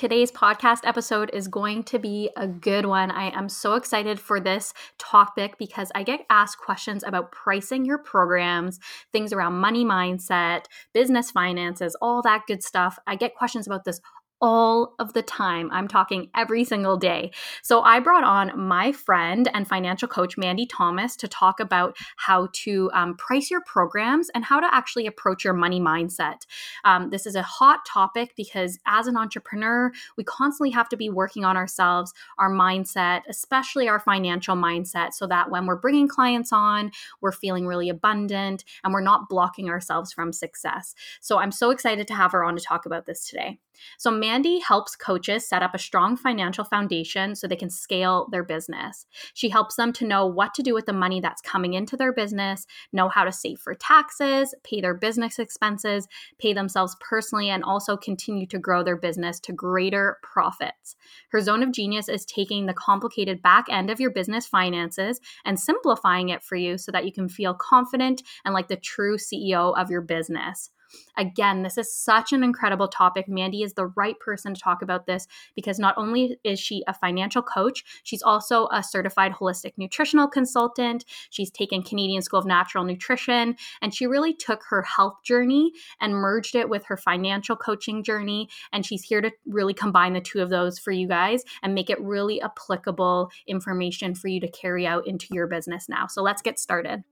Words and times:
Today's 0.00 0.32
podcast 0.32 0.80
episode 0.84 1.28
is 1.34 1.46
going 1.46 1.82
to 1.82 1.98
be 1.98 2.30
a 2.34 2.46
good 2.48 2.86
one. 2.86 3.10
I 3.10 3.36
am 3.38 3.50
so 3.50 3.74
excited 3.74 4.18
for 4.18 4.40
this 4.40 4.72
topic 4.96 5.58
because 5.58 5.92
I 5.94 6.04
get 6.04 6.24
asked 6.30 6.56
questions 6.56 7.04
about 7.04 7.32
pricing 7.32 7.84
your 7.84 7.98
programs, 7.98 8.80
things 9.12 9.30
around 9.30 9.60
money 9.60 9.84
mindset, 9.84 10.64
business 10.94 11.30
finances, 11.30 11.94
all 12.00 12.22
that 12.22 12.44
good 12.46 12.62
stuff. 12.62 12.98
I 13.06 13.14
get 13.14 13.34
questions 13.34 13.66
about 13.66 13.84
this 13.84 14.00
all 14.40 14.94
of 14.98 15.12
the 15.12 15.22
time. 15.22 15.70
I'm 15.70 15.88
talking 15.88 16.30
every 16.34 16.64
single 16.64 16.96
day. 16.96 17.30
So 17.62 17.82
I 17.82 18.00
brought 18.00 18.24
on 18.24 18.58
my 18.58 18.92
friend 18.92 19.50
and 19.52 19.68
financial 19.68 20.08
coach, 20.08 20.38
Mandy 20.38 20.66
Thomas, 20.66 21.14
to 21.16 21.28
talk 21.28 21.60
about 21.60 21.96
how 22.16 22.48
to 22.52 22.90
um, 22.94 23.16
price 23.16 23.50
your 23.50 23.60
programs 23.66 24.30
and 24.30 24.44
how 24.44 24.60
to 24.60 24.74
actually 24.74 25.06
approach 25.06 25.44
your 25.44 25.52
money 25.52 25.80
mindset. 25.80 26.46
Um, 26.84 27.10
this 27.10 27.26
is 27.26 27.34
a 27.34 27.42
hot 27.42 27.80
topic 27.86 28.34
because 28.36 28.78
as 28.86 29.06
an 29.06 29.16
entrepreneur, 29.16 29.92
we 30.16 30.24
constantly 30.24 30.70
have 30.70 30.88
to 30.90 30.96
be 30.96 31.10
working 31.10 31.44
on 31.44 31.56
ourselves, 31.56 32.12
our 32.38 32.50
mindset, 32.50 33.22
especially 33.28 33.88
our 33.88 34.00
financial 34.00 34.56
mindset, 34.56 35.12
so 35.12 35.26
that 35.26 35.50
when 35.50 35.66
we're 35.66 35.76
bringing 35.76 36.08
clients 36.08 36.52
on, 36.52 36.90
we're 37.20 37.32
feeling 37.32 37.66
really 37.66 37.88
abundant 37.88 38.64
and 38.84 38.92
we're 38.92 39.00
not 39.00 39.28
blocking 39.28 39.68
ourselves 39.68 40.12
from 40.12 40.32
success. 40.32 40.94
So 41.20 41.38
I'm 41.38 41.52
so 41.52 41.70
excited 41.70 42.08
to 42.08 42.14
have 42.14 42.32
her 42.32 42.44
on 42.44 42.56
to 42.56 42.62
talk 42.62 42.86
about 42.86 43.06
this 43.06 43.28
today. 43.28 43.58
So, 43.98 44.10
Mandy 44.10 44.29
helps 44.60 44.96
coaches 44.96 45.48
set 45.48 45.62
up 45.62 45.74
a 45.74 45.78
strong 45.78 46.16
financial 46.16 46.64
foundation 46.64 47.34
so 47.34 47.46
they 47.46 47.56
can 47.56 47.70
scale 47.70 48.28
their 48.30 48.44
business. 48.44 49.06
She 49.34 49.48
helps 49.48 49.76
them 49.76 49.92
to 49.94 50.06
know 50.06 50.26
what 50.26 50.54
to 50.54 50.62
do 50.62 50.74
with 50.74 50.86
the 50.86 50.92
money 50.92 51.20
that's 51.20 51.42
coming 51.42 51.74
into 51.74 51.96
their 51.96 52.12
business, 52.12 52.66
know 52.92 53.08
how 53.08 53.24
to 53.24 53.32
save 53.32 53.58
for 53.58 53.74
taxes, 53.74 54.54
pay 54.62 54.80
their 54.80 54.94
business 54.94 55.38
expenses, 55.38 56.06
pay 56.38 56.52
themselves 56.52 56.96
personally, 57.00 57.50
and 57.50 57.64
also 57.64 57.96
continue 57.96 58.46
to 58.46 58.58
grow 58.58 58.82
their 58.82 58.96
business 58.96 59.40
to 59.40 59.52
greater 59.52 60.18
profits. 60.22 60.96
Her 61.30 61.40
zone 61.40 61.62
of 61.62 61.72
genius 61.72 62.08
is 62.08 62.24
taking 62.24 62.66
the 62.66 62.74
complicated 62.74 63.42
back 63.42 63.66
end 63.68 63.90
of 63.90 64.00
your 64.00 64.10
business 64.10 64.46
finances 64.46 65.20
and 65.44 65.58
simplifying 65.58 66.28
it 66.28 66.42
for 66.42 66.56
you 66.56 66.78
so 66.78 66.92
that 66.92 67.04
you 67.04 67.12
can 67.12 67.28
feel 67.28 67.54
confident 67.54 68.22
and 68.44 68.54
like 68.54 68.68
the 68.68 68.76
true 68.76 69.16
CEO 69.16 69.76
of 69.76 69.90
your 69.90 70.02
business. 70.02 70.70
Again, 71.16 71.62
this 71.62 71.78
is 71.78 71.94
such 71.94 72.32
an 72.32 72.42
incredible 72.42 72.88
topic. 72.88 73.28
Mandy 73.28 73.62
is 73.62 73.74
the 73.74 73.86
right 73.86 74.18
person 74.18 74.54
to 74.54 74.60
talk 74.60 74.82
about 74.82 75.06
this 75.06 75.26
because 75.54 75.78
not 75.78 75.94
only 75.96 76.38
is 76.44 76.58
she 76.58 76.82
a 76.86 76.94
financial 76.94 77.42
coach, 77.42 77.84
she's 78.02 78.22
also 78.22 78.68
a 78.72 78.82
certified 78.82 79.32
holistic 79.32 79.72
nutritional 79.76 80.28
consultant. 80.28 81.04
She's 81.30 81.50
taken 81.50 81.82
Canadian 81.82 82.22
School 82.22 82.40
of 82.40 82.46
Natural 82.46 82.84
Nutrition, 82.84 83.56
and 83.82 83.94
she 83.94 84.06
really 84.06 84.34
took 84.34 84.62
her 84.70 84.82
health 84.82 85.22
journey 85.24 85.72
and 86.00 86.14
merged 86.14 86.54
it 86.54 86.68
with 86.68 86.84
her 86.86 86.96
financial 86.96 87.56
coaching 87.56 88.02
journey. 88.02 88.48
And 88.72 88.84
she's 88.84 89.02
here 89.02 89.20
to 89.20 89.30
really 89.46 89.74
combine 89.74 90.12
the 90.12 90.20
two 90.20 90.40
of 90.40 90.50
those 90.50 90.78
for 90.78 90.90
you 90.90 91.08
guys 91.08 91.44
and 91.62 91.74
make 91.74 91.90
it 91.90 92.00
really 92.00 92.40
applicable 92.40 93.30
information 93.46 94.14
for 94.14 94.28
you 94.28 94.40
to 94.40 94.50
carry 94.50 94.86
out 94.86 95.06
into 95.06 95.26
your 95.30 95.46
business 95.46 95.88
now. 95.88 96.06
So 96.06 96.22
let's 96.22 96.42
get 96.42 96.58
started. 96.58 97.02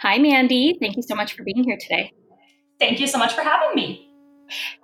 Hi, 0.00 0.18
Mandy. 0.18 0.76
Thank 0.80 0.96
you 0.96 1.02
so 1.02 1.14
much 1.14 1.34
for 1.34 1.44
being 1.44 1.64
here 1.64 1.78
today. 1.80 2.12
Thank 2.84 3.00
you 3.00 3.06
so 3.06 3.16
much 3.16 3.32
for 3.32 3.40
having 3.40 3.74
me. 3.74 4.10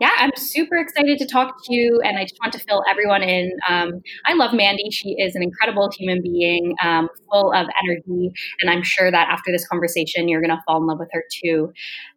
Yeah, 0.01 0.09
I'm 0.17 0.31
super 0.35 0.77
excited 0.77 1.19
to 1.19 1.27
talk 1.27 1.55
to 1.65 1.75
you, 1.75 2.01
and 2.03 2.17
I 2.17 2.23
just 2.23 2.39
want 2.43 2.55
to 2.55 2.59
fill 2.61 2.83
everyone 2.89 3.23
in. 3.23 3.53
Um, 3.69 4.01
I 4.25 4.33
love 4.33 4.55
Mandy. 4.55 4.91
She 4.91 5.11
is 5.19 5.35
an 5.35 5.43
incredible 5.43 5.91
human 5.95 6.23
being, 6.23 6.75
um, 6.83 7.11
full 7.31 7.53
of 7.53 7.67
energy, 7.85 8.33
and 8.63 8.71
I'm 8.71 8.83
sure 8.83 9.11
that 9.11 9.29
after 9.29 9.53
this 9.53 9.69
conversation, 9.69 10.29
you're 10.29 10.41
going 10.41 10.57
to 10.57 10.63
fall 10.67 10.79
in 10.79 10.87
love 10.87 10.99
with 10.99 11.11
her 11.13 11.23
too. 11.45 11.75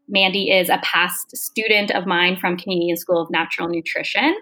Mandy 0.08 0.52
is 0.52 0.70
a 0.70 0.80
past 0.84 1.36
student 1.36 1.92
of 1.92 2.06
mine 2.06 2.38
from 2.40 2.56
Canadian 2.56 2.96
School 2.96 3.22
of 3.22 3.30
Natural 3.30 3.68
Nutrition, 3.68 4.36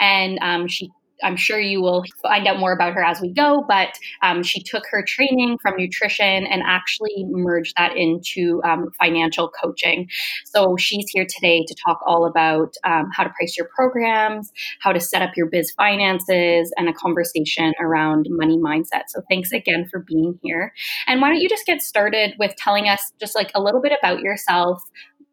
and 0.00 0.40
um, 0.42 0.66
she 0.66 0.90
I'm 1.22 1.36
sure 1.36 1.60
you 1.60 1.80
will 1.80 2.04
find 2.22 2.46
out 2.46 2.58
more 2.58 2.72
about 2.72 2.94
her 2.94 3.02
as 3.02 3.20
we 3.20 3.32
go, 3.32 3.64
but 3.68 3.98
um, 4.22 4.42
she 4.42 4.62
took 4.62 4.84
her 4.90 5.02
training 5.06 5.58
from 5.60 5.76
nutrition 5.76 6.46
and 6.46 6.62
actually 6.64 7.24
merged 7.28 7.74
that 7.76 7.96
into 7.96 8.60
um, 8.64 8.90
financial 8.98 9.50
coaching. 9.50 10.08
So 10.46 10.76
she's 10.76 11.08
here 11.10 11.26
today 11.28 11.64
to 11.66 11.74
talk 11.86 12.00
all 12.06 12.26
about 12.26 12.74
um, 12.84 13.08
how 13.14 13.24
to 13.24 13.30
price 13.30 13.56
your 13.56 13.68
programs, 13.74 14.52
how 14.80 14.92
to 14.92 15.00
set 15.00 15.22
up 15.22 15.30
your 15.36 15.46
biz 15.46 15.72
finances, 15.72 16.72
and 16.76 16.88
a 16.88 16.92
conversation 16.92 17.72
around 17.80 18.26
money 18.30 18.58
mindset. 18.58 19.04
So 19.08 19.22
thanks 19.28 19.52
again 19.52 19.88
for 19.90 20.00
being 20.00 20.38
here. 20.42 20.72
And 21.06 21.20
why 21.20 21.28
don't 21.28 21.40
you 21.40 21.48
just 21.48 21.66
get 21.66 21.82
started 21.82 22.34
with 22.38 22.54
telling 22.56 22.88
us 22.88 23.12
just 23.20 23.34
like 23.34 23.50
a 23.54 23.62
little 23.62 23.80
bit 23.80 23.92
about 23.98 24.20
yourself, 24.20 24.82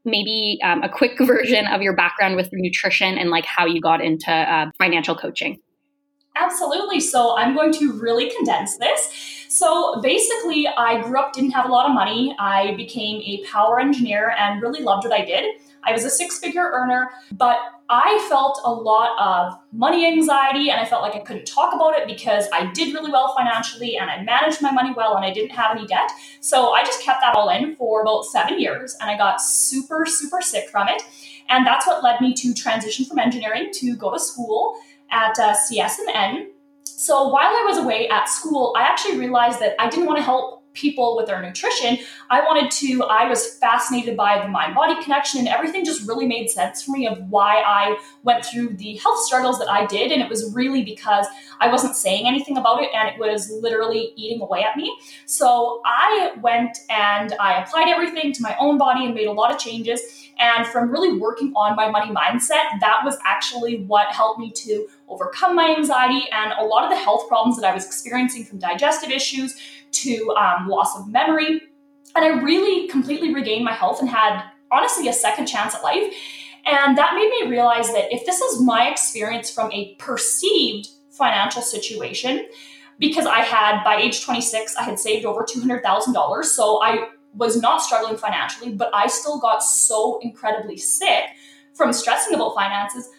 maybe 0.03 0.59
um, 0.63 0.83
a 0.83 0.89
quick 0.89 1.17
version 1.19 1.67
of 1.67 1.81
your 1.81 1.95
background 1.95 2.35
with 2.35 2.49
nutrition 2.53 3.17
and 3.17 3.29
like 3.29 3.45
how 3.45 3.65
you 3.65 3.81
got 3.81 4.03
into 4.03 4.31
uh, 4.31 4.69
financial 4.77 5.15
coaching. 5.15 5.59
Absolutely. 6.35 6.99
So 6.99 7.37
I'm 7.37 7.55
going 7.55 7.71
to 7.73 7.93
really 7.93 8.31
condense 8.35 8.77
this. 8.77 9.45
So 9.47 10.01
basically, 10.01 10.67
I 10.67 11.01
grew 11.01 11.17
up, 11.17 11.31
didn't 11.31 11.51
have 11.51 11.65
a 11.65 11.71
lot 11.71 11.87
of 11.87 11.95
money. 11.95 12.35
I 12.39 12.73
became 12.75 13.21
a 13.21 13.45
power 13.45 13.79
engineer 13.79 14.35
and 14.37 14.61
really 14.61 14.81
loved 14.81 15.05
what 15.05 15.13
I 15.13 15.23
did. 15.23 15.45
I 15.85 15.93
was 15.93 16.03
a 16.03 16.09
six 16.09 16.39
figure 16.39 16.69
earner, 16.73 17.09
but 17.31 17.57
I 17.87 18.25
felt 18.27 18.59
a 18.65 18.71
lot 18.71 19.11
of 19.19 19.59
money 19.71 20.07
anxiety 20.07 20.71
and 20.71 20.81
I 20.81 20.85
felt 20.85 21.03
like 21.03 21.15
I 21.15 21.19
couldn't 21.19 21.45
talk 21.45 21.73
about 21.73 21.95
it 21.95 22.07
because 22.07 22.47
I 22.51 22.71
did 22.73 22.93
really 22.95 23.11
well 23.11 23.35
financially 23.37 23.95
and 23.97 24.09
I 24.09 24.23
managed 24.23 24.61
my 24.61 24.71
money 24.71 24.91
well 24.97 25.15
and 25.15 25.23
I 25.23 25.31
didn't 25.31 25.51
have 25.51 25.77
any 25.77 25.85
debt. 25.85 26.11
So 26.41 26.73
I 26.73 26.83
just 26.83 27.03
kept 27.03 27.21
that 27.21 27.35
all 27.35 27.49
in 27.49 27.75
for 27.75 28.01
about 28.01 28.25
seven 28.25 28.59
years 28.59 28.97
and 28.99 29.09
I 29.09 29.17
got 29.17 29.39
super, 29.39 30.07
super 30.07 30.41
sick 30.41 30.67
from 30.69 30.87
it. 30.87 31.03
And 31.47 31.65
that's 31.65 31.85
what 31.85 32.03
led 32.03 32.21
me 32.21 32.33
to 32.33 32.55
transition 32.55 33.05
from 33.05 33.19
engineering 33.19 33.69
to 33.73 33.95
go 33.95 34.11
to 34.11 34.19
school 34.19 34.79
at 35.11 35.37
uh, 35.39 35.53
CSNN. 35.53 36.47
So 36.83 37.27
while 37.27 37.49
I 37.49 37.65
was 37.67 37.77
away 37.77 38.07
at 38.09 38.29
school, 38.29 38.73
I 38.77 38.83
actually 38.83 39.17
realized 39.19 39.59
that 39.59 39.75
I 39.79 39.89
didn't 39.89 40.05
want 40.05 40.17
to 40.17 40.23
help 40.23 40.54
people 40.75 41.15
with 41.15 41.27
their 41.27 41.41
nutrition. 41.41 41.97
I 42.29 42.41
wanted 42.41 42.69
to, 42.71 43.03
I 43.03 43.27
was 43.27 43.55
fascinated 43.55 44.15
by 44.15 44.41
the 44.41 44.47
mind 44.47 44.75
body 44.75 45.01
connection, 45.01 45.39
and 45.39 45.47
everything 45.47 45.83
just 45.83 46.07
really 46.07 46.27
made 46.27 46.49
sense 46.49 46.83
for 46.83 46.91
me 46.91 47.07
of 47.07 47.17
why 47.29 47.63
I 47.65 47.97
went 48.23 48.45
through 48.45 48.75
the 48.75 48.95
health 48.97 49.19
struggles 49.25 49.57
that 49.59 49.69
I 49.69 49.85
did. 49.85 50.11
And 50.11 50.21
it 50.21 50.29
was 50.29 50.53
really 50.53 50.83
because 50.83 51.25
I 51.59 51.69
wasn't 51.69 51.95
saying 51.95 52.27
anything 52.27 52.57
about 52.57 52.81
it 52.81 52.89
and 52.93 53.07
it 53.07 53.19
was 53.19 53.49
literally 53.49 54.13
eating 54.15 54.41
away 54.41 54.63
at 54.63 54.75
me. 54.75 54.95
So 55.25 55.81
I 55.85 56.33
went 56.41 56.77
and 56.89 57.33
I 57.39 57.61
applied 57.61 57.87
everything 57.87 58.33
to 58.33 58.41
my 58.41 58.55
own 58.59 58.77
body 58.77 59.05
and 59.05 59.13
made 59.13 59.27
a 59.27 59.31
lot 59.31 59.51
of 59.51 59.57
changes. 59.57 60.01
And 60.37 60.67
from 60.67 60.91
really 60.91 61.17
working 61.17 61.53
on 61.55 61.75
my 61.75 61.89
money 61.89 62.13
mindset, 62.13 62.79
that 62.81 63.01
was 63.05 63.17
actually 63.25 63.83
what 63.85 64.07
helped 64.07 64.39
me 64.39 64.51
to 64.51 64.87
overcome 65.07 65.55
my 65.55 65.73
anxiety 65.77 66.27
and 66.31 66.53
a 66.59 66.63
lot 66.63 66.83
of 66.83 66.89
the 66.89 66.97
health 66.97 67.27
problems 67.27 67.57
that 67.57 67.65
I 67.65 67.73
was 67.73 67.85
experiencing 67.85 68.43
from 68.43 68.59
digestive 68.59 69.11
issues 69.11 69.55
to 70.03 70.33
um, 70.37 70.67
loss 70.67 70.97
of 70.97 71.07
memory. 71.07 71.61
And 72.15 72.23
I 72.25 72.41
really 72.41 72.87
completely 72.87 73.33
regained 73.33 73.65
my 73.65 73.73
health 73.73 73.99
and 73.99 74.09
had 74.09 74.43
honestly 74.71 75.07
a 75.07 75.13
second 75.13 75.47
chance 75.47 75.75
at 75.75 75.83
life. 75.83 76.13
And 76.65 76.97
that 76.97 77.13
made 77.13 77.29
me 77.29 77.49
realize 77.49 77.87
that 77.93 78.11
if 78.13 78.25
this 78.25 78.39
is 78.39 78.61
my 78.61 78.89
experience 78.89 79.51
from 79.51 79.71
a 79.71 79.95
perceived 79.95 80.89
financial 81.11 81.61
situation, 81.61 82.47
because 82.97 83.25
I 83.25 83.39
had 83.39 83.83
by 83.83 83.97
age 83.97 84.23
26, 84.23 84.75
I 84.75 84.83
had 84.83 84.99
saved 84.99 85.25
over 85.25 85.43
$200,000. 85.43 86.43
So 86.45 86.81
I 86.81 87.09
was 87.33 87.61
not 87.61 87.81
struggling 87.81 88.17
financially, 88.17 88.71
but 88.71 88.89
I 88.93 89.07
still 89.07 89.39
got 89.39 89.61
so 89.61 90.19
incredibly 90.21 90.77
sick 90.77 91.25
from 91.73 91.91
stressing 91.91 92.33
about 92.33 92.55
finances 92.55 93.09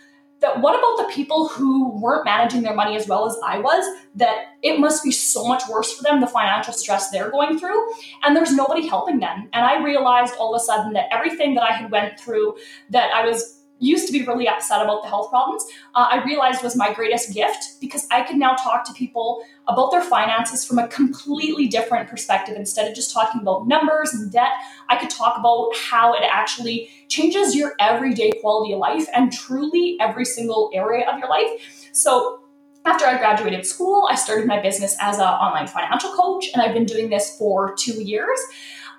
that 0.40 0.60
what 0.60 0.78
about 0.78 1.06
the 1.06 1.14
people 1.14 1.48
who 1.48 1.90
weren't 1.98 2.24
managing 2.24 2.62
their 2.62 2.74
money 2.74 2.96
as 2.96 3.08
well 3.08 3.26
as 3.26 3.36
I 3.44 3.58
was 3.58 3.84
that 4.16 4.36
it 4.62 4.78
must 4.78 5.02
be 5.02 5.10
so 5.10 5.46
much 5.46 5.62
worse 5.68 5.92
for 5.92 6.02
them 6.02 6.20
the 6.20 6.26
financial 6.26 6.72
stress 6.72 7.10
they're 7.10 7.30
going 7.30 7.58
through? 7.58 7.82
And 8.22 8.36
there's 8.36 8.52
nobody 8.52 8.86
helping 8.86 9.20
them. 9.20 9.48
And 9.52 9.64
I 9.64 9.82
realized 9.82 10.34
all 10.38 10.54
of 10.54 10.60
a 10.60 10.64
sudden 10.64 10.92
that 10.92 11.06
everything 11.10 11.54
that 11.54 11.62
I 11.62 11.72
had 11.72 11.90
went 11.90 12.20
through 12.20 12.56
that 12.90 13.12
I 13.14 13.26
was 13.26 13.62
used 13.78 14.06
to 14.06 14.12
be 14.12 14.24
really 14.24 14.48
upset 14.48 14.82
about 14.82 15.02
the 15.02 15.08
health 15.08 15.30
problems, 15.30 15.64
uh, 15.94 16.08
I 16.10 16.24
realized 16.24 16.62
was 16.62 16.76
my 16.76 16.92
greatest 16.92 17.34
gift 17.34 17.80
because 17.80 18.06
I 18.10 18.22
could 18.22 18.36
now 18.36 18.54
talk 18.54 18.84
to 18.86 18.92
people 18.92 19.42
about 19.68 19.90
their 19.90 20.02
finances 20.02 20.64
from 20.64 20.78
a 20.78 20.88
completely 20.88 21.66
different 21.66 22.08
perspective. 22.08 22.56
Instead 22.56 22.88
of 22.88 22.94
just 22.94 23.12
talking 23.12 23.40
about 23.40 23.68
numbers 23.68 24.14
and 24.14 24.32
debt, 24.32 24.50
I 24.88 24.96
could 24.96 25.10
talk 25.10 25.38
about 25.38 25.70
how 25.76 26.14
it 26.14 26.22
actually 26.22 26.88
changes 27.08 27.54
your 27.54 27.74
everyday 27.78 28.32
quality 28.40 28.72
of 28.72 28.78
life 28.78 29.06
and 29.14 29.32
truly 29.32 29.96
every 30.00 30.24
single 30.24 30.70
area 30.72 31.08
of 31.08 31.18
your 31.18 31.28
life. 31.28 31.88
So, 31.92 32.40
after 32.84 33.04
I 33.04 33.18
graduated 33.18 33.66
school, 33.66 34.06
I 34.08 34.14
started 34.14 34.46
my 34.46 34.62
business 34.62 34.96
as 35.00 35.18
an 35.18 35.24
online 35.24 35.66
financial 35.66 36.12
coach, 36.12 36.46
and 36.54 36.62
I've 36.62 36.72
been 36.72 36.84
doing 36.84 37.10
this 37.10 37.36
for 37.36 37.74
two 37.74 38.00
years. 38.00 38.38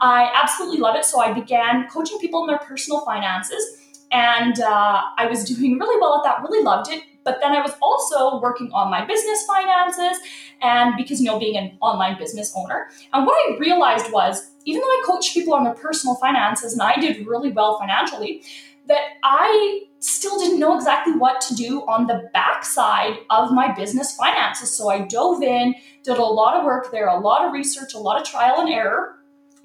I 0.02 0.30
absolutely 0.36 0.80
love 0.80 0.96
it. 0.96 1.06
So 1.06 1.22
I 1.22 1.34
began 1.34 1.88
coaching 1.88 2.20
people 2.20 2.42
in 2.44 2.48
their 2.48 2.60
personal 2.60 3.02
finances 3.02 3.78
and 4.12 4.60
uh, 4.60 5.02
I 5.18 5.28
was 5.28 5.44
doing 5.44 5.78
really 5.80 6.00
well 6.00 6.18
at 6.18 6.24
that, 6.24 6.42
really 6.42 6.64
loved 6.64 6.92
it. 6.92 7.04
But 7.24 7.40
then 7.42 7.52
I 7.52 7.62
was 7.62 7.74
also 7.82 8.40
working 8.40 8.72
on 8.72 8.90
my 8.90 9.04
business 9.06 9.46
finances, 9.46 10.18
and 10.62 10.94
because, 10.96 11.20
you 11.20 11.28
know, 11.28 11.38
being 11.38 11.58
an 11.58 11.78
online 11.82 12.18
business 12.18 12.54
owner. 12.56 12.88
And 13.12 13.26
what 13.26 13.36
I 13.36 13.58
realized 13.58 14.14
was, 14.14 14.50
even 14.64 14.80
though 14.80 14.88
I 14.88 15.04
coached 15.06 15.34
people 15.34 15.54
on 15.54 15.66
their 15.66 15.74
personal 15.74 16.16
finances 16.16 16.72
and 16.72 16.82
I 16.82 16.96
did 16.96 17.28
really 17.28 17.52
well 17.52 17.78
financially, 17.78 18.44
that 18.88 19.02
I 19.24 19.82
still 20.00 20.40
didn't 20.40 20.60
know 20.60 20.76
exactly 20.76 21.14
what 21.14 21.42
to 21.42 21.54
do 21.54 21.82
on 21.82 22.08
the 22.08 22.30
backside 22.34 23.18
of 23.30 23.52
my 23.52 23.74
business 23.74 24.16
finances. 24.16 24.72
So 24.72 24.90
I 24.90 25.02
dove 25.02 25.44
in, 25.44 25.76
did 26.04 26.18
a 26.18 26.24
lot 26.24 26.56
of 26.56 26.64
work 26.64 26.92
there, 26.92 27.08
a 27.08 27.20
lot 27.20 27.44
of 27.44 27.52
research, 27.52 27.94
a 27.94 28.00
lot 28.00 28.22
of 28.22 28.26
trial 28.26 28.62
and 28.62 28.70
error 28.70 29.16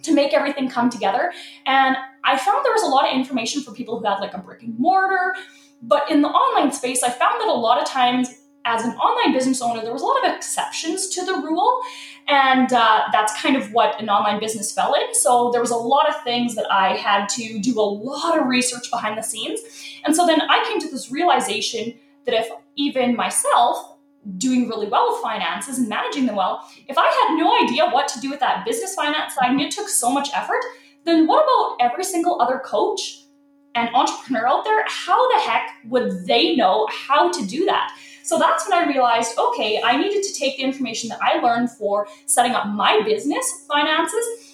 to 0.03 0.13
make 0.13 0.35
everything 0.35 0.69
come 0.69 0.91
together. 0.91 1.33
And 1.65 1.97
I 2.25 2.37
found 2.37 2.65
there 2.65 2.73
was 2.73 2.83
a 2.83 2.87
lot 2.87 3.09
of 3.09 3.15
information 3.15 3.63
for 3.63 3.73
people 3.73 3.99
who 3.99 4.07
had 4.07 4.19
like 4.19 4.35
a 4.35 4.39
brick 4.39 4.63
and 4.63 4.79
mortar. 4.79 5.35
But 5.83 6.11
in 6.11 6.23
the 6.23 6.29
online 6.29 6.73
space, 6.73 7.03
I 7.03 7.11
found 7.11 7.41
that 7.41 7.49
a 7.49 7.53
lot 7.53 7.81
of 7.81 7.89
times 7.89 8.29
as 8.65 8.85
an 8.85 8.93
online 8.93 9.33
business 9.33 9.61
owner, 9.61 9.83
there 9.83 9.93
was 9.93 10.03
a 10.03 10.07
lot 10.07 10.25
of 10.25 10.37
exceptions 10.37 11.09
to 11.09 11.25
the 11.25 11.35
rule. 11.35 11.81
And 12.29 12.73
uh, 12.73 13.03
that's 13.11 13.41
kind 13.41 13.57
of 13.57 13.73
what 13.73 14.01
an 14.01 14.09
online 14.09 14.39
business 14.39 14.73
fell 14.73 14.95
in. 14.95 15.15
So 15.15 15.51
there 15.51 15.61
was 15.61 15.73
a 15.73 15.77
lot 15.77 16.09
of 16.09 16.23
things 16.23 16.55
that 16.55 16.71
I 16.71 16.97
had 16.97 17.29
to 17.31 17.59
do 17.59 17.81
a 17.81 17.83
lot 17.83 18.39
of 18.39 18.47
research 18.47 18.91
behind 18.91 19.19
the 19.19 19.23
scenes. 19.23 19.61
And 20.05 20.15
so 20.15 20.27
then 20.27 20.41
I 20.43 20.65
came 20.69 20.81
to 20.81 20.89
this 20.89 21.11
realization 21.11 21.95
that 22.25 22.35
if 22.35 22.49
even 22.77 23.17
myself, 23.17 23.89
doing 24.39 24.69
really 24.69 24.87
well 24.87 25.11
with 25.11 25.21
finances 25.21 25.79
and 25.79 25.89
managing 25.89 26.27
them 26.27 26.37
well, 26.37 26.65
if 26.87 26.97
I 26.97 27.07
had 27.07 27.37
no 27.37 27.61
idea 27.65 27.91
what 27.91 28.07
to 28.09 28.21
do 28.21 28.31
with 28.31 28.39
that 28.39 28.65
business 28.65 28.95
finance 28.95 29.35
side 29.35 29.51
and 29.51 29.61
it 29.61 29.73
took 29.73 29.89
so 29.89 30.13
much 30.13 30.29
effort, 30.33 30.61
then 31.05 31.27
what 31.27 31.43
about 31.43 31.91
every 31.91 32.05
single 32.05 32.41
other 32.41 32.61
coach 32.65 33.25
and 33.75 33.89
entrepreneur 33.95 34.47
out 34.47 34.65
there? 34.65 34.85
How 34.87 35.33
the 35.35 35.41
heck 35.41 35.71
would 35.89 36.27
they 36.27 36.55
know 36.57 36.89
how 36.91 37.31
to 37.31 37.47
do 37.47 37.65
that? 37.67 37.97
So 38.23 38.39
that's 38.39 38.69
when 38.69 38.79
I 38.79 38.87
realized 38.87 39.37
okay, 39.37 39.81
I 39.83 39.97
needed 39.97 40.23
to 40.23 40.33
take 40.33 40.57
the 40.57 40.63
information 40.63 41.09
that 41.09 41.19
I 41.21 41.39
learned 41.41 41.71
for 41.71 42.07
setting 42.27 42.53
up 42.53 42.69
my 42.69 43.03
business 43.05 43.67
finances 43.69 44.53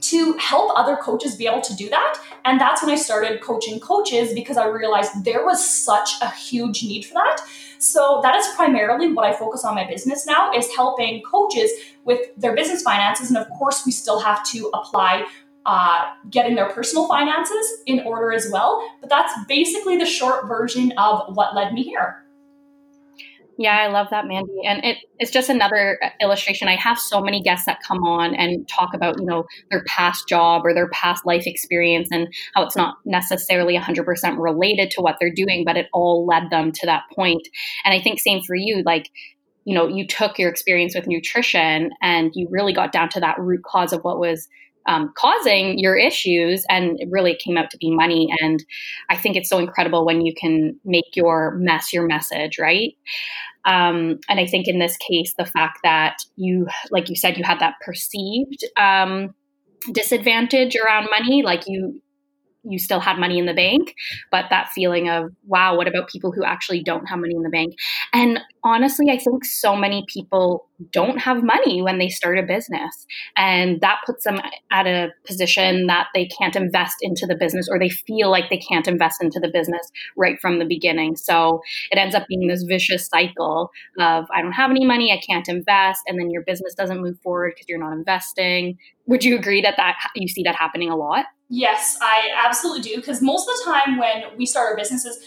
to 0.00 0.32
help 0.38 0.72
other 0.76 0.96
coaches 0.96 1.36
be 1.36 1.46
able 1.46 1.60
to 1.60 1.74
do 1.76 1.88
that. 1.90 2.18
And 2.44 2.60
that's 2.60 2.82
when 2.82 2.90
I 2.90 2.96
started 2.96 3.40
coaching 3.40 3.80
coaches 3.80 4.32
because 4.32 4.56
I 4.56 4.66
realized 4.66 5.24
there 5.24 5.44
was 5.44 5.68
such 5.68 6.10
a 6.22 6.30
huge 6.30 6.82
need 6.82 7.04
for 7.04 7.14
that. 7.14 7.38
So 7.78 8.20
that 8.22 8.34
is 8.34 8.46
primarily 8.56 9.12
what 9.12 9.26
I 9.26 9.32
focus 9.32 9.64
on 9.64 9.74
my 9.74 9.86
business 9.86 10.26
now 10.26 10.52
is 10.52 10.68
helping 10.74 11.22
coaches 11.22 11.70
with 12.04 12.20
their 12.36 12.54
business 12.54 12.82
finances. 12.82 13.28
And 13.28 13.38
of 13.38 13.48
course, 13.50 13.84
we 13.84 13.92
still 13.92 14.20
have 14.20 14.44
to 14.50 14.70
apply 14.74 15.26
uh, 15.66 16.12
getting 16.30 16.54
their 16.54 16.70
personal 16.70 17.06
finances 17.06 17.82
in 17.86 18.00
order 18.00 18.32
as 18.32 18.48
well. 18.50 18.82
But 19.00 19.10
that's 19.10 19.32
basically 19.46 19.96
the 19.96 20.06
short 20.06 20.48
version 20.48 20.92
of 20.96 21.34
what 21.36 21.54
led 21.54 21.72
me 21.72 21.82
here. 21.82 22.24
Yeah, 23.60 23.76
I 23.76 23.88
love 23.88 24.06
that, 24.10 24.26
Mandy. 24.26 24.62
And 24.64 24.82
it, 24.82 24.96
it's 25.18 25.30
just 25.30 25.50
another 25.50 26.00
illustration. 26.18 26.66
I 26.66 26.76
have 26.76 26.98
so 26.98 27.20
many 27.20 27.42
guests 27.42 27.66
that 27.66 27.82
come 27.86 28.02
on 28.04 28.34
and 28.34 28.66
talk 28.66 28.94
about, 28.94 29.20
you 29.20 29.26
know, 29.26 29.44
their 29.70 29.84
past 29.84 30.26
job 30.26 30.62
or 30.64 30.72
their 30.72 30.88
past 30.88 31.26
life 31.26 31.42
experience 31.46 32.08
and 32.10 32.28
how 32.54 32.62
it's 32.62 32.74
not 32.74 32.96
necessarily 33.04 33.76
100% 33.76 34.38
related 34.38 34.90
to 34.92 35.02
what 35.02 35.16
they're 35.20 35.30
doing, 35.30 35.64
but 35.66 35.76
it 35.76 35.88
all 35.92 36.24
led 36.24 36.48
them 36.48 36.72
to 36.72 36.86
that 36.86 37.02
point. 37.14 37.46
And 37.84 37.92
I 37.92 38.00
think 38.00 38.18
same 38.18 38.40
for 38.42 38.54
you, 38.54 38.82
like, 38.86 39.10
you 39.66 39.74
know, 39.74 39.86
you 39.86 40.06
took 40.06 40.38
your 40.38 40.48
experience 40.48 40.94
with 40.94 41.06
nutrition 41.06 41.90
and 42.00 42.30
you 42.34 42.48
really 42.50 42.72
got 42.72 42.92
down 42.92 43.10
to 43.10 43.20
that 43.20 43.38
root 43.38 43.62
cause 43.62 43.92
of 43.92 44.00
what 44.00 44.18
was 44.18 44.48
um, 44.86 45.12
causing 45.16 45.78
your 45.78 45.96
issues 45.96 46.64
and 46.68 46.98
it 47.00 47.08
really 47.10 47.36
came 47.36 47.56
out 47.56 47.70
to 47.70 47.78
be 47.78 47.94
money. 47.94 48.28
And 48.40 48.64
i 49.10 49.16
think 49.16 49.36
it's 49.36 49.48
so 49.48 49.58
incredible 49.58 50.04
when 50.04 50.24
you 50.24 50.34
can 50.34 50.78
make 50.84 51.14
your 51.14 51.54
mess 51.56 51.92
your 51.92 52.06
message 52.06 52.58
right? 52.58 52.96
Um, 53.64 54.18
and 54.28 54.40
i 54.40 54.46
think 54.46 54.68
in 54.68 54.78
this 54.78 54.96
case 54.96 55.34
the 55.36 55.44
fact 55.44 55.80
that 55.84 56.16
you 56.36 56.66
like 56.90 57.08
you 57.08 57.16
said 57.16 57.36
you 57.36 57.44
had 57.44 57.60
that 57.60 57.74
perceived 57.84 58.64
um, 58.78 59.34
disadvantage 59.92 60.76
around 60.76 61.08
money 61.10 61.42
like 61.42 61.64
you 61.66 62.00
you 62.62 62.78
still 62.78 63.00
had 63.00 63.18
money 63.18 63.38
in 63.38 63.46
the 63.46 63.54
bank, 63.54 63.94
but 64.30 64.46
that 64.50 64.70
feeling 64.70 65.08
of, 65.08 65.30
wow, 65.46 65.76
what 65.76 65.88
about 65.88 66.08
people 66.08 66.32
who 66.32 66.44
actually 66.44 66.82
don't 66.82 67.06
have 67.06 67.18
money 67.18 67.34
in 67.34 67.42
the 67.42 67.50
bank? 67.50 67.74
And 68.12 68.40
honestly, 68.62 69.06
I 69.10 69.18
think 69.18 69.44
so 69.44 69.74
many 69.74 70.04
people 70.08 70.66
don't 70.92 71.18
have 71.18 71.42
money 71.42 71.82
when 71.82 71.98
they 71.98 72.08
start 72.08 72.38
a 72.38 72.42
business. 72.42 73.06
And 73.36 73.80
that 73.80 74.00
puts 74.06 74.24
them 74.24 74.40
at 74.70 74.86
a 74.86 75.08
position 75.26 75.86
that 75.86 76.08
they 76.14 76.26
can't 76.26 76.56
invest 76.56 76.96
into 77.02 77.26
the 77.26 77.34
business 77.34 77.68
or 77.70 77.78
they 77.78 77.90
feel 77.90 78.30
like 78.30 78.50
they 78.50 78.58
can't 78.58 78.88
invest 78.88 79.22
into 79.22 79.40
the 79.40 79.50
business 79.52 79.86
right 80.16 80.38
from 80.40 80.58
the 80.58 80.64
beginning. 80.64 81.16
So 81.16 81.60
it 81.90 81.98
ends 81.98 82.14
up 82.14 82.26
being 82.28 82.48
this 82.48 82.62
vicious 82.62 83.08
cycle 83.08 83.70
of, 83.98 84.26
I 84.34 84.42
don't 84.42 84.52
have 84.52 84.70
any 84.70 84.84
money, 84.84 85.12
I 85.12 85.20
can't 85.26 85.48
invest. 85.48 86.00
And 86.06 86.18
then 86.18 86.30
your 86.30 86.42
business 86.42 86.74
doesn't 86.74 87.00
move 87.00 87.18
forward 87.22 87.52
because 87.54 87.68
you're 87.68 87.78
not 87.78 87.92
investing. 87.92 88.76
Would 89.06 89.24
you 89.24 89.36
agree 89.36 89.62
that, 89.62 89.76
that 89.76 89.96
you 90.14 90.28
see 90.28 90.42
that 90.44 90.56
happening 90.56 90.90
a 90.90 90.96
lot? 90.96 91.26
Yes, 91.50 91.98
I 92.00 92.28
absolutely 92.46 92.82
do. 92.82 92.96
Because 92.96 93.20
most 93.20 93.48
of 93.48 93.54
the 93.56 93.72
time 93.72 93.98
when 93.98 94.38
we 94.38 94.46
start 94.46 94.70
our 94.70 94.76
businesses, 94.76 95.18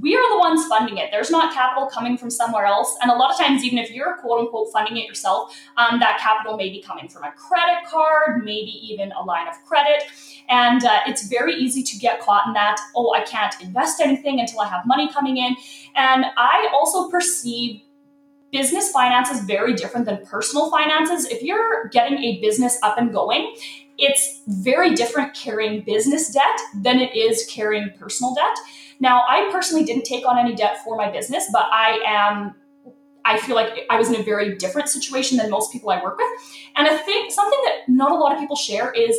we 0.00 0.16
are 0.16 0.32
the 0.32 0.38
ones 0.38 0.66
funding 0.66 0.98
it. 0.98 1.10
There's 1.10 1.30
not 1.30 1.52
capital 1.52 1.88
coming 1.88 2.16
from 2.16 2.30
somewhere 2.30 2.64
else. 2.64 2.96
And 3.02 3.10
a 3.10 3.14
lot 3.14 3.30
of 3.30 3.36
times, 3.36 3.62
even 3.64 3.78
if 3.78 3.90
you're 3.90 4.16
quote 4.18 4.40
unquote 4.40 4.72
funding 4.72 4.96
it 4.96 5.06
yourself, 5.06 5.56
um, 5.76 6.00
that 6.00 6.18
capital 6.18 6.56
may 6.56 6.70
be 6.70 6.80
coming 6.80 7.08
from 7.08 7.24
a 7.24 7.32
credit 7.32 7.88
card, 7.88 8.44
maybe 8.44 8.70
even 8.70 9.12
a 9.12 9.22
line 9.22 9.46
of 9.48 9.54
credit. 9.66 10.04
And 10.48 10.84
uh, 10.84 11.00
it's 11.06 11.28
very 11.28 11.54
easy 11.54 11.82
to 11.82 11.98
get 11.98 12.20
caught 12.20 12.46
in 12.46 12.52
that, 12.54 12.80
oh, 12.96 13.12
I 13.12 13.22
can't 13.22 13.54
invest 13.60 14.00
anything 14.00 14.40
until 14.40 14.60
I 14.60 14.68
have 14.68 14.86
money 14.86 15.12
coming 15.12 15.38
in. 15.38 15.56
And 15.96 16.26
I 16.36 16.68
also 16.72 17.08
perceive 17.10 17.82
business 18.52 18.90
finances 18.92 19.40
very 19.40 19.74
different 19.74 20.06
than 20.06 20.24
personal 20.24 20.70
finances. 20.70 21.26
If 21.26 21.42
you're 21.42 21.88
getting 21.88 22.18
a 22.18 22.40
business 22.40 22.78
up 22.82 22.96
and 22.98 23.12
going, 23.12 23.54
it's 23.98 24.42
very 24.46 24.94
different 24.94 25.34
carrying 25.34 25.82
business 25.82 26.32
debt 26.32 26.60
than 26.74 26.98
it 26.98 27.14
is 27.14 27.46
carrying 27.50 27.90
personal 27.98 28.34
debt. 28.34 28.56
Now, 29.00 29.22
I 29.28 29.48
personally 29.52 29.84
didn't 29.84 30.04
take 30.04 30.26
on 30.26 30.38
any 30.38 30.54
debt 30.54 30.78
for 30.84 30.96
my 30.96 31.10
business, 31.10 31.48
but 31.52 31.66
I 31.72 32.00
am 32.06 32.54
I 33.26 33.38
feel 33.38 33.54
like 33.56 33.86
I 33.88 33.98
was 33.98 34.10
in 34.10 34.16
a 34.16 34.22
very 34.22 34.54
different 34.56 34.90
situation 34.90 35.38
than 35.38 35.48
most 35.48 35.72
people 35.72 35.88
I 35.88 36.02
work 36.02 36.18
with. 36.18 36.28
And 36.76 36.86
I 36.86 36.94
think 36.98 37.32
something 37.32 37.58
that 37.64 37.88
not 37.88 38.12
a 38.12 38.16
lot 38.16 38.34
of 38.34 38.38
people 38.38 38.54
share 38.54 38.92
is 38.92 39.18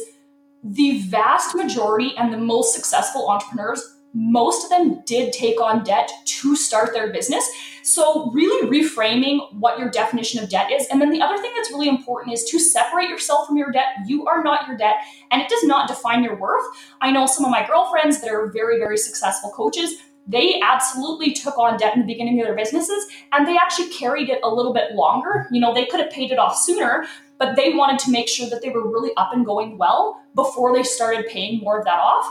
the 0.64 1.02
vast 1.02 1.56
majority 1.56 2.14
and 2.16 2.32
the 2.32 2.38
most 2.38 2.76
successful 2.76 3.28
entrepreneurs 3.28 3.96
most 4.16 4.64
of 4.64 4.70
them 4.70 5.04
did 5.06 5.34
take 5.34 5.62
on 5.62 5.84
debt 5.84 6.10
to 6.24 6.56
start 6.56 6.94
their 6.94 7.12
business. 7.12 7.46
So, 7.88 8.32
really 8.32 8.68
reframing 8.68 9.54
what 9.54 9.78
your 9.78 9.92
definition 9.92 10.44
of 10.44 10.50
debt 10.50 10.72
is. 10.72 10.88
And 10.88 11.00
then 11.00 11.12
the 11.12 11.22
other 11.22 11.38
thing 11.38 11.52
that's 11.56 11.70
really 11.70 11.88
important 11.88 12.34
is 12.34 12.44
to 12.46 12.60
separate 12.60 13.10
yourself 13.10 13.46
from 13.46 13.58
your 13.58 13.72
debt. 13.72 13.86
You 14.08 14.26
are 14.26 14.44
not 14.44 14.68
your 14.68 14.76
debt, 14.76 14.96
and 15.30 15.40
it 15.40 15.50
does 15.50 15.64
not 15.64 15.88
define 15.88 16.24
your 16.24 16.36
worth. 16.36 16.66
I 17.00 17.12
know 17.12 17.28
some 17.28 17.46
of 17.46 17.52
my 17.52 17.64
girlfriends 17.64 18.22
that 18.22 18.32
are 18.32 18.48
very, 18.52 18.80
very 18.80 18.98
successful 18.98 19.52
coaches. 19.52 19.98
They 20.28 20.60
absolutely 20.64 21.32
took 21.34 21.60
on 21.60 21.78
debt 21.78 21.94
in 21.94 22.02
the 22.02 22.08
beginning 22.08 22.40
of 22.42 22.48
their 22.48 22.56
businesses 22.56 23.06
and 23.32 23.48
they 23.48 23.56
actually 23.56 23.90
carried 23.90 24.28
it 24.30 24.40
a 24.44 24.50
little 24.50 24.74
bit 24.74 24.94
longer. 24.94 25.48
You 25.52 25.62
know, 25.62 25.72
they 25.72 25.86
could 25.86 26.00
have 26.00 26.10
paid 26.10 26.32
it 26.32 26.40
off 26.40 26.58
sooner, 26.58 27.06
but 27.38 27.56
they 27.56 27.76
wanted 27.76 28.00
to 28.00 28.12
make 28.12 28.28
sure 28.28 28.50
that 28.50 28.64
they 28.64 28.70
were 28.70 28.90
really 28.90 29.12
up 29.18 29.30
and 29.34 29.46
going 29.46 29.78
well 29.78 30.20
before 30.34 30.74
they 30.74 30.82
started 30.82 31.28
paying 31.28 31.60
more 31.60 31.78
of 31.78 31.86
that 31.86 32.00
off. 32.00 32.26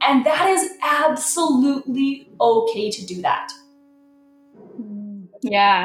And 0.00 0.24
that 0.24 0.48
is 0.48 0.70
absolutely 0.80 2.28
okay 2.40 2.88
to 2.92 3.04
do 3.04 3.20
that. 3.22 3.52
Yeah. 5.42 5.84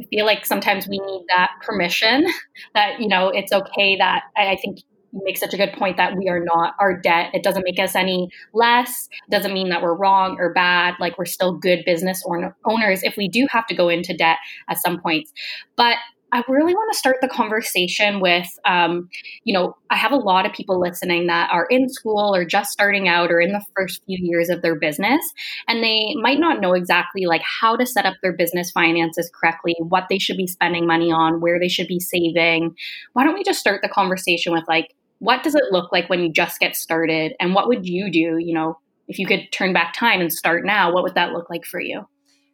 I 0.00 0.04
feel 0.04 0.26
like 0.26 0.46
sometimes 0.46 0.86
we 0.88 0.98
need 0.98 1.24
that 1.28 1.50
permission 1.62 2.26
that, 2.74 3.00
you 3.00 3.08
know, 3.08 3.28
it's 3.28 3.52
okay 3.52 3.96
that 3.96 4.24
I, 4.36 4.56
think 4.56 4.78
you 5.12 5.20
make 5.24 5.36
such 5.36 5.52
a 5.52 5.56
good 5.56 5.72
point 5.72 5.96
that 5.96 6.16
we 6.16 6.28
are 6.28 6.42
not 6.42 6.74
our 6.80 6.98
debt. 6.98 7.30
It 7.34 7.42
doesn't 7.42 7.64
make 7.64 7.78
us 7.78 7.94
any 7.94 8.28
less. 8.54 9.08
It 9.26 9.30
doesn't 9.30 9.52
mean 9.52 9.68
that 9.70 9.82
we're 9.82 9.94
wrong 9.94 10.36
or 10.38 10.52
bad. 10.52 10.94
Like 11.00 11.18
we're 11.18 11.26
still 11.26 11.52
good 11.52 11.82
business 11.84 12.22
owners 12.64 13.02
if 13.02 13.16
we 13.16 13.28
do 13.28 13.46
have 13.50 13.66
to 13.66 13.74
go 13.74 13.88
into 13.88 14.16
debt 14.16 14.38
at 14.68 14.78
some 14.78 15.00
points. 15.00 15.32
But 15.76 15.96
I 16.32 16.42
really 16.48 16.74
want 16.74 16.90
to 16.92 16.98
start 16.98 17.18
the 17.20 17.28
conversation 17.28 18.18
with, 18.18 18.48
um, 18.64 19.10
you 19.44 19.52
know, 19.52 19.76
I 19.90 19.96
have 19.96 20.12
a 20.12 20.16
lot 20.16 20.46
of 20.46 20.52
people 20.54 20.80
listening 20.80 21.26
that 21.26 21.50
are 21.52 21.66
in 21.66 21.90
school 21.90 22.34
or 22.34 22.46
just 22.46 22.70
starting 22.70 23.06
out 23.06 23.30
or 23.30 23.38
in 23.38 23.52
the 23.52 23.62
first 23.76 24.02
few 24.06 24.16
years 24.18 24.48
of 24.48 24.62
their 24.62 24.74
business, 24.74 25.20
and 25.68 25.84
they 25.84 26.14
might 26.14 26.40
not 26.40 26.60
know 26.62 26.72
exactly 26.72 27.26
like 27.26 27.42
how 27.42 27.76
to 27.76 27.84
set 27.84 28.06
up 28.06 28.14
their 28.22 28.32
business 28.32 28.70
finances 28.70 29.30
correctly, 29.38 29.76
what 29.78 30.06
they 30.08 30.18
should 30.18 30.38
be 30.38 30.46
spending 30.46 30.86
money 30.86 31.12
on, 31.12 31.40
where 31.42 31.60
they 31.60 31.68
should 31.68 31.86
be 31.86 32.00
saving. 32.00 32.74
Why 33.12 33.24
don't 33.24 33.34
we 33.34 33.44
just 33.44 33.60
start 33.60 33.82
the 33.82 33.88
conversation 33.90 34.54
with 34.54 34.64
like, 34.66 34.94
what 35.18 35.42
does 35.42 35.54
it 35.54 35.64
look 35.70 35.92
like 35.92 36.08
when 36.08 36.22
you 36.22 36.32
just 36.32 36.58
get 36.58 36.76
started, 36.76 37.34
and 37.40 37.54
what 37.54 37.68
would 37.68 37.86
you 37.86 38.10
do, 38.10 38.38
you 38.38 38.54
know, 38.54 38.78
if 39.06 39.18
you 39.18 39.26
could 39.26 39.52
turn 39.52 39.74
back 39.74 39.92
time 39.92 40.22
and 40.22 40.32
start 40.32 40.64
now, 40.64 40.92
what 40.94 41.02
would 41.02 41.14
that 41.14 41.32
look 41.32 41.50
like 41.50 41.66
for 41.66 41.78
you? 41.78 42.08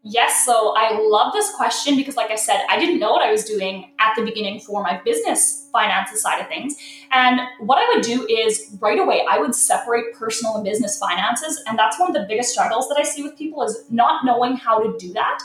Yes, 0.04 0.46
so 0.46 0.74
I 0.76 0.96
love 0.96 1.32
this 1.32 1.52
question 1.56 1.96
because, 1.96 2.16
like 2.16 2.30
I 2.30 2.36
said, 2.36 2.64
I 2.70 2.78
didn't 2.78 3.00
know 3.00 3.10
what 3.10 3.26
I 3.26 3.32
was 3.32 3.44
doing 3.44 3.90
at 3.98 4.14
the 4.14 4.24
beginning 4.24 4.60
for 4.60 4.80
my 4.80 5.00
business 5.04 5.68
finances 5.72 6.22
side 6.22 6.40
of 6.40 6.46
things. 6.46 6.76
And 7.10 7.40
what 7.58 7.78
I 7.78 7.94
would 7.94 8.04
do 8.04 8.24
is 8.26 8.76
right 8.80 8.98
away, 8.98 9.24
I 9.28 9.38
would 9.38 9.56
separate 9.56 10.14
personal 10.14 10.54
and 10.54 10.64
business 10.64 10.98
finances. 10.98 11.60
And 11.66 11.76
that's 11.76 11.98
one 11.98 12.08
of 12.08 12.14
the 12.14 12.26
biggest 12.28 12.52
struggles 12.52 12.88
that 12.88 12.96
I 12.96 13.02
see 13.02 13.24
with 13.24 13.36
people 13.36 13.62
is 13.62 13.84
not 13.90 14.24
knowing 14.24 14.56
how 14.56 14.80
to 14.80 14.96
do 14.98 15.12
that. 15.14 15.38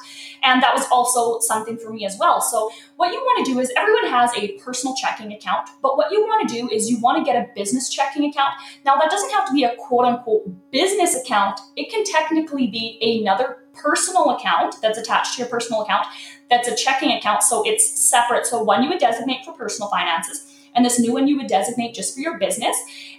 And 0.44 0.62
that 0.62 0.74
was 0.76 0.86
also 0.92 1.40
something 1.40 1.78
for 1.78 1.92
me 1.92 2.06
as 2.06 2.18
well. 2.20 2.40
So, 2.40 2.70
what 2.98 3.12
you 3.12 3.20
want 3.20 3.46
to 3.46 3.54
do 3.54 3.60
is 3.60 3.72
everyone 3.76 4.08
has 4.08 4.32
a 4.38 4.52
personal 4.60 4.96
checking 4.96 5.34
account, 5.34 5.68
but 5.82 5.98
what 5.98 6.12
you 6.12 6.22
want 6.22 6.48
to 6.48 6.56
do 6.56 6.70
is 6.70 6.92
you 6.92 7.00
want 7.00 7.18
to 7.18 7.24
get 7.30 7.36
a 7.36 7.50
business 7.56 7.90
checking 7.90 8.24
account. 8.26 8.54
Now, 8.86 8.98
that 8.98 9.10
doesn't 9.10 9.32
have 9.32 9.48
to 9.48 9.54
be 9.54 9.64
a 9.64 9.76
quote 9.78 10.06
unquote 10.06 10.72
business 10.72 11.16
account, 11.16 11.60
it 11.76 11.92
can 11.92 12.04
technically 12.06 12.68
be 12.68 13.00
another 13.02 13.63
personal 13.74 14.30
account 14.32 14.76
that's 14.82 14.98
attached 14.98 15.36
to 15.36 15.42
your 15.42 15.50
personal 15.50 15.82
account 15.82 16.06
that's 16.50 16.68
a 16.68 16.76
checking 16.76 17.12
account. 17.12 17.44
So 17.44 17.64
it's 17.66 18.00
separate. 18.00 18.46
So 18.46 18.64
one 18.64 18.84
you 18.84 18.90
would 18.90 19.00
designate 19.00 19.44
for 19.46 19.54
personal 19.54 19.90
finances, 19.90 20.46
and 20.76 20.86
this 20.86 21.00
new 21.00 21.14
one 21.14 21.28
you 21.28 21.38
would 21.38 21.48
designate 21.48 21.94
just 21.96 22.14
for 22.14 22.22
your 22.22 22.38
business. 22.38 22.76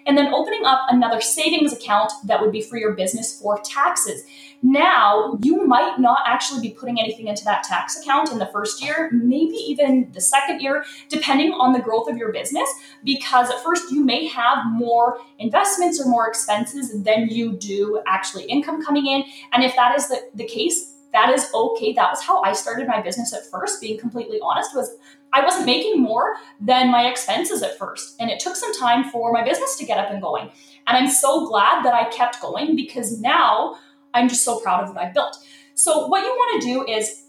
And 0.06 0.18
then 0.18 0.32
opening 0.32 0.64
up 0.64 0.82
another 0.88 1.20
savings 1.20 1.72
account 1.72 2.12
that 2.24 2.40
would 2.40 2.52
be 2.52 2.60
for 2.60 2.76
your 2.76 2.92
business 2.92 3.38
for 3.38 3.58
taxes. 3.64 4.22
Now, 4.62 5.38
you 5.42 5.66
might 5.66 5.98
not 5.98 6.20
actually 6.26 6.66
be 6.66 6.74
putting 6.74 6.98
anything 6.98 7.28
into 7.28 7.44
that 7.44 7.64
tax 7.64 8.00
account 8.00 8.32
in 8.32 8.38
the 8.38 8.46
first 8.46 8.82
year, 8.82 9.10
maybe 9.12 9.56
even 9.56 10.10
the 10.12 10.22
second 10.22 10.60
year, 10.60 10.84
depending 11.10 11.52
on 11.52 11.72
the 11.72 11.80
growth 11.80 12.08
of 12.08 12.16
your 12.16 12.32
business, 12.32 12.68
because 13.04 13.50
at 13.50 13.62
first 13.62 13.92
you 13.92 14.02
may 14.02 14.26
have 14.26 14.58
more 14.70 15.18
investments 15.38 16.00
or 16.00 16.08
more 16.08 16.26
expenses 16.26 17.02
than 17.02 17.28
you 17.28 17.52
do 17.52 18.02
actually 18.06 18.44
income 18.44 18.82
coming 18.82 19.06
in. 19.06 19.24
And 19.52 19.62
if 19.62 19.76
that 19.76 19.98
is 19.98 20.08
the, 20.08 20.22
the 20.34 20.46
case, 20.46 20.92
that 21.12 21.30
is 21.30 21.48
okay. 21.54 21.92
That 21.92 22.10
was 22.10 22.22
how 22.22 22.42
I 22.42 22.54
started 22.54 22.88
my 22.88 23.00
business 23.00 23.32
at 23.32 23.46
first, 23.46 23.80
being 23.80 23.98
completely 23.98 24.40
honest, 24.42 24.74
was 24.74 24.96
I 25.34 25.44
wasn't 25.44 25.66
making 25.66 26.00
more 26.00 26.36
than 26.60 26.90
my 26.90 27.08
expenses 27.08 27.62
at 27.62 27.76
first. 27.76 28.14
And 28.20 28.30
it 28.30 28.38
took 28.38 28.54
some 28.54 28.72
time 28.74 29.10
for 29.10 29.32
my 29.32 29.42
business 29.42 29.76
to 29.76 29.84
get 29.84 29.98
up 29.98 30.10
and 30.10 30.22
going. 30.22 30.50
And 30.86 30.96
I'm 30.96 31.10
so 31.10 31.46
glad 31.48 31.84
that 31.84 31.92
I 31.92 32.08
kept 32.10 32.40
going 32.40 32.76
because 32.76 33.20
now 33.20 33.76
I'm 34.14 34.28
just 34.28 34.44
so 34.44 34.60
proud 34.60 34.84
of 34.84 34.90
what 34.90 34.98
I've 34.98 35.12
built. 35.12 35.36
So, 35.74 36.06
what 36.06 36.22
you 36.24 36.30
want 36.30 36.62
to 36.62 36.68
do 36.68 36.86
is 36.86 37.23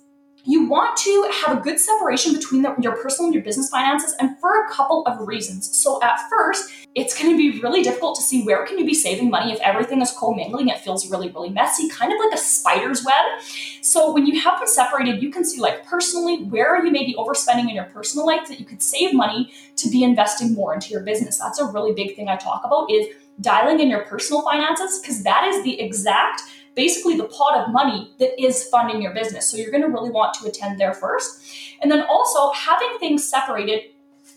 you 0.45 0.67
want 0.67 0.95
to 0.97 1.31
have 1.33 1.57
a 1.57 1.61
good 1.61 1.79
separation 1.79 2.33
between 2.33 2.61
the, 2.61 2.75
your 2.79 2.95
personal 2.97 3.27
and 3.27 3.33
your 3.33 3.43
business 3.43 3.69
finances 3.69 4.15
and 4.19 4.37
for 4.39 4.65
a 4.65 4.69
couple 4.71 5.03
of 5.07 5.27
reasons. 5.27 5.75
So 5.75 6.01
at 6.03 6.19
first 6.29 6.71
it's 6.93 7.19
going 7.19 7.31
to 7.31 7.37
be 7.37 7.59
really 7.59 7.81
difficult 7.81 8.15
to 8.15 8.21
see 8.21 8.43
where 8.43 8.65
can 8.65 8.77
you 8.77 8.85
be 8.85 8.93
saving 8.93 9.29
money 9.29 9.51
if 9.51 9.59
everything 9.59 10.01
is 10.01 10.13
commingling 10.17 10.69
it 10.69 10.79
feels 10.79 11.09
really 11.09 11.29
really 11.31 11.49
messy 11.49 11.89
kind 11.89 12.13
of 12.13 12.19
like 12.19 12.33
a 12.33 12.37
spider's 12.37 13.03
web. 13.03 13.41
So 13.81 14.13
when 14.13 14.25
you 14.25 14.39
have 14.39 14.59
them 14.59 14.67
separated 14.67 15.21
you 15.21 15.31
can 15.31 15.43
see 15.43 15.59
like 15.59 15.85
personally 15.85 16.43
where 16.43 16.83
you 16.83 16.91
maybe 16.91 17.15
overspending 17.17 17.69
in 17.69 17.75
your 17.75 17.85
personal 17.85 18.25
life 18.25 18.47
that 18.47 18.59
you 18.59 18.65
could 18.65 18.81
save 18.81 19.13
money 19.13 19.51
to 19.77 19.89
be 19.89 20.03
investing 20.03 20.53
more 20.53 20.73
into 20.73 20.89
your 20.89 21.01
business. 21.01 21.39
That's 21.39 21.59
a 21.59 21.65
really 21.65 21.93
big 21.93 22.15
thing 22.15 22.29
i 22.29 22.35
talk 22.35 22.61
about 22.63 22.91
is 22.91 23.07
dialing 23.41 23.79
in 23.79 23.89
your 23.89 24.01
personal 24.01 24.41
finances 24.43 24.99
because 24.99 25.23
that 25.23 25.45
is 25.45 25.63
the 25.63 25.79
exact 25.81 26.43
basically 26.75 27.15
the 27.17 27.25
pot 27.25 27.57
of 27.57 27.71
money 27.71 28.13
that 28.19 28.39
is 28.41 28.65
funding 28.65 29.01
your 29.01 29.13
business. 29.13 29.49
So 29.49 29.57
you're 29.57 29.71
going 29.71 29.83
to 29.83 29.89
really 29.89 30.11
want 30.11 30.33
to 30.35 30.47
attend 30.47 30.79
there 30.79 30.93
first. 30.93 31.41
And 31.81 31.91
then 31.91 32.03
also 32.09 32.51
having 32.51 32.89
things 32.99 33.27
separated 33.27 33.81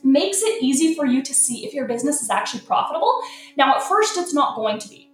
makes 0.05 0.43
it 0.43 0.63
easy 0.63 0.95
for 0.95 1.05
you 1.05 1.23
to 1.23 1.35
see 1.35 1.67
if 1.67 1.75
your 1.75 1.87
business 1.87 2.23
is 2.23 2.31
actually 2.31 2.61
profitable. 2.61 3.21
Now, 3.57 3.75
at 3.75 3.83
first, 3.83 4.17
it's 4.17 4.33
not 4.33 4.57
going 4.57 4.79
to 4.79 4.89
be. 4.89 5.11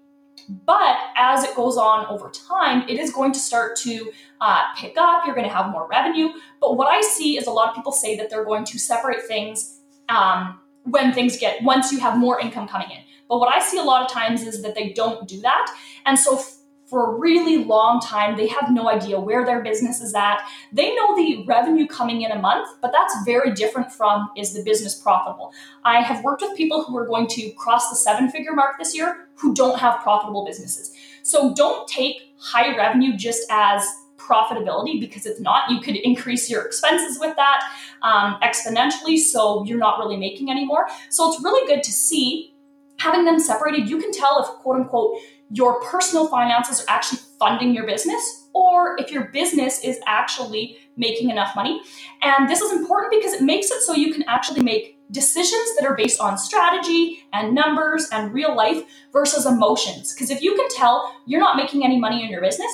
But 0.67 0.99
as 1.17 1.43
it 1.43 1.57
goes 1.57 1.79
on 1.79 2.05
over 2.07 2.31
time, 2.31 2.87
it 2.87 3.01
is 3.01 3.11
going 3.11 3.33
to 3.33 3.39
start 3.39 3.77
to 3.77 4.13
uh, 4.43 4.61
pick 4.77 4.95
up. 4.99 5.25
You're 5.25 5.35
going 5.35 5.49
to 5.49 5.55
have 5.55 5.71
more 5.71 5.89
revenue. 5.89 6.29
But 6.61 6.77
what 6.77 6.89
I 6.89 7.01
see 7.01 7.39
is 7.39 7.47
a 7.47 7.51
lot 7.51 7.71
of 7.71 7.75
people 7.75 7.93
say 7.93 8.15
that 8.17 8.29
they're 8.29 8.45
going 8.45 8.65
to 8.67 8.79
separate 8.79 9.23
things 9.23 9.81
um, 10.11 10.61
when 10.83 11.15
things 11.15 11.39
get, 11.39 11.63
once 11.63 11.91
you 11.93 11.99
have 12.01 12.19
more 12.19 12.39
income 12.39 12.69
coming 12.69 12.91
in. 12.91 12.99
But 13.27 13.39
what 13.39 13.55
I 13.55 13.59
see 13.61 13.79
a 13.79 13.83
lot 13.83 14.03
of 14.03 14.11
times 14.11 14.43
is 14.43 14.63
that 14.63 14.75
they 14.75 14.93
don't 14.93 15.27
do 15.27 15.41
that. 15.41 15.75
And 16.05 16.19
so 16.19 16.39
for 16.87 17.15
a 17.15 17.19
really 17.19 17.65
long 17.65 18.01
time. 18.01 18.37
They 18.37 18.47
have 18.49 18.71
no 18.71 18.89
idea 18.89 19.19
where 19.19 19.45
their 19.45 19.63
business 19.63 20.01
is 20.01 20.15
at. 20.15 20.41
They 20.73 20.95
know 20.95 21.17
the 21.17 21.45
revenue 21.47 21.87
coming 21.87 22.23
in 22.23 22.31
a 22.31 22.39
month, 22.39 22.69
but 22.81 22.93
that's 22.93 23.15
very 23.25 23.53
different 23.53 23.93
from 23.93 24.29
is 24.37 24.53
the 24.53 24.63
business 24.63 24.95
profitable. 24.95 25.53
I 25.85 26.03
have 26.03 26.23
worked 26.23 26.43
with 26.43 26.57
people 26.57 26.85
who 26.85 26.97
are 26.97 27.07
going 27.07 27.27
to 27.29 27.51
cross 27.53 27.91
the 27.91 27.97
seven 27.97 28.31
figure 28.31 28.53
mark 28.53 28.79
this 28.79 28.95
year 28.95 29.29
who 29.37 29.55
don't 29.55 29.79
have 29.79 30.01
profitable 30.03 30.45
businesses. 30.45 30.93
So 31.23 31.55
don't 31.55 31.89
take 31.89 32.35
high 32.39 32.77
revenue 32.77 33.17
just 33.17 33.47
as 33.51 33.83
profitability 34.19 35.01
because 35.01 35.27
it's 35.27 35.41
not. 35.41 35.71
You 35.71 35.81
could 35.81 35.97
increase 35.97 36.49
your 36.49 36.65
expenses 36.65 37.19
with 37.19 37.37
that 37.37 37.63
um, 38.03 38.39
exponentially, 38.43 39.19
so 39.19 39.65
you're 39.65 39.79
not 39.79 39.99
really 39.99 40.17
making 40.17 40.51
any 40.51 40.65
more. 40.65 40.87
So 41.11 41.31
it's 41.33 41.43
really 41.43 41.67
good 41.67 41.83
to 41.83 41.93
see 41.93 42.55
having 42.99 43.25
them 43.25 43.39
separated. 43.39 43.89
You 43.89 43.99
can 43.99 44.13
tell 44.13 44.43
if 44.43 44.47
quote 44.63 44.77
unquote 44.77 45.19
your 45.51 45.81
personal 45.83 46.29
finances 46.29 46.81
are 46.81 46.89
actually 46.89 47.21
funding 47.39 47.75
your 47.75 47.87
business 47.87 48.49
or 48.55 48.97
if 48.99 49.11
your 49.11 49.25
business 49.27 49.83
is 49.85 49.99
actually 50.07 50.79
making 50.97 51.31
enough 51.31 51.55
money. 51.57 51.81
And 52.23 52.49
this 52.49 52.61
is 52.61 52.73
important 52.73 53.13
because 53.13 53.33
it 53.33 53.43
makes 53.43 53.71
it 53.71 53.83
so 53.83 53.95
you 53.95 54.13
can 54.13 54.25
actually 54.29 54.63
make 54.63 54.99
decisions 55.11 55.77
that 55.77 55.87
are 55.87 55.97
based 55.97 56.21
on 56.21 56.39
strategy 56.39 57.21
and 57.33 57.55
numbers 57.55 58.09
and 58.11 58.33
real 58.33 58.55
life 58.57 58.83
versus 59.13 59.45
emotions. 59.45 60.15
Because 60.15 60.31
if 60.31 60.41
you 60.41 60.55
can 60.55 60.69
tell 60.71 61.15
you're 61.27 61.41
not 61.41 61.57
making 61.57 61.85
any 61.85 61.99
money 61.99 62.25
in 62.25 62.31
your 62.31 62.41
business, 62.41 62.71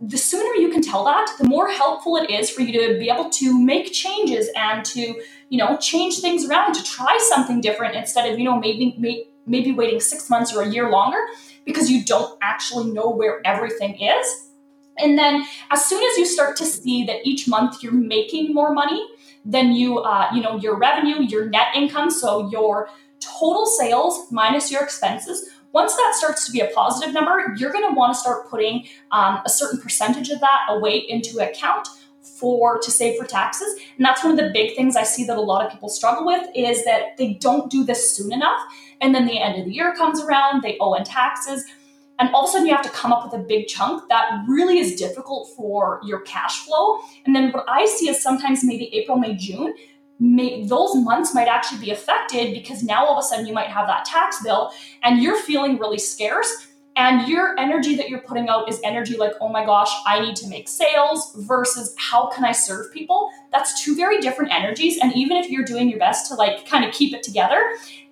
the 0.00 0.16
sooner 0.16 0.54
you 0.54 0.70
can 0.70 0.80
tell 0.80 1.04
that, 1.04 1.34
the 1.38 1.48
more 1.48 1.68
helpful 1.68 2.16
it 2.16 2.30
is 2.30 2.48
for 2.48 2.62
you 2.62 2.72
to 2.72 2.98
be 3.00 3.10
able 3.10 3.28
to 3.30 3.58
make 3.58 3.92
changes 3.92 4.48
and 4.54 4.84
to, 4.84 5.00
you 5.48 5.58
know, 5.58 5.76
change 5.78 6.20
things 6.20 6.48
around 6.48 6.74
to 6.74 6.84
try 6.84 7.18
something 7.28 7.60
different 7.60 7.96
instead 7.96 8.30
of, 8.30 8.38
you 8.38 8.44
know, 8.44 8.58
maybe 8.60 9.26
maybe 9.46 9.72
waiting 9.72 9.98
6 9.98 10.30
months 10.30 10.54
or 10.54 10.62
a 10.62 10.68
year 10.68 10.90
longer 10.90 11.18
because 11.68 11.90
you 11.90 12.02
don't 12.02 12.36
actually 12.42 12.90
know 12.90 13.10
where 13.10 13.46
everything 13.46 13.94
is. 14.00 14.26
And 14.96 15.18
then 15.18 15.44
as 15.70 15.84
soon 15.84 16.02
as 16.02 16.16
you 16.16 16.24
start 16.24 16.56
to 16.56 16.64
see 16.64 17.04
that 17.04 17.24
each 17.24 17.46
month 17.46 17.82
you're 17.82 17.92
making 17.92 18.54
more 18.54 18.72
money, 18.72 19.06
then 19.44 19.72
you, 19.72 19.98
uh, 19.98 20.28
you 20.34 20.40
know, 20.40 20.56
your 20.56 20.78
revenue, 20.78 21.22
your 21.22 21.48
net 21.48 21.68
income, 21.74 22.10
so 22.10 22.50
your 22.50 22.88
total 23.20 23.66
sales 23.66 24.32
minus 24.32 24.72
your 24.72 24.82
expenses. 24.82 25.50
Once 25.72 25.94
that 25.94 26.14
starts 26.16 26.46
to 26.46 26.52
be 26.52 26.60
a 26.60 26.68
positive 26.68 27.14
number, 27.14 27.54
you're 27.58 27.70
going 27.70 27.86
to 27.86 27.94
want 27.94 28.14
to 28.14 28.18
start 28.18 28.48
putting 28.48 28.86
um, 29.12 29.40
a 29.44 29.50
certain 29.50 29.78
percentage 29.78 30.30
of 30.30 30.40
that 30.40 30.60
away 30.70 30.96
into 30.96 31.38
account 31.38 31.86
for 32.22 32.78
to 32.78 32.90
save 32.90 33.18
for 33.18 33.24
taxes 33.24 33.74
and 33.96 34.04
that's 34.04 34.22
one 34.22 34.30
of 34.30 34.38
the 34.38 34.50
big 34.52 34.76
things 34.76 34.96
i 34.96 35.02
see 35.02 35.24
that 35.24 35.36
a 35.36 35.40
lot 35.40 35.64
of 35.64 35.72
people 35.72 35.88
struggle 35.88 36.26
with 36.26 36.46
is 36.54 36.84
that 36.84 37.16
they 37.16 37.34
don't 37.34 37.70
do 37.70 37.84
this 37.84 38.14
soon 38.14 38.32
enough 38.32 38.60
and 39.00 39.14
then 39.14 39.26
the 39.26 39.40
end 39.40 39.58
of 39.58 39.64
the 39.66 39.72
year 39.72 39.94
comes 39.94 40.20
around 40.20 40.62
they 40.62 40.76
owe 40.80 40.94
in 40.94 41.04
taxes 41.04 41.64
and 42.18 42.30
all 42.34 42.44
of 42.44 42.48
a 42.48 42.52
sudden 42.52 42.66
you 42.66 42.74
have 42.74 42.82
to 42.82 42.90
come 42.90 43.12
up 43.12 43.24
with 43.24 43.40
a 43.40 43.44
big 43.44 43.68
chunk 43.68 44.08
that 44.08 44.42
really 44.48 44.78
is 44.78 44.96
difficult 44.96 45.48
for 45.56 46.00
your 46.04 46.20
cash 46.22 46.64
flow. 46.64 46.98
And 47.24 47.34
then 47.34 47.50
what 47.52 47.64
i 47.68 47.86
see 47.86 48.08
is 48.08 48.22
sometimes 48.22 48.64
maybe 48.64 48.94
april 48.94 49.18
may 49.18 49.34
june 49.34 49.74
may, 50.20 50.64
those 50.64 50.94
months 50.96 51.34
might 51.34 51.48
actually 51.48 51.80
be 51.80 51.90
affected 51.90 52.52
because 52.52 52.82
now 52.82 53.04
all 53.04 53.16
of 53.16 53.18
a 53.18 53.22
sudden 53.22 53.46
you 53.46 53.54
might 53.54 53.68
have 53.68 53.86
that 53.86 54.04
tax 54.04 54.42
bill 54.42 54.72
and 55.02 55.22
you're 55.22 55.40
feeling 55.40 55.78
really 55.78 55.98
scarce 55.98 56.67
and 56.98 57.28
your 57.28 57.56
energy 57.60 57.94
that 57.94 58.08
you're 58.08 58.22
putting 58.22 58.48
out 58.48 58.68
is 58.68 58.80
energy 58.82 59.16
like, 59.16 59.32
oh 59.40 59.48
my 59.48 59.64
gosh, 59.64 59.88
I 60.04 60.18
need 60.18 60.34
to 60.36 60.48
make 60.48 60.68
sales 60.68 61.32
versus 61.36 61.94
how 61.96 62.26
can 62.26 62.44
I 62.44 62.50
serve 62.50 62.92
people? 62.92 63.30
That's 63.52 63.84
two 63.84 63.94
very 63.94 64.18
different 64.18 64.52
energies. 64.52 64.98
And 65.00 65.14
even 65.14 65.36
if 65.36 65.48
you're 65.48 65.64
doing 65.64 65.88
your 65.88 66.00
best 66.00 66.26
to 66.28 66.34
like 66.34 66.66
kind 66.66 66.84
of 66.84 66.92
keep 66.92 67.14
it 67.14 67.22
together, 67.22 67.62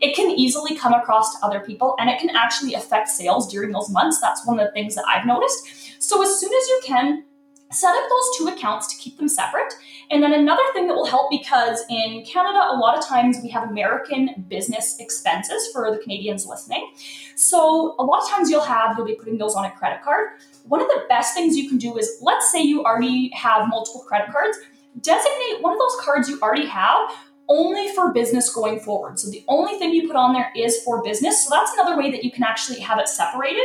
it 0.00 0.14
can 0.14 0.30
easily 0.30 0.76
come 0.76 0.92
across 0.92 1.36
to 1.36 1.44
other 1.44 1.58
people 1.58 1.96
and 1.98 2.08
it 2.08 2.20
can 2.20 2.30
actually 2.30 2.74
affect 2.74 3.08
sales 3.08 3.50
during 3.50 3.72
those 3.72 3.90
months. 3.90 4.20
That's 4.20 4.46
one 4.46 4.60
of 4.60 4.66
the 4.66 4.72
things 4.72 4.94
that 4.94 5.04
I've 5.08 5.26
noticed. 5.26 5.66
So 5.98 6.22
as 6.22 6.38
soon 6.38 6.52
as 6.52 6.68
you 6.68 6.80
can, 6.84 7.24
set 7.72 7.94
up 7.94 8.08
those 8.08 8.38
two 8.38 8.48
accounts 8.48 8.94
to 8.94 9.02
keep 9.02 9.16
them 9.18 9.28
separate. 9.28 9.74
And 10.10 10.22
then 10.22 10.32
another 10.32 10.62
thing 10.72 10.86
that 10.86 10.94
will 10.94 11.06
help 11.06 11.30
because 11.30 11.84
in 11.90 12.24
Canada, 12.24 12.58
a 12.70 12.76
lot 12.76 12.96
of 12.96 13.04
times 13.04 13.38
we 13.42 13.48
have 13.50 13.68
American 13.68 14.44
business 14.48 14.96
expenses 15.00 15.68
for 15.72 15.90
the 15.90 15.98
Canadians 15.98 16.46
listening. 16.46 16.88
So 17.34 17.96
a 17.98 18.04
lot 18.04 18.22
of 18.22 18.28
times 18.30 18.50
you'll 18.50 18.60
have, 18.60 18.96
you'll 18.96 19.06
be 19.06 19.16
putting 19.16 19.38
those 19.38 19.54
on 19.54 19.64
a 19.64 19.70
credit 19.72 20.02
card. 20.02 20.30
One 20.64 20.80
of 20.80 20.86
the 20.88 21.04
best 21.08 21.34
things 21.34 21.56
you 21.56 21.68
can 21.68 21.78
do 21.78 21.96
is 21.96 22.18
let's 22.22 22.50
say 22.52 22.62
you 22.62 22.84
already 22.84 23.30
have 23.34 23.68
multiple 23.68 24.02
credit 24.02 24.32
cards 24.32 24.58
designate 25.00 25.60
one 25.60 25.72
of 25.72 25.78
those 25.78 25.96
cards 26.00 26.28
you 26.28 26.40
already 26.40 26.66
have 26.66 27.10
only 27.48 27.92
for 27.94 28.12
business 28.12 28.52
going 28.52 28.80
forward. 28.80 29.18
So 29.18 29.30
the 29.30 29.44
only 29.48 29.78
thing 29.78 29.92
you 29.92 30.06
put 30.06 30.16
on 30.16 30.32
there 30.32 30.50
is 30.56 30.82
for 30.82 31.02
business. 31.02 31.44
So 31.44 31.54
that's 31.54 31.72
another 31.74 31.96
way 31.96 32.10
that 32.10 32.24
you 32.24 32.32
can 32.32 32.42
actually 32.42 32.80
have 32.80 32.98
it 32.98 33.08
separated. 33.08 33.62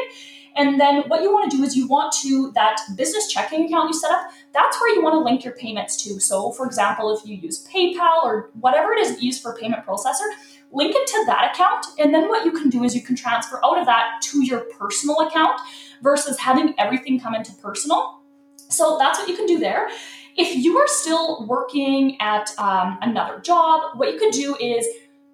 And 0.56 0.80
then 0.80 1.04
what 1.08 1.22
you 1.22 1.32
want 1.32 1.50
to 1.52 1.58
do 1.58 1.64
is 1.64 1.76
you 1.76 1.88
want 1.88 2.14
to, 2.22 2.52
that 2.54 2.80
business 2.96 3.32
checking 3.32 3.66
account 3.66 3.90
you 3.90 3.94
set 3.94 4.12
up, 4.12 4.32
that's 4.54 4.80
where 4.80 4.94
you 4.94 5.02
want 5.02 5.14
to 5.14 5.20
link 5.20 5.44
your 5.44 5.54
payments 5.54 6.04
to. 6.04 6.20
So, 6.20 6.52
for 6.52 6.66
example, 6.66 7.16
if 7.16 7.26
you 7.26 7.38
use 7.38 7.68
PayPal 7.68 8.24
or 8.24 8.52
whatever 8.60 8.92
it 8.92 9.00
is 9.00 9.22
you 9.22 9.28
use 9.28 9.40
for 9.40 9.56
payment 9.58 9.86
processor, 9.86 10.28
link 10.72 10.94
it 10.96 11.08
to 11.08 11.24
that 11.28 11.52
account. 11.54 11.86
And 12.00 12.14
then 12.14 12.28
what 12.28 12.46
you 12.46 12.52
can 12.52 12.70
do 12.70 12.84
is 12.84 12.96
you 12.96 13.02
can 13.02 13.16
transfer 13.16 13.60
out 13.64 13.78
of 13.78 13.86
that 13.86 14.22
to 14.24 14.44
your 14.44 14.62
personal 14.62 15.20
account 15.22 15.60
versus 16.02 16.40
having 16.40 16.74
everything 16.78 17.20
come 17.20 17.36
into 17.36 17.54
personal. 17.54 18.22
So 18.70 18.98
that's 19.00 19.20
what 19.20 19.28
you 19.28 19.36
can 19.36 19.46
do 19.46 19.60
there. 19.60 19.90
If 20.38 20.56
you 20.56 20.78
are 20.78 20.88
still 20.88 21.46
working 21.46 22.20
at 22.22 22.58
um, 22.58 22.98
another 23.02 23.40
job, 23.40 23.98
what 23.98 24.14
you 24.14 24.20
could 24.20 24.32
do 24.32 24.56
is 24.56 24.88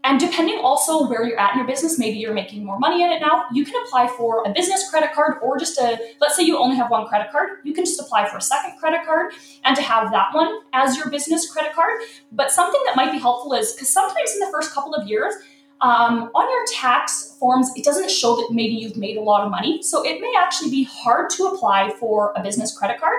and 0.08 0.22
depending 0.22 0.60
also 0.64 1.06
where 1.10 1.28
you're 1.28 1.38
at 1.38 1.52
in 1.52 1.58
your 1.58 1.68
business, 1.68 2.00
maybe 2.00 2.18
you're 2.18 2.34
making 2.34 2.64
more 2.64 2.80
money 2.80 3.04
in 3.04 3.12
it 3.12 3.20
now, 3.20 3.44
you 3.52 3.66
can 3.66 3.76
apply 3.86 4.08
for 4.08 4.42
a 4.46 4.54
business 4.54 4.90
credit 4.90 5.12
card 5.14 5.36
or 5.42 5.60
just 5.60 5.78
a, 5.80 6.00
let's 6.22 6.38
say 6.38 6.44
you 6.44 6.58
only 6.58 6.78
have 6.78 6.90
one 6.90 7.06
credit 7.08 7.30
card, 7.30 7.60
you 7.66 7.74
can 7.74 7.84
just 7.84 8.00
apply 8.00 8.26
for 8.30 8.38
a 8.38 8.42
second 8.42 8.80
credit 8.80 9.02
card 9.06 9.34
and 9.66 9.76
to 9.76 9.82
have 9.82 10.10
that 10.12 10.34
one 10.34 10.60
as 10.72 10.96
your 10.96 11.10
business 11.10 11.52
credit 11.52 11.74
card. 11.74 12.00
But 12.32 12.52
something 12.52 12.82
that 12.86 12.96
might 12.96 13.12
be 13.12 13.20
helpful 13.20 13.52
is 13.54 13.74
because 13.74 13.90
sometimes 13.90 14.32
in 14.34 14.40
the 14.40 14.50
first 14.50 14.74
couple 14.74 14.96
of 14.96 15.10
years, 15.10 15.34
um, 15.81 16.31
on 16.34 16.50
your 16.50 16.65
tax 16.74 17.36
forms, 17.39 17.69
it 17.75 17.84
doesn't 17.84 18.10
show 18.10 18.36
that 18.36 18.50
maybe 18.51 18.74
you've 18.74 18.98
made 18.98 19.17
a 19.17 19.22
lot 19.22 19.43
of 19.43 19.51
money. 19.51 19.81
So 19.84 20.03
it 20.03 20.19
may 20.19 20.34
actually 20.39 20.72
be 20.72 20.84
hard 20.84 21.29
to 21.31 21.46
apply 21.46 21.91
for 22.00 22.34
a 22.36 22.41
business 22.41 22.75
credit 22.75 23.00
card. 23.00 23.15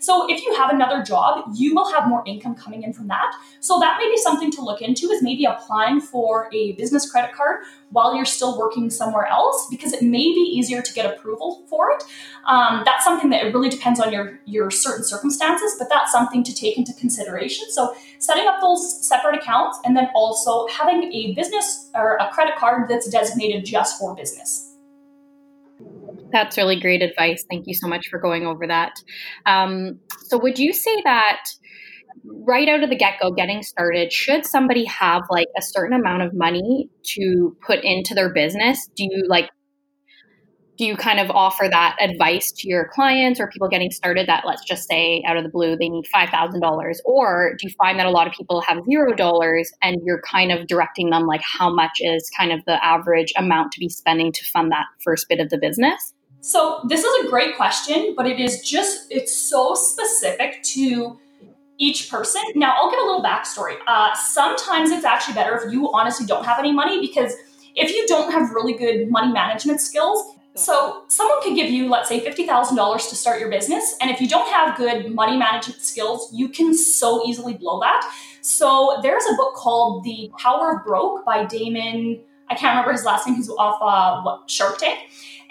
So 0.00 0.26
if 0.28 0.44
you 0.44 0.54
have 0.56 0.70
another 0.70 1.02
job, 1.02 1.44
you 1.54 1.74
will 1.74 1.90
have 1.92 2.08
more 2.08 2.24
income 2.26 2.56
coming 2.56 2.82
in 2.82 2.92
from 2.92 3.06
that. 3.08 3.32
So 3.60 3.78
that 3.78 3.98
may 3.98 4.08
be 4.10 4.16
something 4.16 4.50
to 4.52 4.62
look 4.62 4.82
into 4.82 5.06
is 5.10 5.22
maybe 5.22 5.44
applying 5.44 6.00
for 6.00 6.48
a 6.52 6.72
business 6.72 7.10
credit 7.10 7.32
card 7.32 7.60
while 7.90 8.14
you're 8.14 8.24
still 8.24 8.58
working 8.58 8.88
somewhere 8.90 9.26
else 9.26 9.66
because 9.70 9.92
it 9.92 10.02
may 10.02 10.18
be 10.18 10.40
easier 10.40 10.80
to 10.80 10.92
get 10.92 11.06
approval 11.06 11.64
for 11.68 11.90
it. 11.90 12.02
Um, 12.46 12.82
that's 12.84 13.04
something 13.04 13.30
that 13.30 13.44
it 13.44 13.52
really 13.52 13.68
depends 13.68 14.00
on 14.00 14.12
your 14.12 14.40
your 14.46 14.70
certain 14.70 15.04
circumstances, 15.04 15.76
but 15.78 15.88
that's 15.88 16.10
something 16.12 16.42
to 16.44 16.54
take 16.54 16.78
into 16.78 16.92
consideration. 16.94 17.70
So 17.70 17.94
setting 18.18 18.46
up 18.46 18.60
those 18.60 19.06
separate 19.06 19.36
accounts 19.36 19.78
and 19.84 19.96
then 19.96 20.08
also 20.14 20.66
having 20.68 21.12
a 21.12 21.34
business 21.34 21.90
or 21.94 22.16
a 22.16 22.28
credit 22.30 22.56
card 22.56 22.88
that's 22.88 23.08
designated 23.08 23.64
just 23.64 23.98
for 23.98 24.14
business. 24.14 24.66
That's 26.32 26.56
really 26.56 26.78
great 26.78 27.02
advice. 27.02 27.44
Thank 27.50 27.66
you 27.66 27.74
so 27.74 27.88
much 27.88 28.08
for 28.08 28.18
going 28.18 28.46
over 28.46 28.66
that. 28.66 28.92
Um, 29.46 29.98
so, 30.26 30.38
would 30.38 30.58
you 30.58 30.72
say 30.72 31.02
that 31.02 31.42
right 32.24 32.68
out 32.68 32.82
of 32.82 32.90
the 32.90 32.96
get 32.96 33.14
go, 33.20 33.30
getting 33.32 33.62
started, 33.62 34.12
should 34.12 34.44
somebody 34.44 34.84
have 34.84 35.22
like 35.30 35.48
a 35.56 35.62
certain 35.62 35.98
amount 35.98 36.22
of 36.22 36.34
money 36.34 36.88
to 37.14 37.56
put 37.64 37.84
into 37.84 38.14
their 38.14 38.32
business? 38.32 38.88
Do 38.96 39.04
you 39.04 39.24
like, 39.26 39.48
do 40.76 40.86
you 40.86 40.96
kind 40.96 41.20
of 41.20 41.30
offer 41.30 41.68
that 41.70 41.98
advice 42.00 42.52
to 42.52 42.68
your 42.68 42.88
clients 42.88 43.38
or 43.38 43.48
people 43.48 43.68
getting 43.68 43.90
started 43.90 44.26
that 44.28 44.44
let's 44.46 44.64
just 44.64 44.88
say 44.88 45.22
out 45.26 45.36
of 45.36 45.44
the 45.44 45.50
blue 45.50 45.76
they 45.76 45.90
need 45.90 46.06
$5,000 46.06 46.94
or 47.04 47.54
do 47.58 47.68
you 47.68 47.74
find 47.76 47.98
that 47.98 48.06
a 48.06 48.10
lot 48.10 48.26
of 48.26 48.32
people 48.32 48.62
have 48.62 48.78
$0 48.78 49.64
and 49.82 49.96
you're 50.04 50.22
kind 50.22 50.50
of 50.50 50.66
directing 50.66 51.10
them 51.10 51.26
like 51.26 51.42
how 51.42 51.70
much 51.70 52.00
is 52.00 52.30
kind 52.34 52.50
of 52.50 52.60
the 52.66 52.82
average 52.82 53.30
amount 53.36 53.72
to 53.72 53.80
be 53.80 53.90
spending 53.90 54.32
to 54.32 54.44
fund 54.46 54.72
that 54.72 54.86
first 55.04 55.28
bit 55.28 55.38
of 55.38 55.50
the 55.50 55.58
business? 55.58 56.14
So, 56.42 56.80
this 56.88 57.04
is 57.04 57.26
a 57.26 57.28
great 57.28 57.54
question, 57.58 58.14
but 58.16 58.26
it 58.26 58.40
is 58.40 58.62
just 58.62 59.08
it's 59.10 59.36
so 59.36 59.74
specific 59.74 60.62
to 60.62 61.18
each 61.80 62.10
person. 62.10 62.42
Now, 62.54 62.74
I'll 62.76 62.90
give 62.90 63.00
a 63.00 63.02
little 63.02 63.22
backstory. 63.22 63.76
Uh, 63.86 64.14
sometimes 64.14 64.90
it's 64.90 65.04
actually 65.04 65.34
better 65.34 65.56
if 65.56 65.72
you 65.72 65.90
honestly 65.92 66.26
don't 66.26 66.44
have 66.44 66.58
any 66.58 66.72
money 66.72 67.00
because 67.00 67.34
if 67.74 67.90
you 67.90 68.06
don't 68.06 68.30
have 68.30 68.50
really 68.50 68.74
good 68.74 69.10
money 69.10 69.32
management 69.32 69.80
skills, 69.80 70.36
so 70.54 71.04
someone 71.08 71.40
could 71.42 71.54
give 71.54 71.70
you, 71.70 71.88
let's 71.88 72.08
say, 72.08 72.20
$50,000 72.20 73.08
to 73.08 73.16
start 73.16 73.40
your 73.40 73.48
business. 73.48 73.96
And 74.00 74.10
if 74.10 74.20
you 74.20 74.28
don't 74.28 74.48
have 74.52 74.76
good 74.76 75.14
money 75.14 75.38
management 75.38 75.80
skills, 75.80 76.30
you 76.34 76.48
can 76.48 76.74
so 76.74 77.24
easily 77.24 77.54
blow 77.54 77.80
that. 77.80 78.12
So 78.42 78.98
there's 79.02 79.24
a 79.32 79.36
book 79.36 79.54
called 79.54 80.04
The 80.04 80.30
Power 80.38 80.76
of 80.76 80.84
Broke 80.84 81.24
by 81.24 81.46
Daymond. 81.46 82.20
I 82.48 82.56
can't 82.56 82.72
remember 82.74 82.92
his 82.92 83.04
last 83.04 83.26
name. 83.26 83.36
He's 83.36 83.48
off 83.48 83.78
uh, 83.80 84.22
what, 84.22 84.50
Shark 84.50 84.78
Tank. 84.78 84.98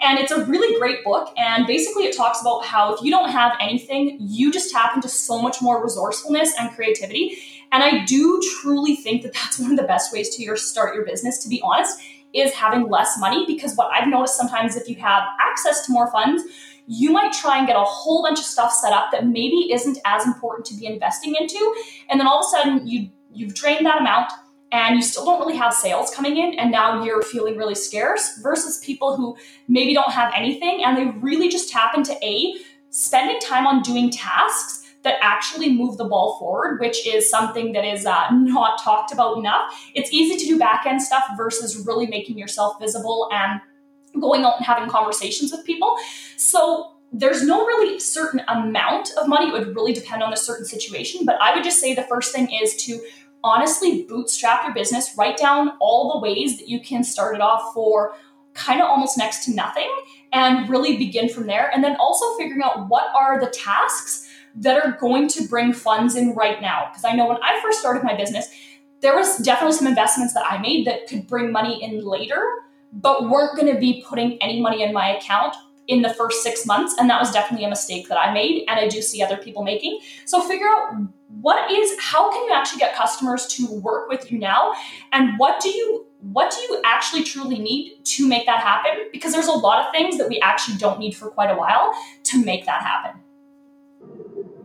And 0.00 0.18
it's 0.18 0.32
a 0.32 0.44
really 0.46 0.78
great 0.78 1.04
book. 1.04 1.32
And 1.36 1.66
basically, 1.66 2.04
it 2.04 2.16
talks 2.16 2.40
about 2.40 2.64
how 2.64 2.94
if 2.94 3.02
you 3.02 3.10
don't 3.10 3.30
have 3.30 3.52
anything, 3.60 4.16
you 4.20 4.50
just 4.50 4.70
tap 4.70 4.94
into 4.94 5.08
so 5.08 5.40
much 5.40 5.60
more 5.60 5.82
resourcefulness 5.82 6.52
and 6.58 6.70
creativity. 6.70 7.36
And 7.72 7.82
I 7.82 8.04
do 8.04 8.40
truly 8.60 8.96
think 8.96 9.22
that 9.22 9.32
that's 9.34 9.58
one 9.58 9.70
of 9.70 9.76
the 9.76 9.84
best 9.84 10.12
ways 10.12 10.34
to 10.36 10.42
your 10.42 10.56
start 10.56 10.94
your 10.94 11.04
business, 11.04 11.42
to 11.42 11.48
be 11.48 11.60
honest, 11.62 12.00
is 12.32 12.52
having 12.52 12.88
less 12.88 13.18
money. 13.18 13.44
Because 13.46 13.74
what 13.76 13.90
I've 13.92 14.08
noticed 14.08 14.36
sometimes, 14.36 14.76
if 14.76 14.88
you 14.88 14.96
have 14.96 15.22
access 15.40 15.86
to 15.86 15.92
more 15.92 16.10
funds, 16.10 16.42
you 16.86 17.12
might 17.12 17.32
try 17.32 17.58
and 17.58 17.66
get 17.66 17.76
a 17.76 17.84
whole 17.84 18.22
bunch 18.22 18.38
of 18.38 18.44
stuff 18.44 18.72
set 18.72 18.92
up 18.92 19.12
that 19.12 19.26
maybe 19.26 19.72
isn't 19.72 19.98
as 20.04 20.26
important 20.26 20.66
to 20.66 20.74
be 20.74 20.86
investing 20.86 21.36
into. 21.38 21.74
And 22.08 22.18
then 22.18 22.26
all 22.26 22.40
of 22.40 22.46
a 22.46 22.48
sudden, 22.48 22.86
you 22.86 23.10
you've 23.32 23.54
drained 23.54 23.86
that 23.86 24.00
amount 24.00 24.32
and 24.72 24.96
you 24.96 25.02
still 25.02 25.24
don't 25.24 25.40
really 25.40 25.56
have 25.56 25.74
sales 25.74 26.10
coming 26.14 26.36
in 26.36 26.58
and 26.58 26.70
now 26.70 27.02
you're 27.04 27.22
feeling 27.22 27.56
really 27.56 27.74
scarce 27.74 28.38
versus 28.42 28.78
people 28.84 29.16
who 29.16 29.36
maybe 29.68 29.94
don't 29.94 30.12
have 30.12 30.32
anything 30.36 30.82
and 30.84 30.96
they 30.96 31.06
really 31.18 31.48
just 31.48 31.70
tap 31.70 31.94
into 31.96 32.16
a 32.24 32.54
spending 32.90 33.38
time 33.40 33.66
on 33.66 33.82
doing 33.82 34.10
tasks 34.10 34.78
that 35.02 35.16
actually 35.22 35.72
move 35.72 35.96
the 35.96 36.04
ball 36.04 36.38
forward 36.38 36.78
which 36.80 37.06
is 37.06 37.28
something 37.28 37.72
that 37.72 37.84
is 37.84 38.06
uh, 38.06 38.26
not 38.32 38.80
talked 38.82 39.12
about 39.12 39.38
enough 39.38 39.90
it's 39.94 40.12
easy 40.12 40.36
to 40.36 40.44
do 40.44 40.58
back 40.58 40.86
end 40.86 41.02
stuff 41.02 41.24
versus 41.36 41.84
really 41.86 42.06
making 42.06 42.38
yourself 42.38 42.78
visible 42.80 43.28
and 43.32 43.60
going 44.20 44.44
out 44.44 44.56
and 44.56 44.66
having 44.66 44.88
conversations 44.88 45.52
with 45.52 45.64
people 45.64 45.96
so 46.36 46.96
there's 47.12 47.42
no 47.42 47.66
really 47.66 47.98
certain 47.98 48.40
amount 48.48 49.10
of 49.20 49.26
money. 49.26 49.48
It 49.48 49.52
would 49.52 49.74
really 49.74 49.92
depend 49.92 50.22
on 50.22 50.32
a 50.32 50.36
certain 50.36 50.64
situation. 50.64 51.26
But 51.26 51.40
I 51.40 51.54
would 51.54 51.64
just 51.64 51.80
say 51.80 51.94
the 51.94 52.02
first 52.04 52.32
thing 52.32 52.48
is 52.62 52.76
to 52.84 53.00
honestly 53.42 54.04
bootstrap 54.04 54.64
your 54.64 54.74
business, 54.74 55.14
write 55.16 55.36
down 55.36 55.72
all 55.80 56.12
the 56.12 56.18
ways 56.18 56.58
that 56.58 56.68
you 56.68 56.80
can 56.80 57.04
start 57.04 57.34
it 57.34 57.40
off 57.40 57.72
for 57.74 58.14
kind 58.54 58.80
of 58.80 58.88
almost 58.88 59.16
next 59.16 59.44
to 59.44 59.54
nothing 59.54 59.90
and 60.32 60.68
really 60.68 60.96
begin 60.96 61.28
from 61.28 61.46
there. 61.46 61.70
And 61.72 61.82
then 61.82 61.96
also 61.96 62.36
figuring 62.36 62.62
out 62.62 62.88
what 62.88 63.04
are 63.16 63.40
the 63.40 63.50
tasks 63.50 64.28
that 64.56 64.84
are 64.84 64.96
going 65.00 65.28
to 65.28 65.46
bring 65.46 65.72
funds 65.72 66.16
in 66.16 66.34
right 66.34 66.60
now. 66.60 66.88
Because 66.90 67.04
I 67.04 67.12
know 67.12 67.26
when 67.26 67.38
I 67.42 67.60
first 67.62 67.80
started 67.80 68.02
my 68.02 68.16
business, 68.16 68.48
there 69.00 69.16
was 69.16 69.38
definitely 69.38 69.76
some 69.76 69.86
investments 69.86 70.34
that 70.34 70.44
I 70.50 70.58
made 70.58 70.86
that 70.86 71.06
could 71.06 71.26
bring 71.26 71.52
money 71.52 71.82
in 71.82 72.04
later, 72.04 72.44
but 72.92 73.30
weren't 73.30 73.56
going 73.56 73.72
to 73.72 73.80
be 73.80 74.04
putting 74.06 74.36
any 74.42 74.60
money 74.60 74.82
in 74.82 74.92
my 74.92 75.16
account 75.16 75.54
in 75.86 76.02
the 76.02 76.12
first 76.12 76.42
six 76.42 76.66
months. 76.66 76.94
And 76.98 77.08
that 77.08 77.20
was 77.20 77.32
definitely 77.32 77.64
a 77.64 77.70
mistake 77.70 78.08
that 78.08 78.18
I 78.18 78.32
made. 78.32 78.64
And 78.68 78.78
I 78.78 78.88
do 78.88 79.00
see 79.00 79.22
other 79.22 79.36
people 79.36 79.62
making. 79.62 80.00
So 80.26 80.40
figure 80.42 80.66
out 80.66 80.94
what 81.40 81.70
is, 81.70 81.96
how 81.98 82.30
can 82.30 82.44
you 82.46 82.52
actually 82.52 82.80
get 82.80 82.94
customers 82.94 83.46
to 83.46 83.66
work 83.80 84.08
with 84.08 84.30
you 84.30 84.38
now? 84.38 84.72
And 85.12 85.38
what 85.38 85.60
do 85.60 85.68
you, 85.68 86.06
what 86.20 86.50
do 86.50 86.60
you 86.60 86.82
actually 86.84 87.22
truly 87.22 87.58
need 87.58 88.04
to 88.04 88.28
make 88.28 88.46
that 88.46 88.60
happen? 88.60 89.08
Because 89.12 89.32
there's 89.32 89.46
a 89.46 89.52
lot 89.52 89.84
of 89.84 89.92
things 89.92 90.18
that 90.18 90.28
we 90.28 90.40
actually 90.40 90.76
don't 90.76 90.98
need 90.98 91.16
for 91.16 91.30
quite 91.30 91.50
a 91.50 91.56
while 91.56 91.92
to 92.24 92.44
make 92.44 92.66
that 92.66 92.82
happen. 92.82 93.20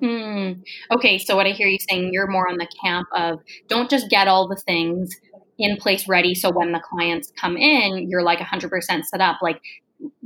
Hmm. 0.02 0.52
Okay, 0.92 1.18
so 1.18 1.36
what 1.36 1.46
I 1.46 1.52
hear 1.52 1.68
you 1.68 1.78
saying, 1.90 2.12
you're 2.12 2.28
more 2.28 2.50
on 2.50 2.58
the 2.58 2.68
camp 2.84 3.08
of 3.16 3.40
don't 3.68 3.90
just 3.90 4.10
get 4.10 4.28
all 4.28 4.48
the 4.48 4.56
things 4.56 5.10
in 5.58 5.78
place 5.78 6.08
ready 6.08 6.36
so 6.36 6.52
when 6.52 6.74
the 6.74 6.82
clients 6.82 7.32
come 7.40 7.56
in, 7.56 8.10
you're 8.10 8.24
like 8.24 8.40
100% 8.40 9.04
set 9.06 9.22
up. 9.22 9.38
Like 9.42 9.62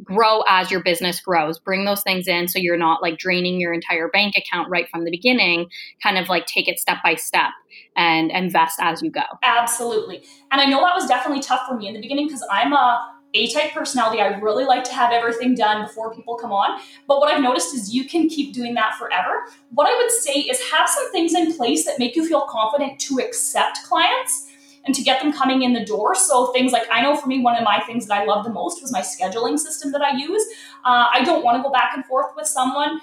grow 0.10 0.42
as 0.48 0.72
your 0.72 0.84
business 0.84 1.22
grows. 1.22 1.60
Bring 1.60 1.86
those 1.86 2.02
things 2.04 2.28
in 2.28 2.48
so 2.48 2.60
you're 2.60 2.78
not 2.78 3.02
like 3.02 3.18
draining 3.18 3.60
your 3.60 3.74
entire 3.74 4.10
bank 4.10 4.36
account 4.36 4.70
right 4.70 4.90
from 4.90 5.06
the 5.06 5.12
beginning. 5.12 5.70
Kind 6.02 6.18
of 6.18 6.30
like 6.30 6.46
take 6.46 6.68
it 6.68 6.80
step 6.80 6.98
by 7.04 7.16
step 7.16 7.52
and 7.96 8.32
invest 8.32 8.80
as 8.82 9.02
you 9.02 9.12
go. 9.12 9.24
Absolutely. 9.44 10.24
And 10.52 10.60
I 10.60 10.66
know 10.66 10.82
that 10.82 10.96
was 10.96 11.08
definitely 11.08 11.42
tough 11.42 11.68
for 11.68 11.78
me 11.78 11.88
in 11.88 11.94
the 11.94 12.02
beginning 12.02 12.28
because 12.28 12.46
I'm 12.52 12.74
a 12.74 13.16
a 13.36 13.52
type 13.52 13.74
personality. 13.74 14.20
I 14.20 14.40
really 14.40 14.66
like 14.66 14.84
to 14.86 14.94
have 14.94 15.12
everything 15.12 15.54
done 15.54 15.86
before 15.86 16.14
people 16.16 16.36
come 16.36 16.52
on. 16.52 16.82
But 17.08 17.20
what 17.20 17.32
I've 17.32 17.44
noticed 17.44 17.76
is 17.76 17.94
you 17.94 18.06
can 18.06 18.28
keep 18.28 18.56
doing 18.56 18.74
that 18.74 18.96
forever. 18.96 19.44
What 19.70 19.88
I 19.88 19.96
would 19.96 20.10
say 20.10 20.40
is 20.40 20.60
have 20.72 20.90
some 20.90 21.12
things 21.12 21.36
in 21.36 21.56
place 21.56 21.86
that 21.86 22.00
make 22.00 22.16
you 22.16 22.28
feel 22.28 22.48
confident 22.50 23.00
to 23.02 23.20
accept 23.20 23.84
clients 23.84 24.49
and 24.86 24.96
to 24.96 25.02
get 25.02 25.22
them 25.22 25.32
coming 25.32 25.64
in 25.64 25.74
the 25.74 25.86
door. 25.86 26.16
So 26.16 26.52
things 26.54 26.72
like 26.72 26.84
I 26.92 27.02
know 27.02 27.16
for 27.16 27.28
me, 27.28 27.42
one 27.42 27.56
of 27.56 27.64
my 27.64 27.82
things 27.82 28.08
that 28.08 28.22
I 28.22 28.26
love 28.26 28.44
the 28.44 28.52
most 28.52 28.82
was 28.82 28.92
my 28.92 29.02
scheduling 29.02 29.58
system 29.58 29.92
that 29.92 30.02
I 30.02 30.16
use. 30.18 30.44
Uh, 30.86 31.08
I 31.14 31.24
don't 31.24 31.44
want 31.44 31.58
to 31.58 31.64
go 31.64 31.72
back 31.72 31.92
and 31.96 32.06
forth 32.06 32.36
with 32.36 32.48
someone 32.48 33.00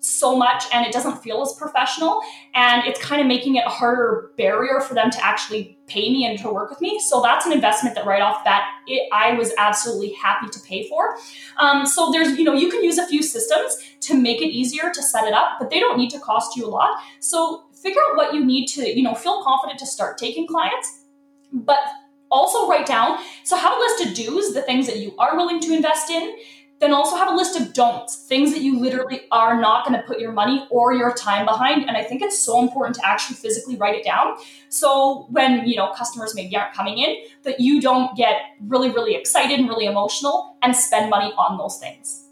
so 0.00 0.36
much 0.36 0.64
and 0.70 0.86
it 0.86 0.92
doesn't 0.92 1.22
feel 1.22 1.40
as 1.40 1.54
professional 1.54 2.20
and 2.54 2.86
it's 2.86 3.00
kind 3.00 3.22
of 3.22 3.26
making 3.26 3.56
it 3.56 3.64
a 3.66 3.70
harder 3.70 4.32
barrier 4.36 4.78
for 4.78 4.92
them 4.92 5.10
to 5.10 5.24
actually 5.24 5.78
pay 5.86 6.10
me 6.12 6.26
and 6.26 6.38
to 6.38 6.52
work 6.52 6.68
with 6.68 6.78
me 6.82 7.00
so 7.00 7.22
that's 7.22 7.46
an 7.46 7.52
investment 7.52 7.96
that 7.96 8.04
right 8.04 8.20
off 8.20 8.44
that 8.44 8.68
it, 8.86 9.08
i 9.14 9.32
was 9.32 9.54
absolutely 9.56 10.12
happy 10.12 10.46
to 10.50 10.60
pay 10.60 10.86
for 10.90 11.16
um, 11.58 11.86
so 11.86 12.12
there's 12.12 12.38
you 12.38 12.44
know 12.44 12.52
you 12.52 12.68
can 12.68 12.84
use 12.84 12.98
a 12.98 13.06
few 13.06 13.22
systems 13.22 13.78
to 14.00 14.14
make 14.14 14.42
it 14.42 14.48
easier 14.48 14.90
to 14.92 15.02
set 15.02 15.24
it 15.24 15.32
up 15.32 15.52
but 15.58 15.70
they 15.70 15.80
don't 15.80 15.96
need 15.96 16.10
to 16.10 16.18
cost 16.18 16.54
you 16.54 16.66
a 16.66 16.68
lot 16.68 16.90
so 17.18 17.64
figure 17.84 18.00
out 18.10 18.16
what 18.16 18.34
you 18.34 18.44
need 18.44 18.66
to, 18.66 18.88
you 18.88 19.02
know, 19.02 19.14
feel 19.14 19.44
confident 19.44 19.78
to 19.78 19.86
start 19.86 20.16
taking 20.16 20.46
clients, 20.46 21.03
but 21.54 21.78
also 22.30 22.68
write 22.68 22.84
down. 22.86 23.18
So 23.44 23.56
have 23.56 23.72
a 23.72 23.78
list 23.78 24.06
of 24.06 24.14
do's, 24.14 24.52
the 24.52 24.62
things 24.62 24.86
that 24.88 24.98
you 24.98 25.14
are 25.18 25.36
willing 25.36 25.60
to 25.60 25.72
invest 25.72 26.10
in, 26.10 26.36
then 26.80 26.92
also 26.92 27.16
have 27.16 27.32
a 27.32 27.36
list 27.36 27.58
of 27.58 27.72
don'ts, 27.72 28.26
things 28.26 28.52
that 28.52 28.60
you 28.60 28.80
literally 28.80 29.22
are 29.30 29.58
not 29.58 29.86
going 29.86 29.98
to 29.98 30.04
put 30.06 30.18
your 30.18 30.32
money 30.32 30.66
or 30.70 30.92
your 30.92 31.12
time 31.14 31.46
behind. 31.46 31.88
And 31.88 31.96
I 31.96 32.02
think 32.02 32.20
it's 32.20 32.38
so 32.38 32.60
important 32.60 32.96
to 32.96 33.06
actually 33.06 33.36
physically 33.36 33.76
write 33.76 33.94
it 33.94 34.04
down. 34.04 34.36
So 34.68 35.26
when, 35.30 35.66
you 35.68 35.76
know, 35.76 35.92
customers 35.92 36.34
maybe 36.34 36.56
aren't 36.56 36.74
coming 36.74 36.98
in, 36.98 37.14
that 37.44 37.60
you 37.60 37.80
don't 37.80 38.16
get 38.16 38.40
really, 38.60 38.90
really 38.90 39.14
excited 39.14 39.58
and 39.60 39.68
really 39.68 39.86
emotional 39.86 40.56
and 40.62 40.74
spend 40.74 41.08
money 41.08 41.32
on 41.38 41.56
those 41.56 41.78
things. 41.78 42.23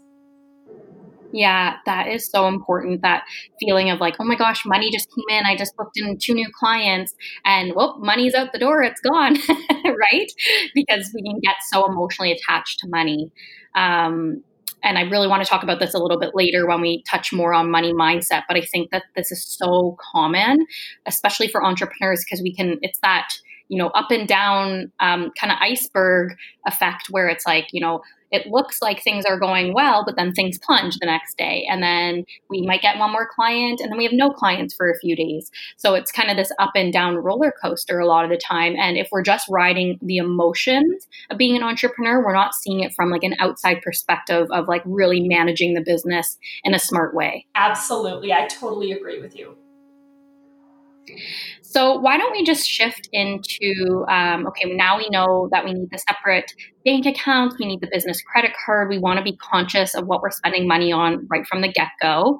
Yeah, 1.33 1.77
that 1.87 2.07
is 2.07 2.29
so 2.29 2.47
important. 2.47 3.01
That 3.01 3.23
feeling 3.59 3.89
of 3.89 3.99
like, 3.99 4.15
oh 4.19 4.23
my 4.23 4.35
gosh, 4.35 4.65
money 4.65 4.91
just 4.91 5.09
came 5.09 5.37
in. 5.37 5.45
I 5.45 5.57
just 5.57 5.75
booked 5.75 5.97
in 5.97 6.17
two 6.19 6.35
new 6.35 6.47
clients 6.59 7.15
and 7.43 7.73
well, 7.75 7.97
money's 7.99 8.35
out 8.35 8.53
the 8.53 8.59
door. 8.59 8.83
It's 8.83 9.01
gone, 9.01 9.35
right? 9.85 10.31
Because 10.75 11.11
we 11.13 11.23
can 11.23 11.39
get 11.41 11.55
so 11.71 11.87
emotionally 11.91 12.31
attached 12.31 12.79
to 12.79 12.87
money. 12.87 13.31
Um, 13.75 14.43
and 14.83 14.99
I 14.99 15.01
really 15.01 15.27
want 15.27 15.43
to 15.43 15.49
talk 15.49 15.63
about 15.63 15.79
this 15.79 15.95
a 15.95 15.97
little 15.97 16.19
bit 16.19 16.31
later 16.35 16.67
when 16.67 16.81
we 16.81 17.03
touch 17.09 17.33
more 17.33 17.53
on 17.53 17.71
money 17.71 17.93
mindset. 17.93 18.43
But 18.47 18.57
I 18.57 18.61
think 18.61 18.91
that 18.91 19.03
this 19.15 19.31
is 19.31 19.43
so 19.43 19.97
common, 20.13 20.67
especially 21.07 21.47
for 21.47 21.65
entrepreneurs, 21.65 22.23
because 22.23 22.43
we 22.43 22.53
can, 22.53 22.77
it's 22.81 22.99
that, 22.99 23.29
you 23.69 23.77
know, 23.77 23.87
up 23.87 24.11
and 24.11 24.27
down 24.27 24.91
um, 24.99 25.31
kind 25.39 25.51
of 25.51 25.57
iceberg 25.61 26.35
effect 26.67 27.07
where 27.09 27.27
it's 27.27 27.45
like, 27.47 27.67
you 27.71 27.81
know, 27.81 28.01
it 28.33 28.47
looks 28.47 28.81
like 28.81 29.01
things 29.01 29.25
are 29.25 29.39
going 29.39 29.73
well, 29.73 30.03
but 30.05 30.15
then 30.15 30.33
things 30.33 30.57
plunge 30.57 30.97
the 30.97 31.05
next 31.05 31.37
day. 31.37 31.65
And 31.69 31.83
then 31.83 32.25
we 32.49 32.65
might 32.65 32.81
get 32.81 32.97
one 32.97 33.11
more 33.11 33.29
client 33.33 33.79
and 33.79 33.91
then 33.91 33.97
we 33.97 34.03
have 34.03 34.13
no 34.13 34.31
clients 34.31 34.73
for 34.73 34.89
a 34.89 34.97
few 34.97 35.15
days. 35.15 35.51
So 35.77 35.93
it's 35.93 36.11
kind 36.11 36.31
of 36.31 36.35
this 36.35 36.51
up 36.57 36.71
and 36.75 36.91
down 36.91 37.15
roller 37.15 37.53
coaster 37.61 37.99
a 37.99 38.07
lot 38.07 38.25
of 38.25 38.31
the 38.31 38.37
time. 38.37 38.75
And 38.75 38.97
if 38.97 39.07
we're 39.11 39.21
just 39.21 39.47
riding 39.49 39.99
the 40.01 40.17
emotions 40.17 41.07
of 41.29 41.37
being 41.37 41.55
an 41.55 41.63
entrepreneur, 41.63 42.25
we're 42.25 42.33
not 42.33 42.55
seeing 42.55 42.79
it 42.79 42.93
from 42.93 43.11
like 43.11 43.23
an 43.23 43.35
outside 43.39 43.83
perspective 43.83 44.47
of 44.51 44.67
like 44.67 44.81
really 44.85 45.27
managing 45.27 45.75
the 45.75 45.81
business 45.81 46.37
in 46.63 46.73
a 46.73 46.79
smart 46.79 47.13
way. 47.13 47.45
Absolutely. 47.53 48.33
I 48.33 48.47
totally 48.47 48.91
agree 48.91 49.21
with 49.21 49.37
you. 49.37 49.55
So 51.61 51.99
why 51.99 52.17
don't 52.17 52.31
we 52.31 52.43
just 52.43 52.67
shift 52.67 53.09
into 53.11 54.05
um, 54.09 54.47
okay, 54.47 54.73
now 54.73 54.97
we 54.97 55.09
know 55.09 55.49
that 55.51 55.65
we 55.65 55.73
need 55.73 55.89
the 55.91 55.97
separate 55.97 56.53
bank 56.85 57.05
accounts, 57.05 57.57
we 57.59 57.65
need 57.65 57.81
the 57.81 57.89
business 57.91 58.21
credit 58.21 58.51
card, 58.65 58.89
we 58.89 58.99
want 58.99 59.17
to 59.17 59.23
be 59.23 59.35
conscious 59.37 59.95
of 59.95 60.07
what 60.07 60.21
we're 60.21 60.31
spending 60.31 60.67
money 60.67 60.91
on 60.91 61.27
right 61.29 61.45
from 61.47 61.61
the 61.61 61.71
get 61.71 61.89
go. 62.01 62.39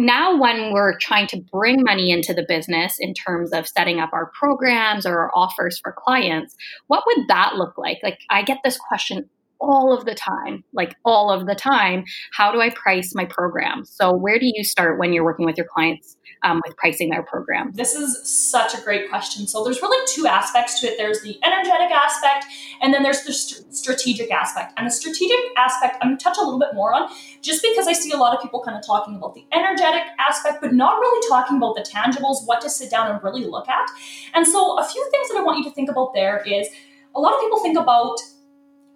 Now, 0.00 0.40
when 0.40 0.72
we're 0.72 0.96
trying 0.98 1.26
to 1.28 1.40
bring 1.52 1.82
money 1.82 2.12
into 2.12 2.32
the 2.32 2.46
business 2.48 2.98
in 3.00 3.14
terms 3.14 3.52
of 3.52 3.66
setting 3.66 3.98
up 3.98 4.10
our 4.12 4.30
programs 4.38 5.04
or 5.04 5.18
our 5.18 5.32
offers 5.34 5.80
for 5.80 5.92
clients, 5.92 6.54
what 6.86 7.02
would 7.04 7.26
that 7.26 7.56
look 7.56 7.76
like? 7.76 7.98
Like, 8.04 8.20
I 8.30 8.42
get 8.42 8.58
this 8.62 8.78
question 8.78 9.28
all 9.60 9.92
of 9.96 10.04
the 10.04 10.14
time, 10.14 10.64
like 10.72 10.94
all 11.04 11.30
of 11.30 11.46
the 11.46 11.54
time. 11.54 12.04
How 12.32 12.52
do 12.52 12.60
I 12.60 12.70
price 12.70 13.14
my 13.14 13.24
program? 13.24 13.84
So, 13.84 14.12
where 14.12 14.38
do 14.38 14.50
you 14.52 14.64
start 14.64 14.98
when 14.98 15.12
you're 15.12 15.24
working 15.24 15.46
with 15.46 15.56
your 15.56 15.66
clients 15.66 16.16
um, 16.44 16.60
with 16.66 16.76
pricing 16.76 17.10
their 17.10 17.22
program? 17.22 17.72
This 17.74 17.94
is 17.94 18.28
such 18.28 18.74
a 18.74 18.82
great 18.82 19.08
question. 19.08 19.46
So, 19.46 19.64
there's 19.64 19.82
really 19.82 20.04
two 20.08 20.26
aspects 20.26 20.80
to 20.80 20.86
it 20.86 20.98
there's 20.98 21.22
the 21.22 21.38
energetic 21.44 21.90
aspect, 21.90 22.46
and 22.80 22.94
then 22.94 23.02
there's 23.02 23.22
the 23.22 23.32
st- 23.32 23.74
strategic 23.74 24.30
aspect. 24.30 24.72
And 24.76 24.86
the 24.86 24.90
strategic 24.90 25.38
aspect, 25.56 25.98
I'm 26.00 26.08
going 26.08 26.18
to 26.18 26.24
touch 26.24 26.38
a 26.38 26.42
little 26.42 26.60
bit 26.60 26.74
more 26.74 26.94
on 26.94 27.10
just 27.42 27.62
because 27.62 27.88
I 27.88 27.92
see 27.92 28.12
a 28.12 28.16
lot 28.16 28.34
of 28.36 28.42
people 28.42 28.62
kind 28.62 28.76
of 28.76 28.86
talking 28.86 29.16
about 29.16 29.34
the 29.34 29.44
energetic 29.52 30.02
aspect, 30.18 30.58
but 30.60 30.72
not 30.72 30.98
really 30.98 31.28
talking 31.28 31.56
about 31.56 31.74
the 31.74 31.82
tangibles, 31.82 32.46
what 32.46 32.60
to 32.62 32.70
sit 32.70 32.90
down 32.90 33.10
and 33.10 33.22
really 33.22 33.44
look 33.44 33.68
at. 33.68 33.90
And 34.34 34.46
so, 34.46 34.78
a 34.78 34.84
few 34.84 35.08
things 35.10 35.28
that 35.28 35.38
I 35.38 35.42
want 35.42 35.58
you 35.58 35.64
to 35.64 35.70
think 35.70 35.90
about 35.90 36.14
there 36.14 36.42
is 36.46 36.68
a 37.14 37.20
lot 37.20 37.34
of 37.34 37.40
people 37.40 37.58
think 37.60 37.78
about 37.78 38.18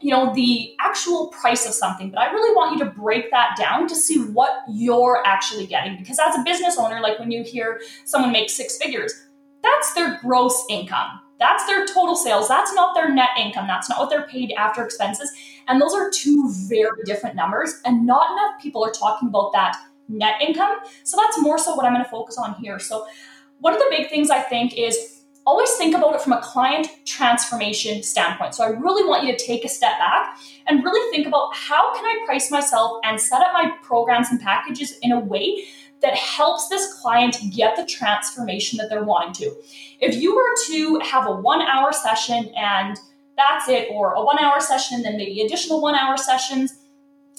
you 0.02 0.10
know 0.10 0.34
the 0.34 0.74
actual 0.80 1.28
price 1.28 1.66
of 1.66 1.72
something 1.72 2.10
but 2.10 2.20
i 2.20 2.30
really 2.30 2.54
want 2.54 2.76
you 2.76 2.84
to 2.84 2.90
break 2.90 3.30
that 3.30 3.56
down 3.56 3.86
to 3.86 3.94
see 3.94 4.18
what 4.18 4.50
you're 4.68 5.22
actually 5.24 5.66
getting. 5.66 5.96
Because 5.96 6.18
as 6.18 6.36
a 6.36 6.42
business 6.44 6.76
owner 6.78 7.00
like 7.00 7.18
when 7.18 7.30
you 7.30 7.42
hear 7.42 7.80
someone 8.04 8.32
make 8.32 8.50
six 8.50 8.76
figures 8.78 9.12
that's 9.62 9.94
their 9.94 10.18
gross 10.20 10.64
income. 10.68 11.20
That's 11.38 11.64
their 11.66 11.86
total 11.86 12.14
sales. 12.14 12.48
That's 12.48 12.72
not 12.74 12.94
their 12.94 13.12
net 13.12 13.30
income. 13.38 13.66
That's 13.66 13.88
not 13.88 13.98
what 13.98 14.10
they're 14.10 14.26
paid 14.26 14.52
after 14.52 14.84
expenses. 14.84 15.30
And 15.66 15.80
those 15.80 15.94
are 15.94 16.10
two 16.10 16.52
very 16.68 17.02
different 17.04 17.36
numbers 17.36 17.80
and 17.84 18.06
not 18.06 18.30
enough 18.32 18.60
people 18.60 18.84
are 18.84 18.92
talking 18.92 19.28
about 19.28 19.52
that 19.52 19.76
net 20.08 20.34
income. 20.40 20.78
So 21.04 21.16
that's 21.16 21.40
more 21.40 21.58
so 21.58 21.74
what 21.74 21.86
i'm 21.86 21.92
going 21.92 22.04
to 22.04 22.10
focus 22.10 22.38
on 22.38 22.54
here. 22.54 22.78
So 22.78 23.06
one 23.60 23.72
of 23.72 23.78
the 23.78 23.86
big 23.90 24.10
things 24.10 24.30
i 24.30 24.40
think 24.40 24.76
is 24.76 25.21
always 25.44 25.70
think 25.72 25.94
about 25.94 26.14
it 26.14 26.20
from 26.20 26.32
a 26.32 26.40
client 26.40 26.88
transformation 27.04 28.02
standpoint. 28.02 28.54
So 28.54 28.64
I 28.64 28.68
really 28.68 29.06
want 29.08 29.24
you 29.24 29.36
to 29.36 29.44
take 29.44 29.64
a 29.64 29.68
step 29.68 29.98
back 29.98 30.38
and 30.66 30.84
really 30.84 31.10
think 31.10 31.26
about 31.26 31.54
how 31.54 31.94
can 31.94 32.04
I 32.04 32.22
price 32.26 32.50
myself 32.50 33.00
and 33.04 33.20
set 33.20 33.40
up 33.40 33.52
my 33.52 33.72
programs 33.82 34.30
and 34.30 34.40
packages 34.40 34.98
in 35.02 35.12
a 35.12 35.18
way 35.18 35.64
that 36.00 36.14
helps 36.14 36.68
this 36.68 36.94
client 37.00 37.36
get 37.54 37.76
the 37.76 37.86
transformation 37.86 38.76
that 38.78 38.88
they're 38.88 39.04
wanting 39.04 39.32
to. 39.34 39.54
If 40.00 40.20
you 40.20 40.34
were 40.34 40.54
to 40.66 40.98
have 41.04 41.26
a 41.26 41.30
1-hour 41.30 41.92
session 41.92 42.52
and 42.56 42.98
that's 43.36 43.68
it 43.68 43.88
or 43.90 44.14
a 44.14 44.18
1-hour 44.18 44.60
session 44.60 44.96
and 44.96 45.04
then 45.04 45.16
maybe 45.16 45.40
additional 45.42 45.82
1-hour 45.82 46.16
sessions, 46.16 46.74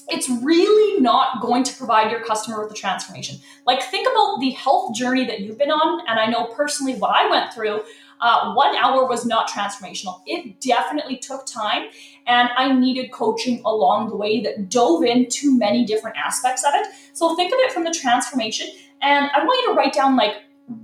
it's 0.09 0.29
really 0.29 1.01
not 1.01 1.41
going 1.41 1.63
to 1.63 1.75
provide 1.75 2.11
your 2.11 2.21
customer 2.21 2.59
with 2.59 2.69
the 2.69 2.75
transformation. 2.75 3.37
Like, 3.65 3.81
think 3.83 4.07
about 4.07 4.39
the 4.39 4.51
health 4.51 4.95
journey 4.95 5.25
that 5.25 5.39
you've 5.41 5.57
been 5.57 5.71
on. 5.71 6.01
And 6.07 6.19
I 6.19 6.25
know 6.27 6.45
personally 6.47 6.95
what 6.95 7.11
I 7.11 7.29
went 7.29 7.53
through. 7.53 7.81
Uh, 8.21 8.53
one 8.53 8.75
hour 8.77 9.05
was 9.05 9.25
not 9.25 9.49
transformational. 9.49 10.21
It 10.25 10.61
definitely 10.61 11.17
took 11.17 11.45
time, 11.45 11.87
and 12.25 12.47
I 12.55 12.71
needed 12.71 13.11
coaching 13.11 13.61
along 13.65 14.09
the 14.09 14.15
way 14.15 14.41
that 14.41 14.69
dove 14.69 15.03
into 15.03 15.57
many 15.57 15.83
different 15.83 16.15
aspects 16.15 16.63
of 16.63 16.73
it. 16.73 16.87
So, 17.11 17.35
think 17.35 17.51
of 17.51 17.59
it 17.59 17.73
from 17.73 17.83
the 17.83 17.91
transformation. 17.91 18.67
And 19.01 19.29
I 19.35 19.43
want 19.43 19.61
you 19.61 19.73
to 19.73 19.77
write 19.77 19.93
down, 19.93 20.15
like, 20.15 20.35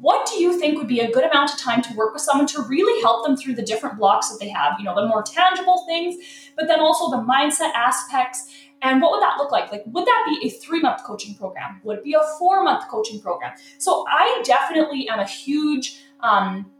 what 0.01 0.27
do 0.29 0.41
you 0.41 0.60
think 0.60 0.77
would 0.77 0.89
be 0.89 0.99
a 0.99 1.10
good 1.10 1.23
amount 1.23 1.53
of 1.53 1.58
time 1.58 1.82
to 1.84 1.93
work 1.93 2.13
with 2.13 2.21
someone 2.21 2.47
to 2.47 2.62
really 2.63 3.01
help 3.01 3.25
them 3.25 3.38
through 3.38 3.55
the 3.55 3.62
different 3.62 3.97
blocks 3.97 4.29
that 4.29 4.39
they 4.39 4.49
have? 4.49 4.73
You 4.77 4.84
know, 4.84 4.95
the 4.95 5.08
more 5.08 5.23
tangible 5.23 5.86
things, 5.88 6.17
but 6.58 6.67
then 6.67 6.82
also 6.82 7.10
the 7.10 7.23
mindset 7.23 7.71
aspects 7.73 8.51
and 8.81 9.01
what 9.01 9.11
would 9.11 9.21
that 9.21 9.37
look 9.37 9.51
like? 9.51 9.71
Like, 9.71 9.83
would 9.87 10.05
that 10.05 10.25
be 10.27 10.47
a 10.47 10.49
three 10.49 10.79
month 10.79 11.03
coaching 11.03 11.35
program? 11.35 11.81
Would 11.83 11.99
it 11.99 12.03
be 12.03 12.13
a 12.13 12.21
four 12.37 12.63
month 12.63 12.87
coaching 12.89 13.19
program? 13.19 13.53
So, 13.77 14.05
I 14.07 14.41
definitely 14.45 15.09
am 15.09 15.19
a 15.19 15.25
huge 15.27 16.01
um, 16.21 16.71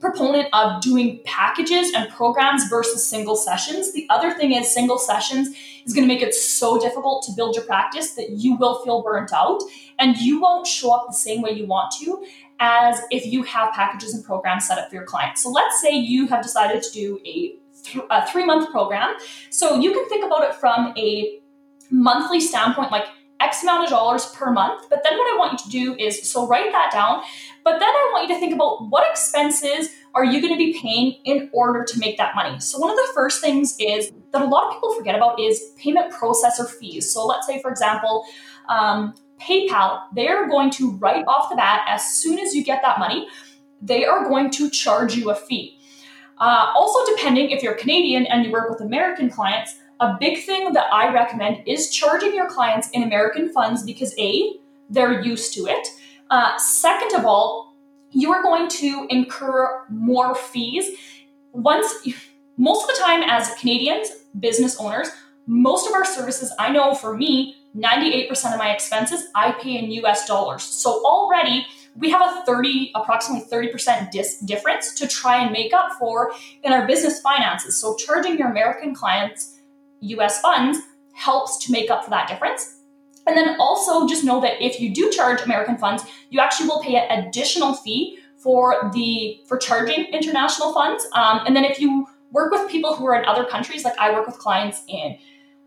proponent 0.00 0.48
of 0.52 0.80
doing 0.80 1.20
packages 1.24 1.92
and 1.94 2.08
programs 2.10 2.68
versus 2.68 3.04
single 3.04 3.36
sessions. 3.36 3.92
The 3.92 4.06
other 4.10 4.32
thing 4.32 4.52
is, 4.52 4.72
single 4.72 4.98
sessions 4.98 5.48
is 5.84 5.92
going 5.92 6.06
to 6.06 6.12
make 6.12 6.22
it 6.22 6.34
so 6.34 6.78
difficult 6.78 7.24
to 7.24 7.32
build 7.32 7.56
your 7.56 7.64
practice 7.64 8.12
that 8.12 8.30
you 8.30 8.56
will 8.56 8.82
feel 8.84 9.02
burnt 9.02 9.32
out 9.32 9.60
and 9.98 10.16
you 10.16 10.40
won't 10.40 10.66
show 10.66 10.92
up 10.92 11.06
the 11.08 11.14
same 11.14 11.42
way 11.42 11.50
you 11.50 11.66
want 11.66 11.92
to 12.00 12.24
as 12.60 13.00
if 13.10 13.24
you 13.24 13.42
have 13.44 13.72
packages 13.72 14.14
and 14.14 14.24
programs 14.24 14.66
set 14.66 14.78
up 14.78 14.88
for 14.88 14.94
your 14.94 15.04
clients. 15.04 15.42
So, 15.42 15.50
let's 15.50 15.80
say 15.80 15.92
you 15.92 16.26
have 16.28 16.42
decided 16.42 16.82
to 16.82 16.92
do 16.92 17.20
a, 17.26 17.54
a 18.10 18.26
three 18.26 18.44
month 18.44 18.70
program. 18.70 19.14
So, 19.50 19.80
you 19.80 19.92
can 19.92 20.08
think 20.08 20.24
about 20.24 20.44
it 20.44 20.54
from 20.54 20.92
a 20.96 21.40
monthly 21.90 22.40
standpoint, 22.40 22.90
like 22.90 23.06
X 23.40 23.62
amount 23.62 23.84
of 23.84 23.90
dollars 23.90 24.26
per 24.34 24.50
month. 24.50 24.88
But 24.90 25.02
then 25.04 25.16
what 25.16 25.34
I 25.34 25.38
want 25.38 25.52
you 25.52 25.58
to 25.58 25.70
do 25.70 26.02
is 26.02 26.30
so 26.30 26.46
write 26.46 26.72
that 26.72 26.90
down. 26.92 27.22
But 27.64 27.78
then 27.78 27.88
I 27.88 28.10
want 28.12 28.28
you 28.28 28.34
to 28.34 28.40
think 28.40 28.52
about 28.52 28.88
what 28.90 29.08
expenses 29.08 29.90
are 30.14 30.24
you 30.24 30.40
going 30.40 30.52
to 30.52 30.58
be 30.58 30.78
paying 30.80 31.16
in 31.24 31.50
order 31.52 31.84
to 31.84 31.98
make 31.98 32.16
that 32.18 32.34
money. 32.34 32.58
So 32.60 32.78
one 32.78 32.90
of 32.90 32.96
the 32.96 33.08
first 33.14 33.40
things 33.40 33.76
is 33.78 34.10
that 34.32 34.42
a 34.42 34.46
lot 34.46 34.66
of 34.66 34.74
people 34.74 34.94
forget 34.94 35.14
about 35.14 35.38
is 35.38 35.72
payment 35.76 36.12
processor 36.12 36.68
fees. 36.68 37.12
So 37.12 37.26
let's 37.26 37.46
say, 37.46 37.60
for 37.60 37.70
example, 37.70 38.24
um, 38.68 39.14
PayPal, 39.40 40.02
they're 40.14 40.48
going 40.48 40.70
to 40.72 40.92
right 40.96 41.24
off 41.26 41.50
the 41.50 41.56
bat, 41.56 41.84
as 41.86 42.04
soon 42.04 42.38
as 42.40 42.54
you 42.54 42.64
get 42.64 42.82
that 42.82 42.98
money, 42.98 43.28
they 43.80 44.04
are 44.04 44.28
going 44.28 44.50
to 44.50 44.68
charge 44.70 45.14
you 45.14 45.30
a 45.30 45.34
fee. 45.34 45.78
Uh, 46.38 46.72
also, 46.74 47.14
depending 47.14 47.50
if 47.50 47.62
you're 47.62 47.74
Canadian 47.74 48.26
and 48.26 48.44
you 48.44 48.50
work 48.50 48.70
with 48.70 48.80
American 48.80 49.30
clients, 49.30 49.76
a 50.00 50.16
big 50.18 50.44
thing 50.44 50.72
that 50.72 50.92
I 50.92 51.12
recommend 51.12 51.62
is 51.66 51.90
charging 51.90 52.34
your 52.34 52.48
clients 52.48 52.88
in 52.90 53.02
American 53.02 53.52
funds 53.52 53.82
because 53.82 54.14
A, 54.18 54.54
they're 54.88 55.22
used 55.22 55.54
to 55.54 55.66
it. 55.66 55.88
Uh, 56.30 56.56
second 56.58 57.18
of 57.18 57.24
all, 57.24 57.74
you 58.10 58.32
are 58.32 58.42
going 58.42 58.68
to 58.68 59.06
incur 59.10 59.84
more 59.90 60.34
fees. 60.34 60.96
Once, 61.52 61.92
most 62.56 62.82
of 62.82 62.88
the 62.88 63.02
time, 63.02 63.22
as 63.22 63.54
Canadians, 63.54 64.10
business 64.38 64.78
owners, 64.78 65.08
most 65.46 65.86
of 65.88 65.94
our 65.94 66.04
services, 66.04 66.52
I 66.58 66.70
know 66.70 66.94
for 66.94 67.16
me, 67.16 67.56
98% 67.76 68.30
of 68.52 68.58
my 68.58 68.70
expenses 68.72 69.24
I 69.34 69.52
pay 69.52 69.78
in 69.78 69.90
US 70.04 70.26
dollars. 70.26 70.62
So 70.62 71.04
already 71.04 71.66
we 71.96 72.10
have 72.10 72.20
a 72.22 72.42
30, 72.44 72.92
approximately 72.94 73.48
30% 73.48 74.10
dis- 74.10 74.38
difference 74.40 74.94
to 74.94 75.06
try 75.06 75.42
and 75.42 75.52
make 75.52 75.72
up 75.74 75.92
for 75.98 76.32
in 76.62 76.72
our 76.72 76.86
business 76.86 77.20
finances. 77.20 77.80
So 77.80 77.96
charging 77.96 78.38
your 78.38 78.50
American 78.50 78.94
clients 78.94 79.57
US 80.00 80.40
funds 80.40 80.78
helps 81.14 81.58
to 81.66 81.72
make 81.72 81.90
up 81.90 82.04
for 82.04 82.10
that 82.10 82.28
difference. 82.28 82.76
And 83.26 83.36
then 83.36 83.60
also 83.60 84.08
just 84.08 84.24
know 84.24 84.40
that 84.40 84.64
if 84.64 84.80
you 84.80 84.94
do 84.94 85.10
charge 85.10 85.42
American 85.42 85.76
funds, 85.76 86.04
you 86.30 86.40
actually 86.40 86.68
will 86.68 86.82
pay 86.82 86.96
an 86.96 87.26
additional 87.26 87.74
fee 87.74 88.18
for 88.38 88.90
the 88.94 89.40
for 89.46 89.58
charging 89.58 90.06
international 90.06 90.72
funds. 90.72 91.06
Um, 91.12 91.40
and 91.46 91.54
then 91.54 91.64
if 91.64 91.78
you 91.78 92.06
work 92.30 92.52
with 92.52 92.70
people 92.70 92.94
who 92.94 93.06
are 93.06 93.18
in 93.18 93.24
other 93.26 93.44
countries, 93.44 93.84
like 93.84 93.98
I 93.98 94.12
work 94.12 94.26
with 94.26 94.38
clients 94.38 94.82
in 94.88 95.18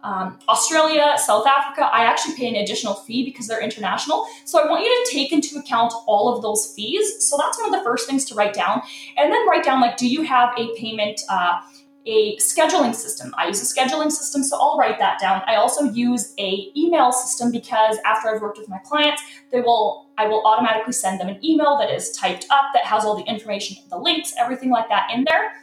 um, 0.04 0.40
Australia, 0.50 1.14
South 1.18 1.46
Africa, 1.46 1.88
I 1.94 2.06
actually 2.06 2.36
pay 2.36 2.48
an 2.48 2.56
additional 2.56 2.96
fee 2.96 3.24
because 3.24 3.48
they're 3.48 3.62
international. 3.62 4.26
So 4.46 4.60
I 4.60 4.68
want 4.68 4.84
you 4.84 5.04
to 5.06 5.12
take 5.12 5.32
into 5.32 5.60
account 5.60 5.94
all 6.08 6.34
of 6.34 6.42
those 6.42 6.74
fees. 6.74 7.24
So 7.28 7.38
that's 7.38 7.60
one 7.60 7.72
of 7.72 7.80
the 7.80 7.84
first 7.84 8.08
things 8.08 8.26
to 8.26 8.36
write 8.36 8.54
down. 8.54 8.82
And 9.18 9.32
then 9.32 9.48
write 9.48 9.64
down 9.64 9.80
like, 9.80 9.98
do 9.98 10.08
you 10.08 10.24
have 10.24 10.54
a 10.58 10.74
payment? 10.76 11.22
Uh, 11.30 11.60
a 12.06 12.36
scheduling 12.38 12.96
system. 12.96 13.34
I 13.38 13.48
use 13.48 13.62
a 13.62 13.80
scheduling 13.80 14.12
system, 14.12 14.44
so 14.44 14.58
I'll 14.60 14.78
write 14.78 15.00
that 15.00 15.20
down. 15.20 15.42
I 15.48 15.56
also 15.56 15.84
use 15.84 16.34
a 16.40 16.72
email 16.76 17.12
system 17.12 17.52
because 17.52 17.98
after 18.06 18.30
I've 18.30 18.42
worked 18.42 18.58
with 18.58 18.70
my 18.70 18.80
clients, 18.80 19.22
they 19.52 19.62
will 19.62 20.10
I 20.18 20.28
will 20.28 20.46
automatically 20.46 20.94
send 20.94 21.20
them 21.20 21.30
an 21.30 21.44
email 21.44 21.78
that 21.80 21.90
is 21.90 22.12
typed 22.12 22.46
up 22.50 22.66
that 22.74 22.86
has 22.86 23.06
all 23.06 23.16
the 23.16 23.24
information, 23.24 23.78
the 23.90 23.98
links, 23.98 24.34
everything 24.38 24.70
like 24.70 24.88
that 24.90 25.10
in 25.12 25.26
there. 25.28 25.54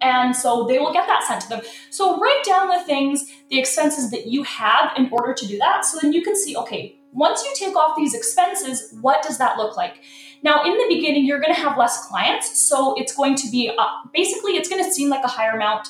And 0.00 0.36
so 0.36 0.66
they 0.66 0.78
will 0.78 0.92
get 0.92 1.06
that 1.06 1.24
sent 1.24 1.40
to 1.42 1.48
them. 1.48 1.62
So 1.90 2.18
write 2.18 2.42
down 2.44 2.68
the 2.68 2.82
things, 2.84 3.32
the 3.48 3.58
expenses 3.58 4.10
that 4.10 4.26
you 4.26 4.42
have 4.42 4.92
in 4.96 5.08
order 5.10 5.32
to 5.32 5.46
do 5.46 5.56
that. 5.58 5.84
So 5.84 5.98
then 6.00 6.12
you 6.12 6.22
can 6.22 6.36
see, 6.36 6.56
okay, 6.56 6.98
once 7.12 7.42
you 7.44 7.52
take 7.56 7.76
off 7.76 7.96
these 7.96 8.14
expenses, 8.14 8.92
what 9.00 9.22
does 9.22 9.38
that 9.38 9.56
look 9.56 9.76
like? 9.76 10.02
Now, 10.44 10.62
in 10.62 10.72
the 10.72 10.84
beginning, 10.88 11.24
you're 11.24 11.40
going 11.40 11.54
to 11.54 11.60
have 11.60 11.78
less 11.78 12.06
clients, 12.06 12.60
so 12.60 12.94
it's 12.96 13.14
going 13.14 13.34
to 13.36 13.50
be 13.50 13.72
uh, 13.76 13.86
basically 14.12 14.52
it's 14.52 14.68
going 14.68 14.84
to 14.84 14.92
seem 14.92 15.08
like 15.08 15.24
a 15.24 15.28
higher 15.28 15.52
amount 15.52 15.88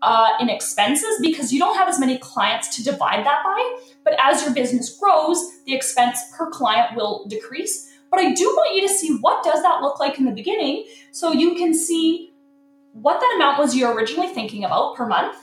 uh, 0.00 0.30
in 0.40 0.48
expenses 0.48 1.18
because 1.20 1.52
you 1.52 1.58
don't 1.58 1.76
have 1.76 1.86
as 1.86 2.00
many 2.00 2.16
clients 2.16 2.74
to 2.76 2.82
divide 2.82 3.26
that 3.26 3.42
by. 3.44 3.78
But 4.02 4.16
as 4.18 4.42
your 4.42 4.54
business 4.54 4.96
grows, 4.96 5.38
the 5.66 5.74
expense 5.74 6.18
per 6.34 6.48
client 6.48 6.96
will 6.96 7.26
decrease. 7.28 7.92
But 8.10 8.20
I 8.20 8.32
do 8.32 8.44
want 8.44 8.74
you 8.74 8.88
to 8.88 8.92
see 8.92 9.18
what 9.20 9.44
does 9.44 9.62
that 9.62 9.82
look 9.82 10.00
like 10.00 10.18
in 10.18 10.24
the 10.24 10.32
beginning, 10.32 10.86
so 11.12 11.32
you 11.32 11.54
can 11.56 11.74
see 11.74 12.32
what 12.92 13.20
that 13.20 13.32
amount 13.36 13.58
was 13.58 13.76
you're 13.76 13.94
originally 13.94 14.28
thinking 14.28 14.64
about 14.64 14.96
per 14.96 15.06
month, 15.06 15.36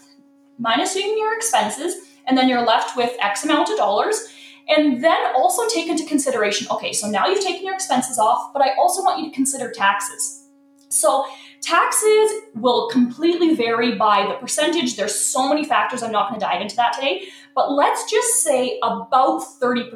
minus 0.57 0.95
your 0.95 1.35
expenses, 1.35 1.95
and 2.25 2.37
then 2.37 2.49
you're 2.49 2.65
left 2.65 2.97
with 2.97 3.15
X 3.21 3.45
amount 3.45 3.69
of 3.69 3.77
dollars. 3.77 4.33
And 4.69 5.03
then 5.03 5.17
also 5.35 5.67
take 5.73 5.87
into 5.87 6.05
consideration 6.05 6.67
okay, 6.71 6.91
so 6.91 7.09
now 7.09 7.27
you've 7.27 7.43
taken 7.43 7.65
your 7.65 7.75
expenses 7.75 8.19
off, 8.19 8.51
but 8.53 8.61
I 8.61 8.75
also 8.77 9.01
want 9.01 9.19
you 9.19 9.29
to 9.29 9.35
consider 9.35 9.71
taxes. 9.71 10.45
So, 10.89 11.25
taxes 11.61 12.31
will 12.55 12.87
completely 12.89 13.55
vary 13.55 13.95
by 13.95 14.25
the 14.25 14.35
percentage. 14.35 14.95
There's 14.95 15.15
so 15.15 15.49
many 15.49 15.65
factors. 15.65 16.01
I'm 16.01 16.11
not 16.11 16.29
going 16.29 16.39
to 16.39 16.45
dive 16.45 16.61
into 16.61 16.77
that 16.77 16.93
today, 16.93 17.23
but 17.55 17.71
let's 17.71 18.09
just 18.09 18.41
say 18.41 18.79
about 18.83 19.41
30%. 19.61 19.89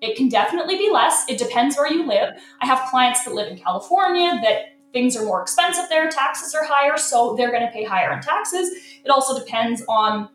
It 0.00 0.16
can 0.16 0.28
definitely 0.28 0.76
be 0.76 0.90
less. 0.90 1.24
It 1.28 1.38
depends 1.38 1.76
where 1.76 1.92
you 1.92 2.06
live. 2.06 2.34
I 2.60 2.66
have 2.66 2.88
clients 2.90 3.24
that 3.24 3.34
live 3.34 3.50
in 3.50 3.58
California 3.58 4.40
that 4.42 4.76
things 4.92 5.16
are 5.16 5.24
more 5.24 5.42
expensive 5.42 5.84
there, 5.88 6.08
taxes 6.08 6.54
are 6.54 6.64
higher, 6.64 6.96
so 6.96 7.34
they're 7.36 7.50
going 7.50 7.66
to 7.66 7.72
pay 7.72 7.84
higher 7.84 8.12
in 8.12 8.20
taxes. 8.20 8.70
It 9.04 9.10
also 9.10 9.38
depends 9.38 9.82
on 9.88 10.28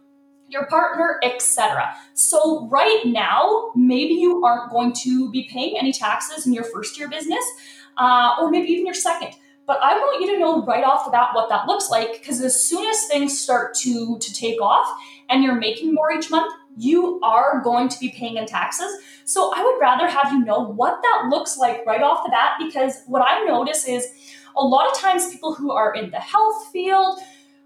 your 0.49 0.65
partner, 0.67 1.19
etc. 1.23 1.93
So 2.13 2.67
right 2.67 3.01
now, 3.06 3.71
maybe 3.75 4.13
you 4.13 4.43
aren't 4.45 4.71
going 4.71 4.93
to 5.03 5.32
be 5.32 5.47
paying 5.51 5.77
any 5.77 5.91
taxes 5.91 6.45
in 6.45 6.53
your 6.53 6.63
first 6.65 6.97
year 6.97 7.10
business, 7.10 7.43
uh, 7.97 8.36
or 8.39 8.51
maybe 8.51 8.67
even 8.67 8.86
your 8.86 8.95
second. 8.95 9.34
But 9.65 9.79
I 9.82 9.93
want 9.93 10.21
you 10.21 10.34
to 10.34 10.39
know 10.39 10.63
right 10.65 10.84
off 10.84 11.06
the 11.06 11.12
bat 11.12 11.29
what 11.34 11.49
that 11.49 11.67
looks 11.67 11.89
like, 11.89 12.12
because 12.13 12.41
as 12.41 12.63
soon 12.63 12.86
as 12.86 13.06
things 13.06 13.39
start 13.39 13.73
to 13.75 14.17
to 14.19 14.34
take 14.34 14.62
off 14.62 14.88
and 15.29 15.43
you're 15.43 15.56
making 15.56 15.93
more 15.93 16.12
each 16.12 16.29
month, 16.29 16.53
you 16.75 17.19
are 17.23 17.62
going 17.63 17.88
to 17.88 17.99
be 17.99 18.10
paying 18.10 18.38
in 18.38 18.45
taxes. 18.45 18.91
So 19.23 19.53
I 19.56 19.63
would 19.63 19.79
rather 19.79 20.08
have 20.08 20.34
you 20.34 20.43
know 20.43 20.60
what 20.60 21.01
that 21.01 21.27
looks 21.29 21.58
like 21.58 21.86
right 21.86 22.01
off 22.01 22.25
the 22.25 22.29
bat, 22.29 22.51
because 22.60 23.03
what 23.08 23.21
I 23.21 23.45
notice 23.45 23.88
is 23.88 24.06
a 24.58 24.63
lot 24.63 24.91
of 24.91 24.97
times 24.97 25.29
people 25.29 25.56
who 25.56 25.71
are 25.71 25.95
in 25.95 26.12
the 26.12 26.19
health 26.19 26.67
field, 26.71 27.19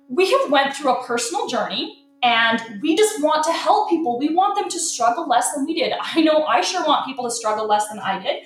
we 0.08 0.32
have 0.32 0.52
went 0.52 0.76
through 0.76 0.92
a 0.92 1.04
personal 1.04 1.48
journey 1.48 2.07
and 2.28 2.82
we 2.82 2.98
just 2.98 3.24
want 3.24 3.46
to 3.46 3.54
help 3.54 3.90
people. 3.90 4.20
We 4.20 4.36
want 4.36 4.58
them 4.58 4.68
to 4.68 4.80
struggle 4.80 5.30
less 5.30 5.54
than 5.54 5.66
we 5.66 5.74
did. 5.74 5.94
I 6.02 6.22
know 6.22 6.44
I 6.44 6.60
sure 6.60 6.86
want 6.86 7.06
people 7.06 7.24
to 7.24 7.32
struggle 7.32 7.66
less 7.66 7.88
than 7.88 8.00
I 8.00 8.22
did. 8.22 8.44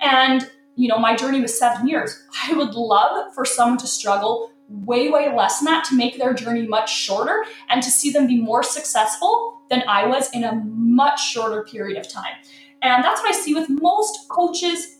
And, 0.00 0.50
you 0.74 0.88
know, 0.88 0.98
my 0.98 1.14
journey 1.14 1.40
was 1.40 1.56
seven 1.56 1.86
years. 1.86 2.20
I 2.44 2.54
would 2.54 2.74
love 2.74 3.32
for 3.32 3.44
someone 3.44 3.78
to 3.78 3.86
struggle 3.86 4.50
way, 4.68 5.10
way 5.10 5.32
less 5.32 5.60
than 5.60 5.66
that 5.66 5.84
to 5.84 5.96
make 5.96 6.18
their 6.18 6.34
journey 6.34 6.66
much 6.66 6.92
shorter 6.92 7.44
and 7.68 7.82
to 7.84 7.90
see 7.90 8.10
them 8.10 8.26
be 8.26 8.40
more 8.40 8.64
successful 8.64 9.60
than 9.70 9.84
I 9.86 10.06
was 10.06 10.28
in 10.32 10.42
a 10.42 10.54
much 10.64 11.30
shorter 11.30 11.62
period 11.62 11.98
of 11.98 12.08
time. 12.08 12.34
And 12.82 13.04
that's 13.04 13.20
what 13.20 13.32
I 13.32 13.38
see 13.38 13.54
with 13.54 13.68
most 13.68 14.28
coaches 14.28 14.98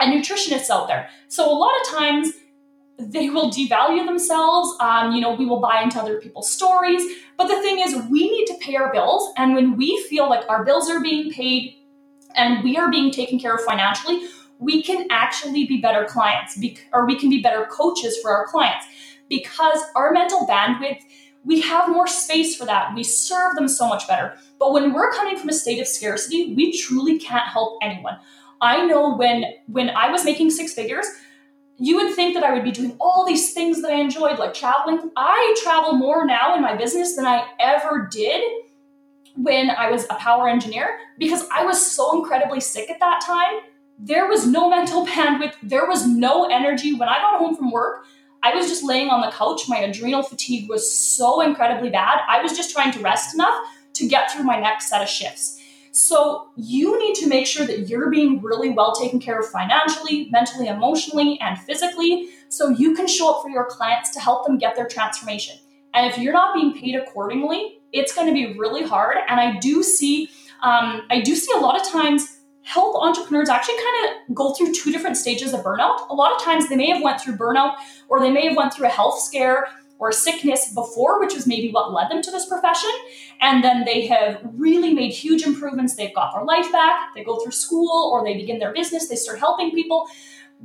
and 0.00 0.12
nutritionists 0.12 0.68
out 0.68 0.86
there. 0.86 1.08
So 1.28 1.50
a 1.50 1.56
lot 1.56 1.72
of 1.80 1.98
times, 1.98 2.32
they 3.00 3.30
will 3.30 3.50
devalue 3.50 4.06
themselves. 4.06 4.76
Um, 4.80 5.12
you 5.12 5.20
know, 5.20 5.34
we 5.34 5.46
will 5.46 5.60
buy 5.60 5.82
into 5.82 5.98
other 5.98 6.20
people's 6.20 6.52
stories. 6.52 7.02
But 7.36 7.48
the 7.48 7.60
thing 7.62 7.80
is, 7.80 7.94
we 8.10 8.30
need 8.30 8.46
to 8.46 8.54
pay 8.60 8.76
our 8.76 8.92
bills. 8.92 9.32
And 9.36 9.54
when 9.54 9.76
we 9.76 10.04
feel 10.08 10.28
like 10.28 10.48
our 10.48 10.64
bills 10.64 10.90
are 10.90 11.00
being 11.00 11.30
paid 11.30 11.76
and 12.36 12.62
we 12.62 12.76
are 12.76 12.90
being 12.90 13.10
taken 13.10 13.38
care 13.38 13.54
of 13.54 13.62
financially, 13.62 14.28
we 14.58 14.82
can 14.82 15.06
actually 15.10 15.66
be 15.66 15.80
better 15.80 16.04
clients 16.04 16.56
be- 16.56 16.78
or 16.92 17.06
we 17.06 17.18
can 17.18 17.30
be 17.30 17.40
better 17.40 17.66
coaches 17.70 18.18
for 18.20 18.30
our 18.30 18.46
clients 18.46 18.84
because 19.28 19.80
our 19.96 20.12
mental 20.12 20.46
bandwidth, 20.46 20.98
we 21.44 21.60
have 21.62 21.88
more 21.88 22.06
space 22.06 22.54
for 22.54 22.66
that. 22.66 22.94
We 22.94 23.02
serve 23.02 23.54
them 23.54 23.68
so 23.68 23.88
much 23.88 24.06
better. 24.06 24.34
But 24.58 24.72
when 24.72 24.92
we're 24.92 25.10
coming 25.12 25.38
from 25.38 25.48
a 25.48 25.54
state 25.54 25.80
of 25.80 25.86
scarcity, 25.88 26.54
we 26.54 26.78
truly 26.78 27.18
can't 27.18 27.48
help 27.48 27.78
anyone. 27.80 28.18
I 28.60 28.84
know 28.84 29.16
when 29.16 29.44
when 29.66 29.88
I 29.88 30.10
was 30.10 30.24
making 30.24 30.50
six 30.50 30.74
figures, 30.74 31.06
you 31.80 31.96
would 31.96 32.14
think 32.14 32.34
that 32.34 32.44
I 32.44 32.52
would 32.52 32.62
be 32.62 32.70
doing 32.70 32.94
all 33.00 33.24
these 33.26 33.54
things 33.54 33.80
that 33.80 33.90
I 33.90 33.94
enjoyed, 33.94 34.38
like 34.38 34.52
traveling. 34.52 35.10
I 35.16 35.56
travel 35.62 35.94
more 35.94 36.26
now 36.26 36.54
in 36.54 36.60
my 36.60 36.76
business 36.76 37.16
than 37.16 37.24
I 37.26 37.46
ever 37.58 38.06
did 38.12 38.42
when 39.34 39.70
I 39.70 39.90
was 39.90 40.04
a 40.10 40.14
power 40.16 40.46
engineer 40.46 40.98
because 41.18 41.48
I 41.50 41.64
was 41.64 41.84
so 41.84 42.18
incredibly 42.18 42.60
sick 42.60 42.90
at 42.90 43.00
that 43.00 43.22
time. 43.24 43.60
There 43.98 44.28
was 44.28 44.46
no 44.46 44.68
mental 44.76 45.06
bandwidth, 45.06 45.54
there 45.62 45.86
was 45.86 46.06
no 46.06 46.50
energy. 46.50 46.92
When 46.92 47.08
I 47.08 47.16
got 47.18 47.38
home 47.38 47.56
from 47.56 47.70
work, 47.70 48.04
I 48.42 48.54
was 48.54 48.68
just 48.68 48.84
laying 48.84 49.08
on 49.08 49.22
the 49.22 49.30
couch. 49.30 49.62
My 49.66 49.78
adrenal 49.78 50.22
fatigue 50.22 50.68
was 50.68 50.90
so 50.90 51.40
incredibly 51.40 51.88
bad. 51.88 52.20
I 52.28 52.42
was 52.42 52.54
just 52.54 52.72
trying 52.72 52.92
to 52.92 53.00
rest 53.00 53.34
enough 53.34 53.54
to 53.94 54.06
get 54.06 54.30
through 54.30 54.44
my 54.44 54.60
next 54.60 54.90
set 54.90 55.02
of 55.02 55.08
shifts. 55.08 55.59
So 55.92 56.48
you 56.56 56.98
need 56.98 57.14
to 57.16 57.26
make 57.26 57.46
sure 57.46 57.66
that 57.66 57.88
you're 57.88 58.10
being 58.10 58.40
really 58.40 58.70
well 58.70 58.94
taken 58.94 59.18
care 59.18 59.38
of 59.38 59.46
financially, 59.48 60.28
mentally, 60.30 60.68
emotionally, 60.68 61.38
and 61.40 61.58
physically 61.58 62.28
so 62.48 62.68
you 62.68 62.94
can 62.94 63.06
show 63.06 63.34
up 63.34 63.42
for 63.42 63.50
your 63.50 63.66
clients 63.66 64.10
to 64.14 64.20
help 64.20 64.46
them 64.46 64.58
get 64.58 64.76
their 64.76 64.86
transformation. 64.86 65.56
And 65.92 66.10
if 66.10 66.18
you're 66.18 66.32
not 66.32 66.54
being 66.54 66.72
paid 66.72 66.94
accordingly, 66.94 67.80
it's 67.92 68.14
going 68.14 68.28
to 68.28 68.32
be 68.32 68.56
really 68.58 68.84
hard. 68.84 69.16
And 69.28 69.40
I 69.40 69.58
do 69.58 69.82
see, 69.82 70.28
um, 70.62 71.02
I 71.10 71.20
do 71.20 71.34
see 71.34 71.52
a 71.56 71.60
lot 71.60 71.80
of 71.80 71.86
times 71.88 72.36
health 72.62 72.94
entrepreneurs 73.00 73.48
actually 73.48 73.76
kind 73.76 74.14
of 74.28 74.34
go 74.34 74.52
through 74.52 74.72
two 74.72 74.92
different 74.92 75.16
stages 75.16 75.52
of 75.52 75.60
burnout. 75.60 76.08
A 76.08 76.14
lot 76.14 76.32
of 76.32 76.42
times 76.42 76.68
they 76.68 76.76
may 76.76 76.90
have 76.90 77.02
went 77.02 77.20
through 77.20 77.36
burnout 77.36 77.74
or 78.08 78.20
they 78.20 78.30
may 78.30 78.46
have 78.46 78.56
went 78.56 78.72
through 78.72 78.86
a 78.86 78.90
health 78.90 79.20
scare 79.20 79.66
or 80.00 80.10
sickness 80.10 80.72
before, 80.74 81.20
which 81.20 81.34
was 81.34 81.46
maybe 81.46 81.70
what 81.70 81.92
led 81.92 82.10
them 82.10 82.22
to 82.22 82.30
this 82.30 82.46
profession. 82.46 82.90
And 83.40 83.62
then 83.62 83.84
they 83.84 84.06
have 84.06 84.40
really 84.54 84.92
made 84.92 85.12
huge 85.12 85.42
improvements. 85.42 85.94
They've 85.94 86.14
got 86.14 86.34
their 86.34 86.44
life 86.44 86.72
back, 86.72 87.14
they 87.14 87.22
go 87.22 87.38
through 87.38 87.52
school, 87.52 88.10
or 88.12 88.24
they 88.24 88.34
begin 88.34 88.58
their 88.58 88.72
business, 88.72 89.08
they 89.08 89.16
start 89.16 89.38
helping 89.38 89.70
people. 89.70 90.08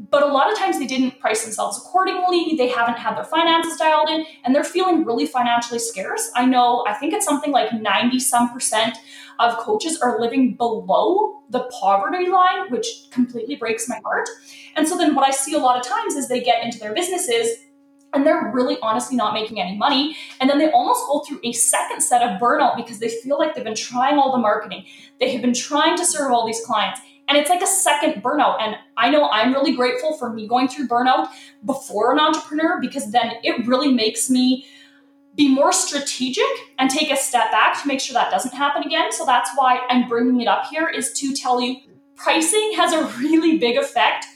But 0.09 0.23
a 0.23 0.27
lot 0.27 0.51
of 0.51 0.57
times 0.57 0.77
they 0.77 0.87
didn't 0.87 1.19
price 1.19 1.43
themselves 1.43 1.77
accordingly. 1.77 2.55
They 2.57 2.67
haven't 2.67 2.97
had 2.97 3.15
their 3.15 3.23
finances 3.23 3.77
dialed 3.77 4.09
in, 4.09 4.25
and 4.43 4.53
they're 4.53 4.65
feeling 4.65 5.05
really 5.05 5.25
financially 5.25 5.79
scarce. 5.79 6.31
I 6.35 6.45
know, 6.45 6.83
I 6.87 6.93
think 6.93 7.13
it's 7.13 7.25
something 7.25 7.51
like 7.51 7.71
90 7.71 8.19
some 8.19 8.51
percent 8.51 8.97
of 9.39 9.57
coaches 9.57 9.97
are 10.01 10.19
living 10.19 10.55
below 10.55 11.43
the 11.49 11.69
poverty 11.79 12.27
line, 12.27 12.69
which 12.71 12.87
completely 13.11 13.55
breaks 13.55 13.87
my 13.87 13.99
heart. 14.03 14.27
And 14.75 14.87
so 14.87 14.97
then 14.97 15.15
what 15.15 15.25
I 15.25 15.31
see 15.31 15.53
a 15.53 15.59
lot 15.59 15.77
of 15.77 15.85
times 15.85 16.15
is 16.15 16.27
they 16.27 16.41
get 16.41 16.63
into 16.63 16.79
their 16.79 16.93
businesses 16.93 17.57
and 18.15 18.25
they're 18.25 18.51
really 18.53 18.77
honestly 18.81 19.17
not 19.17 19.33
making 19.33 19.59
any 19.59 19.77
money. 19.77 20.15
And 20.39 20.49
then 20.49 20.57
they 20.57 20.71
almost 20.71 21.05
go 21.07 21.19
through 21.19 21.39
a 21.43 21.51
second 21.51 22.01
set 22.01 22.21
of 22.21 22.39
burnout 22.39 22.75
because 22.75 22.99
they 22.99 23.09
feel 23.09 23.37
like 23.37 23.55
they've 23.55 23.63
been 23.63 23.75
trying 23.75 24.17
all 24.17 24.31
the 24.31 24.37
marketing, 24.37 24.85
they 25.19 25.31
have 25.31 25.41
been 25.41 25.53
trying 25.53 25.97
to 25.97 26.05
serve 26.05 26.31
all 26.31 26.45
these 26.45 26.61
clients. 26.65 27.01
And 27.27 27.37
it's 27.37 27.49
like 27.49 27.61
a 27.61 27.67
second 27.67 28.23
burnout. 28.23 28.61
And 28.61 28.75
I 28.97 29.09
know 29.09 29.29
I'm 29.29 29.51
really 29.51 29.75
grateful 29.75 30.15
for 30.17 30.31
me 30.31 30.47
going 30.47 30.67
through 30.67 30.87
burnout 30.87 31.27
before 31.65 32.13
an 32.13 32.19
entrepreneur 32.19 32.79
because 32.79 33.11
then 33.11 33.33
it 33.43 33.65
really 33.65 33.91
makes 33.91 34.29
me 34.29 34.65
be 35.35 35.53
more 35.53 35.73
strategic 35.73 36.45
and 36.79 36.89
take 36.89 37.11
a 37.11 37.17
step 37.17 37.51
back 37.51 37.81
to 37.81 37.87
make 37.87 37.99
sure 37.99 38.13
that 38.13 38.31
doesn't 38.31 38.53
happen 38.53 38.83
again. 38.83 39.11
So 39.11 39.25
that's 39.25 39.49
why 39.55 39.81
I'm 39.89 40.07
bringing 40.07 40.39
it 40.41 40.47
up 40.47 40.65
here 40.67 40.87
is 40.87 41.11
to 41.13 41.33
tell 41.33 41.59
you 41.59 41.77
pricing 42.15 42.73
has 42.77 42.93
a 42.93 43.03
really 43.19 43.57
big 43.57 43.75
effect 43.75 44.27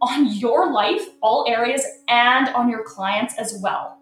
on 0.00 0.32
your 0.32 0.72
life, 0.72 1.02
all 1.20 1.44
areas, 1.48 1.84
and 2.08 2.48
on 2.50 2.68
your 2.68 2.84
clients 2.84 3.34
as 3.38 3.58
well. 3.62 3.98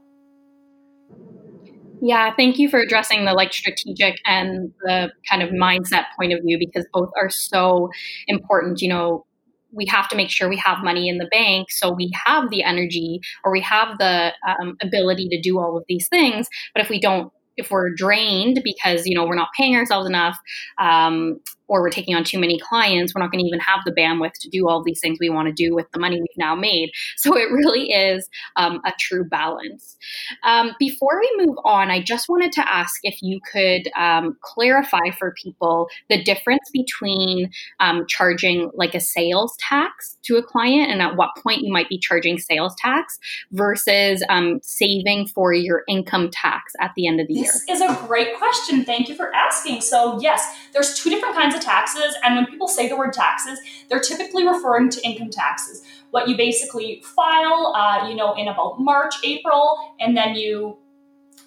Yeah, 2.03 2.35
thank 2.37 2.59
you 2.59 2.69
for 2.69 2.79
addressing 2.79 3.25
the 3.25 3.33
like 3.33 3.53
strategic 3.53 4.17
and 4.27 4.73
the 4.83 5.11
kind 5.29 5.43
of 5.43 5.51
mindset 5.51 6.05
point 6.19 6.33
of 6.33 6.41
view 6.43 6.59
because 6.59 6.87
both 6.93 7.11
are 7.21 7.31
so 7.31 7.89
important. 8.29 8.83
You 8.83 8.91
know, 8.91 9.27
we 9.73 9.87
have 9.87 10.09
to 10.11 10.17
make 10.17 10.31
sure 10.31 10.49
we 10.49 10.59
have 10.59 10.85
money 10.85 11.09
in 11.09 11.19
the 11.19 11.29
bank 11.31 11.71
so 11.71 11.93
we 11.93 12.11
have 12.27 12.51
the 12.51 12.63
energy 12.63 13.21
or 13.45 13.53
we 13.53 13.61
have 13.61 13.99
the 13.99 14.33
um, 14.47 14.77
ability 14.83 15.29
to 15.29 15.41
do 15.41 15.59
all 15.59 15.77
of 15.77 15.85
these 15.89 16.07
things. 16.09 16.47
But 16.75 16.85
if 16.85 16.91
we 16.91 17.01
don't 17.01 17.33
if 17.57 17.71
we're 17.71 17.95
drained 17.95 18.61
because 18.63 19.07
you 19.07 19.15
know 19.15 19.25
we're 19.25 19.35
not 19.35 19.49
paying 19.57 19.77
ourselves 19.77 20.07
enough 20.07 20.37
um, 20.79 21.41
or 21.69 21.81
we're 21.81 21.91
taking 21.91 22.15
on 22.15 22.25
too 22.25 22.39
many 22.39 22.59
clients 22.59 23.15
we're 23.15 23.21
not 23.21 23.31
going 23.31 23.43
to 23.43 23.47
even 23.47 23.61
have 23.61 23.81
the 23.85 23.93
bandwidth 23.93 24.33
to 24.41 24.49
do 24.49 24.69
all 24.69 24.83
these 24.83 25.01
things 25.01 25.19
we 25.21 25.31
want 25.31 25.47
to 25.49 25.53
do 25.53 25.75
with 25.75 25.87
the 25.93 25.99
money 25.99 26.21
we've 26.21 26.29
now 26.37 26.55
made 26.55 26.91
so 27.17 27.37
it 27.37 27.51
really 27.51 27.91
is 27.93 28.29
um, 28.57 28.81
a 28.85 28.93
true 28.99 29.25
balance 29.25 29.97
um, 30.45 30.73
before 30.79 31.21
we 31.21 31.45
move 31.45 31.57
on 31.65 31.91
i 31.91 32.01
just 32.01 32.29
wanted 32.29 32.53
to 32.53 32.69
ask 32.69 33.01
if 33.03 33.21
you 33.23 33.41
could 33.53 33.89
um, 33.97 34.37
clarify 34.43 35.11
for 35.19 35.35
people 35.43 35.89
the 36.09 36.23
difference 36.23 36.71
between 36.73 37.51
um, 37.81 38.05
charging 38.09 38.71
like 38.75 38.95
a 38.95 39.01
sales 39.01 39.57
tax 39.59 40.17
to 40.23 40.37
a 40.37 40.43
client 40.43 40.91
and 40.91 41.03
at 41.03 41.17
what 41.17 41.31
point 41.43 41.63
you 41.63 41.73
might 41.73 41.89
be 41.89 41.99
charging 41.99 42.39
sales 42.39 42.75
tax 42.79 43.19
versus 43.53 44.23
um, 44.29 44.61
saving 44.63 45.27
for 45.27 45.53
your 45.53 45.83
income 45.89 46.31
tax 46.31 46.73
at 46.81 46.93
the 46.97 47.07
end 47.07 47.21
of 47.21 47.27
the 47.27 47.35
year 47.35 47.47
this 47.47 47.69
is 47.69 47.81
a 47.81 48.07
great 48.07 48.37
question. 48.37 48.85
Thank 48.85 49.09
you 49.09 49.15
for 49.15 49.35
asking. 49.35 49.81
So, 49.81 50.21
yes, 50.21 50.57
there's 50.73 50.99
two 50.99 51.11
different 51.11 51.35
kinds 51.35 51.55
of 51.57 51.63
taxes, 51.63 52.15
and 52.23 52.37
when 52.37 52.47
people 52.47 52.69
say 52.69 52.89
the 52.89 52.97
word 52.97 53.13
taxes, 53.13 53.59
they're 53.89 54.01
typically 54.01 54.47
referring 54.47 54.91
to 54.91 55.05
income 55.05 55.31
taxes. 55.31 55.83
What 56.11 56.29
you 56.29 56.37
basically 56.37 57.03
file, 57.05 57.75
uh, 57.75 58.09
you 58.09 58.15
know, 58.15 58.35
in 58.35 58.49
about 58.49 58.79
March, 58.79 59.15
April, 59.25 59.95
and 59.99 60.17
then 60.17 60.35
you 60.35 60.79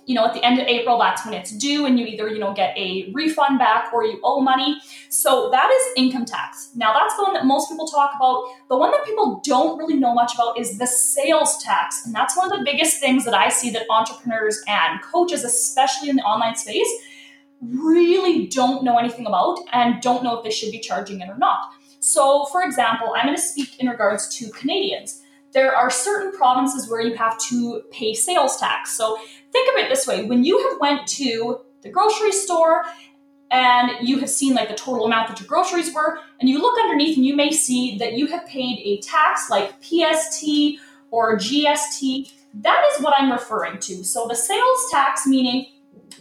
you 0.10 0.16
know, 0.16 0.26
at 0.26 0.34
the 0.34 0.44
end 0.44 0.60
of 0.60 0.66
April, 0.66 0.98
that's 0.98 1.24
when 1.24 1.36
it's 1.36 1.52
due, 1.52 1.86
and 1.86 2.00
you 2.00 2.06
either, 2.08 2.28
you 2.28 2.40
know, 2.40 2.52
get 2.52 2.76
a 2.76 3.12
refund 3.14 3.60
back 3.60 3.94
or 3.94 4.04
you 4.04 4.20
owe 4.24 4.42
money. 4.42 4.82
So 5.10 5.52
that 5.52 5.70
is 5.70 5.94
income 5.96 6.26
tax. 6.26 6.72
Now, 6.76 6.94
that's 6.94 7.16
the 7.16 7.22
one 7.22 7.34
that 7.34 7.46
most 7.46 7.70
people 7.70 7.86
talk 7.86 8.14
about. 8.16 8.44
The 8.70 8.78
one 8.78 8.90
that 8.90 9.06
people 9.06 9.40
don't 9.46 9.78
really 9.78 9.98
know 9.98 10.16
much 10.16 10.34
about 10.34 10.60
is 10.60 10.80
the 10.80 10.88
sales 10.88 11.62
tax. 11.64 12.08
And 12.08 12.16
that's 12.16 12.36
one 12.36 12.52
of 12.52 12.58
the 12.58 12.66
biggest 12.66 13.00
things 13.00 13.24
that 13.26 13.36
I 13.36 13.50
see 13.50 13.70
that 13.70 13.86
entrepreneurs 13.88 14.60
and 14.68 15.00
coaches, 15.04 15.44
especially 15.44 16.10
in 16.10 16.16
the 16.16 16.24
online 16.24 16.56
space, 16.56 16.90
really 17.62 18.48
don't 18.48 18.84
know 18.84 18.98
anything 18.98 19.26
about 19.26 19.60
and 19.74 20.02
don't 20.02 20.24
know 20.24 20.38
if 20.38 20.44
they 20.44 20.52
should 20.52 20.72
be 20.72 20.80
charging 20.80 21.22
it 21.22 21.30
or 21.30 21.38
not. 21.38 21.72
So, 22.00 22.46
for 22.46 22.64
example, 22.64 23.14
I'm 23.16 23.26
going 23.26 23.36
to 23.36 23.42
speak 23.42 23.80
in 23.80 23.88
regards 23.88 24.28
to 24.38 24.50
Canadians 24.52 25.22
there 25.54 25.76
are 25.76 25.90
certain 25.90 26.32
provinces 26.32 26.90
where 26.90 27.02
you 27.02 27.16
have 27.16 27.38
to 27.40 27.82
pay 27.92 28.14
sales 28.14 28.58
tax. 28.58 28.96
So 28.96 29.18
think 29.52 29.70
of 29.70 29.84
it 29.84 29.90
this 29.90 30.06
way 30.06 30.26
when 30.26 30.44
you 30.44 30.70
have 30.70 30.80
went 30.80 31.08
to 31.08 31.62
the 31.82 31.90
grocery 31.90 32.32
store 32.32 32.84
and 33.52 34.08
you 34.08 34.20
have 34.20 34.30
seen 34.30 34.54
like 34.54 34.70
the 34.70 34.76
total 34.76 35.06
amount 35.06 35.28
that 35.30 35.40
your 35.40 35.48
groceries 35.48 35.94
were 35.94 36.20
and 36.40 36.50
you 36.50 36.60
look 36.60 36.78
underneath 36.80 37.18
and 37.18 37.26
you 37.26 37.36
may 37.36 37.52
see 37.52 37.98
that 37.98 38.14
you 38.14 38.28
have 38.28 38.46
paid 38.46 38.80
a 38.84 39.02
tax 39.02 39.50
like 39.50 39.82
pst 39.82 40.78
or 41.10 41.36
gst 41.36 42.32
that 42.54 42.84
is 42.94 43.02
what 43.02 43.16
i'm 43.18 43.32
referring 43.32 43.80
to 43.80 44.04
so 44.04 44.28
the 44.28 44.36
sales 44.36 44.80
tax 44.92 45.26
meaning 45.26 45.66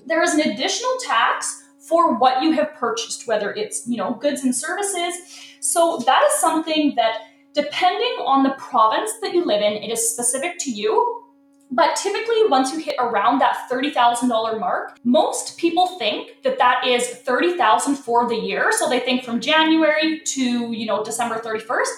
there 0.06 0.22
is 0.22 0.34
an 0.34 0.40
additional 0.40 0.92
tax 1.06 1.64
for 1.78 2.14
what 2.16 2.42
you 2.42 2.52
have 2.52 2.72
purchased 2.74 3.26
whether 3.26 3.52
it's 3.52 3.86
you 3.86 3.96
know 3.96 4.14
goods 4.14 4.42
and 4.44 4.54
services 4.54 5.14
so 5.60 6.02
that 6.06 6.22
is 6.24 6.40
something 6.40 6.94
that 6.96 7.18
depending 7.54 8.16
on 8.24 8.42
the 8.42 8.50
province 8.58 9.10
that 9.22 9.34
you 9.34 9.44
live 9.44 9.62
in 9.62 9.72
it 9.72 9.90
is 9.90 10.10
specific 10.10 10.58
to 10.58 10.70
you 10.70 11.24
but 11.70 11.96
typically, 11.96 12.46
once 12.48 12.72
you 12.72 12.78
hit 12.78 12.94
around 12.98 13.40
that 13.40 13.68
$30,000 13.70 14.58
mark, 14.58 14.98
most 15.04 15.58
people 15.58 15.86
think 15.98 16.42
that 16.42 16.58
that 16.58 16.86
is 16.86 17.06
30,000 17.06 17.96
for 17.96 18.26
the 18.26 18.36
year. 18.36 18.72
So 18.72 18.88
they 18.88 19.00
think 19.00 19.22
from 19.22 19.40
January 19.40 20.20
to, 20.20 20.72
you 20.72 20.86
know, 20.86 21.04
December 21.04 21.38
31st, 21.38 21.88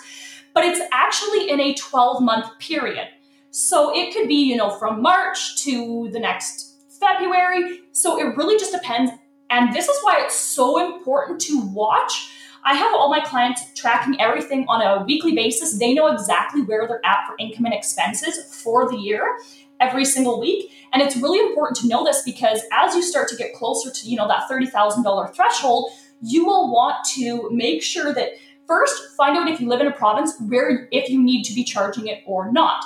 but 0.55 0.65
it's 0.65 0.81
actually 0.93 1.51
in 1.51 1.61
a 1.61 1.75
12 1.75 2.23
month 2.23 2.59
period. 2.59 3.09
So 3.53 3.97
it 3.97 4.13
could 4.13 4.27
be, 4.27 4.43
you 4.43 4.57
know, 4.57 4.71
from 4.71 5.03
March 5.03 5.63
to 5.63 6.09
the 6.13 6.19
next 6.19 6.70
February. 7.01 7.81
So 7.93 8.21
it 8.21 8.37
really 8.37 8.59
just 8.59 8.73
depends. 8.73 9.11
And 9.49 9.75
this 9.75 9.89
is 9.89 9.99
why 10.03 10.19
it's 10.21 10.35
so 10.35 10.95
important 10.95 11.41
to 11.43 11.61
watch 11.61 12.31
I 12.65 12.75
have 12.75 12.95
all 12.95 13.09
my 13.09 13.21
clients 13.21 13.63
tracking 13.75 14.21
everything 14.21 14.67
on 14.69 14.83
a 14.83 15.05
weekly 15.05 15.35
basis. 15.35 15.79
They 15.79 15.95
know 15.95 16.09
exactly 16.09 16.63
where 16.63 16.87
they're 16.87 17.05
at 17.05 17.27
for 17.27 17.35
income 17.39 17.65
and 17.65 17.75
expenses 17.75 18.55
for 18.63 18.91
the 18.91 18.97
year 18.97 19.39
every 19.81 20.05
single 20.05 20.39
week. 20.39 20.71
And 20.93 21.01
it's 21.03 21.17
really 21.17 21.39
important 21.39 21.79
to 21.79 21.89
know 21.89 22.05
this 22.05 22.23
because 22.23 22.61
as 22.73 22.95
you 22.95 23.03
start 23.03 23.29
to 23.29 23.37
get 23.37 23.55
closer 23.55 23.91
to, 23.91 24.09
you 24.09 24.17
know, 24.17 24.29
that 24.29 24.49
$30,000 24.51 25.35
threshold, 25.35 25.91
you 26.21 26.45
will 26.45 26.71
want 26.71 26.97
to 27.15 27.49
make 27.51 27.83
sure 27.83 28.13
that 28.13 28.33
first 28.67 29.17
find 29.17 29.39
out 29.39 29.49
if 29.49 29.59
you 29.59 29.69
live 29.69 29.81
in 29.81 29.87
a 29.87 29.93
province 29.93 30.35
where 30.41 30.87
if 30.93 31.09
you 31.09 31.21
need 31.21 31.45
to 31.45 31.55
be 31.55 31.65
charging 31.65 32.09
it 32.09 32.23
or 32.27 32.53
not 32.53 32.85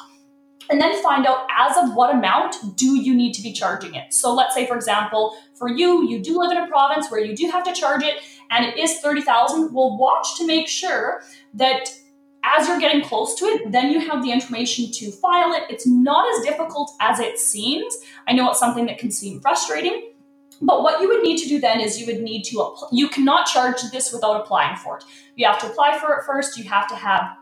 and 0.71 0.81
then 0.81 1.01
find 1.03 1.27
out 1.27 1.47
as 1.57 1.77
of 1.77 1.95
what 1.95 2.15
amount 2.15 2.77
do 2.77 2.97
you 3.01 3.15
need 3.15 3.33
to 3.35 3.43
be 3.43 3.53
charging 3.53 3.95
it. 3.95 4.13
So 4.13 4.35
let's 4.35 4.55
say, 4.55 4.67
for 4.67 4.77
example, 4.77 5.37
for 5.55 5.69
you, 5.69 6.09
you 6.09 6.21
do 6.21 6.39
live 6.39 6.51
in 6.51 6.59
a 6.59 6.67
province 6.67 7.11
where 7.11 7.21
you 7.21 7.37
do 7.37 7.49
have 7.51 7.65
to 7.65 7.73
charge 7.73 8.03
it 8.03 8.17
and 8.51 8.65
it 8.65 8.79
is 8.79 8.99
30,000, 9.01 9.73
we'll 9.73 9.97
watch 9.97 10.37
to 10.39 10.47
make 10.47 10.69
sure 10.69 11.23
that 11.55 11.89
as 12.45 12.69
you're 12.69 12.79
getting 12.79 13.03
close 13.03 13.35
to 13.37 13.47
it, 13.47 13.73
then 13.73 13.91
you 13.91 14.01
have 14.01 14.23
the 14.23 14.31
information 14.31 14.91
to 14.93 15.11
file 15.11 15.53
it. 15.55 15.63
It's 15.71 15.87
not 15.87 16.27
as 16.35 16.45
difficult 16.45 16.93
as 17.01 17.19
it 17.19 17.39
seems. 17.39 17.97
I 18.29 18.33
know 18.33 18.51
it's 18.51 18.59
something 18.59 18.87
that 18.87 18.99
can 18.99 19.11
seem 19.11 19.41
frustrating. 19.41 20.11
But 20.61 20.83
what 20.83 21.01
you 21.01 21.09
would 21.09 21.23
need 21.23 21.39
to 21.39 21.49
do 21.49 21.59
then 21.59 21.81
is 21.81 22.01
you 22.01 22.07
would 22.07 22.23
need 22.23 22.45
to, 22.45 22.77
you 22.93 23.09
cannot 23.09 23.47
charge 23.47 23.83
this 23.91 24.13
without 24.13 24.41
applying 24.41 24.77
for 24.77 24.99
it. 24.99 25.05
You 25.37 25.47
have 25.47 25.59
to 25.61 25.67
apply 25.67 25.99
for 25.99 26.15
it 26.15 26.25
first. 26.25 26.57
You 26.59 26.65
have 26.65 26.87
to 26.89 26.95
have 26.95 27.37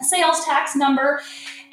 a 0.00 0.04
sales 0.04 0.44
tax 0.44 0.76
number 0.76 1.20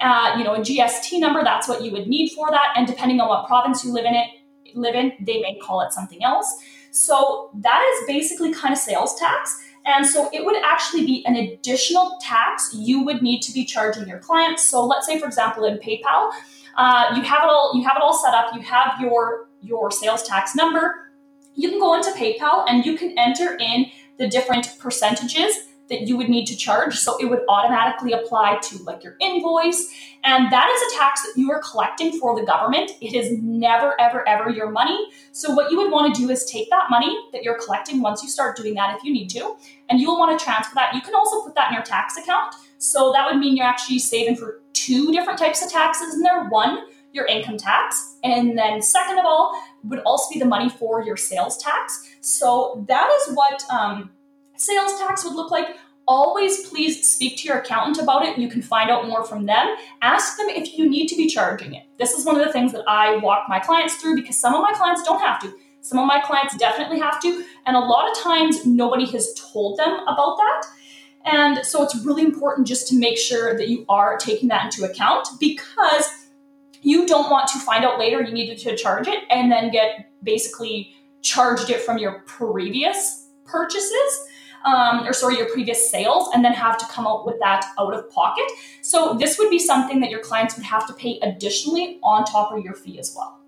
uh, 0.01 0.35
you 0.37 0.43
know, 0.43 0.55
a 0.55 0.59
GST 0.59 1.19
number. 1.19 1.43
That's 1.43 1.67
what 1.67 1.83
you 1.83 1.91
would 1.91 2.07
need 2.07 2.29
for 2.29 2.49
that. 2.51 2.73
And 2.75 2.87
depending 2.87 3.19
on 3.19 3.27
what 3.27 3.47
province 3.47 3.83
you 3.83 3.91
live 3.91 4.05
in, 4.05 4.13
it 4.13 4.27
live 4.75 4.95
in, 4.95 5.13
they 5.19 5.41
may 5.41 5.57
call 5.57 5.81
it 5.81 5.91
something 5.91 6.23
else. 6.23 6.61
So 6.91 7.51
that 7.53 7.83
is 7.93 8.07
basically 8.07 8.53
kind 8.53 8.73
of 8.73 8.77
sales 8.77 9.15
tax. 9.15 9.59
And 9.85 10.05
so 10.05 10.29
it 10.33 10.45
would 10.45 10.57
actually 10.63 11.05
be 11.05 11.25
an 11.25 11.35
additional 11.35 12.17
tax 12.21 12.71
you 12.73 13.03
would 13.03 13.21
need 13.21 13.41
to 13.41 13.51
be 13.51 13.65
charging 13.65 14.07
your 14.07 14.19
clients. 14.19 14.69
So 14.69 14.85
let's 14.85 15.07
say, 15.07 15.19
for 15.19 15.25
example, 15.25 15.65
in 15.65 15.77
PayPal, 15.77 16.31
uh, 16.75 17.13
you 17.15 17.21
have 17.23 17.43
it 17.43 17.49
all 17.49 17.71
you 17.75 17.83
have 17.83 17.97
it 17.97 18.01
all 18.01 18.13
set 18.13 18.33
up. 18.33 18.53
You 18.53 18.61
have 18.61 18.99
your 18.99 19.49
your 19.61 19.91
sales 19.91 20.23
tax 20.23 20.55
number. 20.55 21.11
You 21.55 21.69
can 21.69 21.79
go 21.79 21.95
into 21.95 22.11
PayPal 22.11 22.65
and 22.67 22.85
you 22.85 22.97
can 22.97 23.17
enter 23.17 23.57
in 23.59 23.87
the 24.17 24.27
different 24.27 24.77
percentages 24.79 25.55
that 25.89 26.07
you 26.07 26.15
would 26.17 26.29
need 26.29 26.45
to 26.45 26.55
charge. 26.55 26.95
So 26.95 27.17
it 27.17 27.25
would 27.25 27.41
automatically 27.49 28.13
apply 28.13 28.59
to 28.63 28.83
like 28.83 29.03
your 29.03 29.15
invoice. 29.19 29.91
And 30.23 30.51
that 30.51 30.69
is 30.69 30.93
a 30.93 30.97
tax 30.99 31.23
that 31.23 31.33
you 31.35 31.51
are 31.51 31.61
collecting 31.61 32.17
for 32.19 32.39
the 32.39 32.45
government. 32.45 32.91
It 33.01 33.13
is 33.13 33.37
never, 33.41 33.99
ever, 33.99 34.27
ever 34.27 34.49
your 34.49 34.69
money. 34.69 34.97
So 35.31 35.51
what 35.51 35.71
you 35.71 35.77
would 35.77 35.91
want 35.91 36.13
to 36.13 36.21
do 36.21 36.29
is 36.29 36.45
take 36.45 36.69
that 36.69 36.87
money 36.89 37.17
that 37.33 37.43
you're 37.43 37.59
collecting 37.59 38.01
once 38.01 38.21
you 38.21 38.29
start 38.29 38.55
doing 38.55 38.75
that 38.75 38.95
if 38.95 39.03
you 39.03 39.11
need 39.11 39.29
to, 39.31 39.55
and 39.89 39.99
you'll 39.99 40.19
want 40.19 40.37
to 40.37 40.43
transfer 40.43 40.75
that. 40.75 40.93
You 40.93 41.01
can 41.01 41.15
also 41.15 41.41
put 41.41 41.55
that 41.55 41.69
in 41.69 41.73
your 41.73 41.83
tax 41.83 42.17
account. 42.17 42.53
So 42.77 43.11
that 43.13 43.29
would 43.29 43.39
mean 43.39 43.57
you're 43.57 43.65
actually 43.65 43.99
saving 43.99 44.35
for 44.35 44.61
two 44.73 45.11
different 45.11 45.39
types 45.39 45.63
of 45.63 45.71
taxes 45.71 46.13
in 46.13 46.21
there. 46.21 46.45
One, 46.49 46.85
your 47.11 47.25
income 47.25 47.57
tax. 47.57 48.17
And 48.23 48.57
then, 48.57 48.81
second 48.81 49.19
of 49.19 49.25
all, 49.25 49.59
would 49.83 49.99
also 49.99 50.31
be 50.33 50.39
the 50.39 50.45
money 50.45 50.69
for 50.69 51.03
your 51.03 51.17
sales 51.17 51.57
tax. 51.57 52.07
So 52.21 52.85
that 52.87 53.09
is 53.09 53.35
what 53.35 53.63
um, 53.71 54.11
sales 54.59 54.99
tax 54.99 55.23
would 55.23 55.33
look 55.33 55.51
like, 55.51 55.67
always 56.07 56.67
please 56.67 57.07
speak 57.07 57.37
to 57.37 57.47
your 57.47 57.59
accountant 57.59 58.01
about 58.01 58.25
it. 58.25 58.37
You 58.37 58.49
can 58.49 58.61
find 58.61 58.89
out 58.89 59.07
more 59.07 59.23
from 59.23 59.45
them. 59.45 59.75
Ask 60.01 60.37
them 60.37 60.49
if 60.49 60.77
you 60.77 60.89
need 60.89 61.07
to 61.07 61.15
be 61.15 61.27
charging 61.27 61.73
it. 61.73 61.83
This 61.97 62.13
is 62.13 62.25
one 62.25 62.39
of 62.39 62.45
the 62.45 62.51
things 62.51 62.71
that 62.73 62.83
I 62.87 63.17
walk 63.17 63.45
my 63.47 63.59
clients 63.59 63.95
through 63.95 64.15
because 64.15 64.37
some 64.37 64.53
of 64.53 64.61
my 64.61 64.73
clients 64.73 65.03
don't 65.03 65.19
have 65.21 65.39
to. 65.41 65.53
Some 65.81 65.97
of 65.97 66.07
my 66.07 66.19
clients 66.19 66.57
definitely 66.57 66.99
have 66.99 67.21
to. 67.21 67.43
And 67.65 67.75
a 67.75 67.79
lot 67.79 68.09
of 68.09 68.17
times, 68.17 68.65
nobody 68.65 69.05
has 69.07 69.33
told 69.35 69.77
them 69.77 69.99
about 70.07 70.37
that. 70.37 70.61
And 71.25 71.65
so 71.65 71.83
it's 71.83 71.95
really 72.03 72.23
important 72.23 72.67
just 72.67 72.87
to 72.89 72.97
make 72.97 73.17
sure 73.17 73.55
that 73.55 73.69
you 73.69 73.85
are 73.87 74.17
taking 74.17 74.49
that 74.49 74.65
into 74.65 74.89
account 74.89 75.27
because 75.39 76.05
you 76.81 77.05
don't 77.05 77.29
want 77.29 77.47
to 77.49 77.59
find 77.59 77.85
out 77.85 77.99
later 77.99 78.21
you 78.21 78.33
needed 78.33 78.57
to 78.59 78.75
charge 78.75 79.07
it 79.07 79.23
and 79.29 79.51
then 79.51 79.69
get 79.69 80.09
basically 80.23 80.93
charged 81.21 81.69
it 81.69 81.81
from 81.81 81.97
your 81.97 82.23
previous 82.25 83.27
purchases 83.45 84.27
um, 84.65 85.05
or 85.07 85.13
sorry, 85.13 85.37
your 85.37 85.49
previous 85.49 85.89
sales, 85.89 86.29
and 86.33 86.43
then 86.43 86.53
have 86.53 86.77
to 86.77 86.85
come 86.87 87.07
out 87.07 87.25
with 87.25 87.39
that 87.39 87.65
out 87.79 87.93
of 87.93 88.09
pocket. 88.11 88.45
So 88.81 89.15
this 89.19 89.37
would 89.39 89.49
be 89.49 89.59
something 89.59 89.99
that 90.01 90.09
your 90.09 90.21
clients 90.21 90.55
would 90.55 90.65
have 90.65 90.87
to 90.87 90.93
pay 90.93 91.19
additionally 91.21 91.99
on 92.03 92.25
top 92.25 92.51
of 92.51 92.63
your 92.63 92.73
fee 92.73 92.99
as 92.99 93.15
well. 93.15 93.39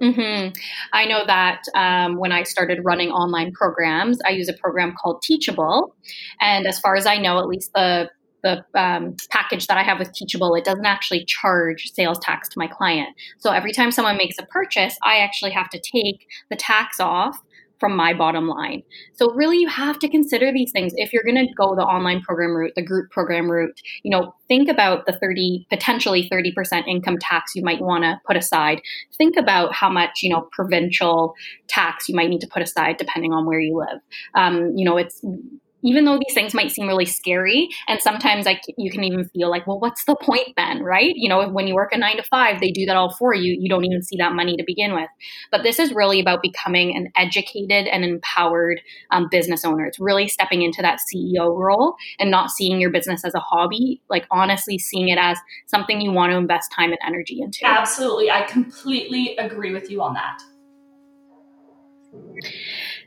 Mm-hmm. 0.00 0.52
I 0.92 1.04
know 1.06 1.24
that 1.26 1.62
um, 1.74 2.16
when 2.18 2.32
I 2.32 2.42
started 2.42 2.80
running 2.84 3.10
online 3.10 3.52
programs, 3.52 4.18
I 4.26 4.30
use 4.30 4.48
a 4.48 4.52
program 4.52 4.94
called 5.00 5.22
Teachable. 5.22 5.94
And 6.40 6.66
as 6.66 6.78
far 6.78 6.96
as 6.96 7.06
I 7.06 7.16
know, 7.16 7.38
at 7.38 7.46
least 7.46 7.72
the 7.74 8.10
the 8.42 8.62
um, 8.74 9.16
package 9.30 9.66
that 9.68 9.78
I 9.78 9.82
have 9.82 9.98
with 9.98 10.12
Teachable, 10.12 10.54
it 10.54 10.64
doesn't 10.64 10.84
actually 10.84 11.24
charge 11.24 11.90
sales 11.94 12.18
tax 12.18 12.46
to 12.50 12.58
my 12.58 12.66
client. 12.66 13.08
So 13.38 13.50
every 13.50 13.72
time 13.72 13.90
someone 13.90 14.18
makes 14.18 14.36
a 14.38 14.44
purchase, 14.44 14.98
I 15.02 15.20
actually 15.20 15.52
have 15.52 15.70
to 15.70 15.80
take 15.80 16.26
the 16.50 16.56
tax 16.56 17.00
off 17.00 17.38
from 17.84 17.96
my 17.96 18.14
bottom 18.14 18.48
line. 18.48 18.82
So 19.12 19.30
really 19.34 19.58
you 19.58 19.68
have 19.68 19.98
to 19.98 20.08
consider 20.08 20.50
these 20.50 20.72
things 20.72 20.94
if 20.96 21.12
you're 21.12 21.22
going 21.22 21.36
to 21.36 21.52
go 21.52 21.74
the 21.76 21.82
online 21.82 22.22
program 22.22 22.56
route, 22.56 22.72
the 22.74 22.82
group 22.82 23.10
program 23.10 23.50
route, 23.50 23.78
you 24.02 24.10
know, 24.10 24.34
think 24.48 24.70
about 24.70 25.04
the 25.04 25.12
30 25.12 25.66
potentially 25.68 26.26
30% 26.32 26.88
income 26.88 27.18
tax 27.20 27.52
you 27.54 27.62
might 27.62 27.82
want 27.82 28.04
to 28.04 28.18
put 28.26 28.38
aside. 28.38 28.80
Think 29.18 29.36
about 29.36 29.74
how 29.74 29.90
much, 29.90 30.22
you 30.22 30.30
know, 30.30 30.48
provincial 30.50 31.34
tax 31.68 32.08
you 32.08 32.16
might 32.16 32.30
need 32.30 32.40
to 32.40 32.48
put 32.50 32.62
aside 32.62 32.96
depending 32.96 33.34
on 33.34 33.44
where 33.44 33.60
you 33.60 33.76
live. 33.76 34.00
Um, 34.34 34.72
you 34.74 34.86
know, 34.86 34.96
it's 34.96 35.22
even 35.84 36.04
though 36.04 36.18
these 36.18 36.34
things 36.34 36.54
might 36.54 36.70
seem 36.70 36.86
really 36.86 37.04
scary 37.04 37.68
and 37.86 38.00
sometimes 38.00 38.46
like 38.46 38.62
you 38.76 38.90
can 38.90 39.04
even 39.04 39.24
feel 39.28 39.50
like 39.50 39.66
well 39.66 39.78
what's 39.78 40.04
the 40.04 40.16
point 40.16 40.48
then? 40.56 40.82
Right? 40.82 41.12
You 41.14 41.28
know 41.28 41.48
when 41.48 41.66
you 41.66 41.74
work 41.74 41.92
a 41.92 41.98
nine 41.98 42.16
to 42.16 42.22
five 42.22 42.60
they 42.60 42.70
do 42.70 42.86
that 42.86 42.96
all 42.96 43.14
for 43.14 43.34
you 43.34 43.56
you 43.58 43.68
don't 43.68 43.84
even 43.84 44.02
see 44.02 44.16
that 44.16 44.32
money 44.32 44.56
to 44.56 44.64
begin 44.66 44.94
with. 44.94 45.08
But 45.50 45.62
this 45.62 45.78
is 45.78 45.92
really 45.92 46.20
about 46.20 46.42
becoming 46.42 46.96
an 46.96 47.12
educated 47.16 47.86
and 47.86 48.04
empowered 48.04 48.80
um, 49.10 49.28
business 49.30 49.64
owner. 49.64 49.84
It's 49.86 50.00
really 50.00 50.28
stepping 50.28 50.62
into 50.62 50.82
that 50.82 50.98
ceo 51.12 51.56
role 51.56 51.94
and 52.18 52.30
not 52.30 52.50
seeing 52.50 52.80
your 52.80 52.90
business 52.90 53.24
as 53.24 53.34
a 53.34 53.40
hobby 53.40 54.00
like 54.08 54.26
honestly 54.30 54.78
seeing 54.78 55.08
it 55.08 55.18
as 55.18 55.38
something 55.66 56.00
you 56.00 56.12
want 56.12 56.32
to 56.32 56.36
invest 56.36 56.72
time 56.72 56.90
and 56.90 56.98
energy 57.06 57.40
into. 57.40 57.64
Absolutely. 57.64 58.30
I 58.30 58.42
completely 58.42 59.36
agree 59.36 59.72
with 59.72 59.90
you 59.90 60.02
on 60.02 60.14
that 60.14 60.42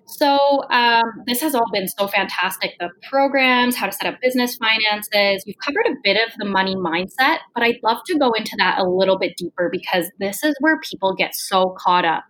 so 0.07 0.63
um, 0.71 1.03
this 1.25 1.41
has 1.41 1.53
all 1.53 1.69
been 1.71 1.87
so 1.87 2.07
fantastic. 2.07 2.71
The 2.79 2.89
programs, 3.09 3.75
how 3.75 3.87
to 3.87 3.91
set 3.91 4.11
up 4.11 4.19
business 4.21 4.55
finances. 4.55 5.43
We've 5.45 5.57
covered 5.63 5.85
a 5.87 5.95
bit 6.03 6.17
of 6.17 6.33
the 6.37 6.45
money 6.45 6.75
mindset, 6.75 7.39
but 7.53 7.63
I'd 7.63 7.79
love 7.83 7.97
to 8.07 8.17
go 8.17 8.31
into 8.31 8.55
that 8.57 8.79
a 8.79 8.85
little 8.85 9.19
bit 9.19 9.35
deeper 9.37 9.69
because 9.71 10.09
this 10.19 10.43
is 10.43 10.55
where 10.59 10.79
people 10.79 11.13
get 11.13 11.35
so 11.35 11.75
caught 11.77 12.05
up 12.05 12.23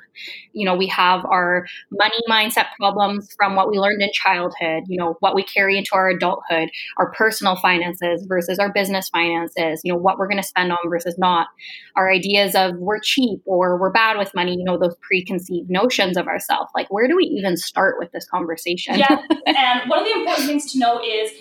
you 0.53 0.65
know, 0.65 0.75
we 0.75 0.87
have 0.87 1.25
our 1.25 1.65
money 1.91 2.19
mindset 2.29 2.65
problems 2.79 3.29
from 3.37 3.55
what 3.55 3.69
we 3.69 3.77
learned 3.77 4.01
in 4.01 4.09
childhood, 4.13 4.83
you 4.87 4.97
know, 4.97 5.15
what 5.19 5.35
we 5.35 5.43
carry 5.43 5.77
into 5.77 5.91
our 5.93 6.09
adulthood, 6.09 6.69
our 6.97 7.11
personal 7.11 7.55
finances 7.55 8.25
versus 8.27 8.59
our 8.59 8.71
business 8.71 9.09
finances, 9.09 9.81
you 9.83 9.91
know, 9.91 9.99
what 9.99 10.17
we're 10.17 10.27
going 10.27 10.41
to 10.41 10.47
spend 10.47 10.71
on 10.71 10.77
versus 10.89 11.15
not, 11.17 11.47
our 11.95 12.09
ideas 12.11 12.55
of 12.55 12.75
we're 12.77 12.99
cheap 12.99 13.41
or 13.45 13.79
we're 13.79 13.91
bad 13.91 14.17
with 14.17 14.33
money, 14.35 14.55
you 14.57 14.63
know, 14.63 14.77
those 14.77 14.95
preconceived 15.01 15.69
notions 15.69 16.17
of 16.17 16.27
ourselves. 16.27 16.71
Like, 16.75 16.91
where 16.91 17.07
do 17.07 17.15
we 17.15 17.23
even 17.23 17.57
start 17.57 17.95
with 17.99 18.11
this 18.11 18.27
conversation? 18.29 18.99
Yeah. 18.99 19.17
and 19.45 19.89
one 19.89 19.99
of 19.99 20.05
the 20.05 20.13
important 20.13 20.47
things 20.47 20.71
to 20.73 20.79
know 20.79 21.01
is 21.03 21.31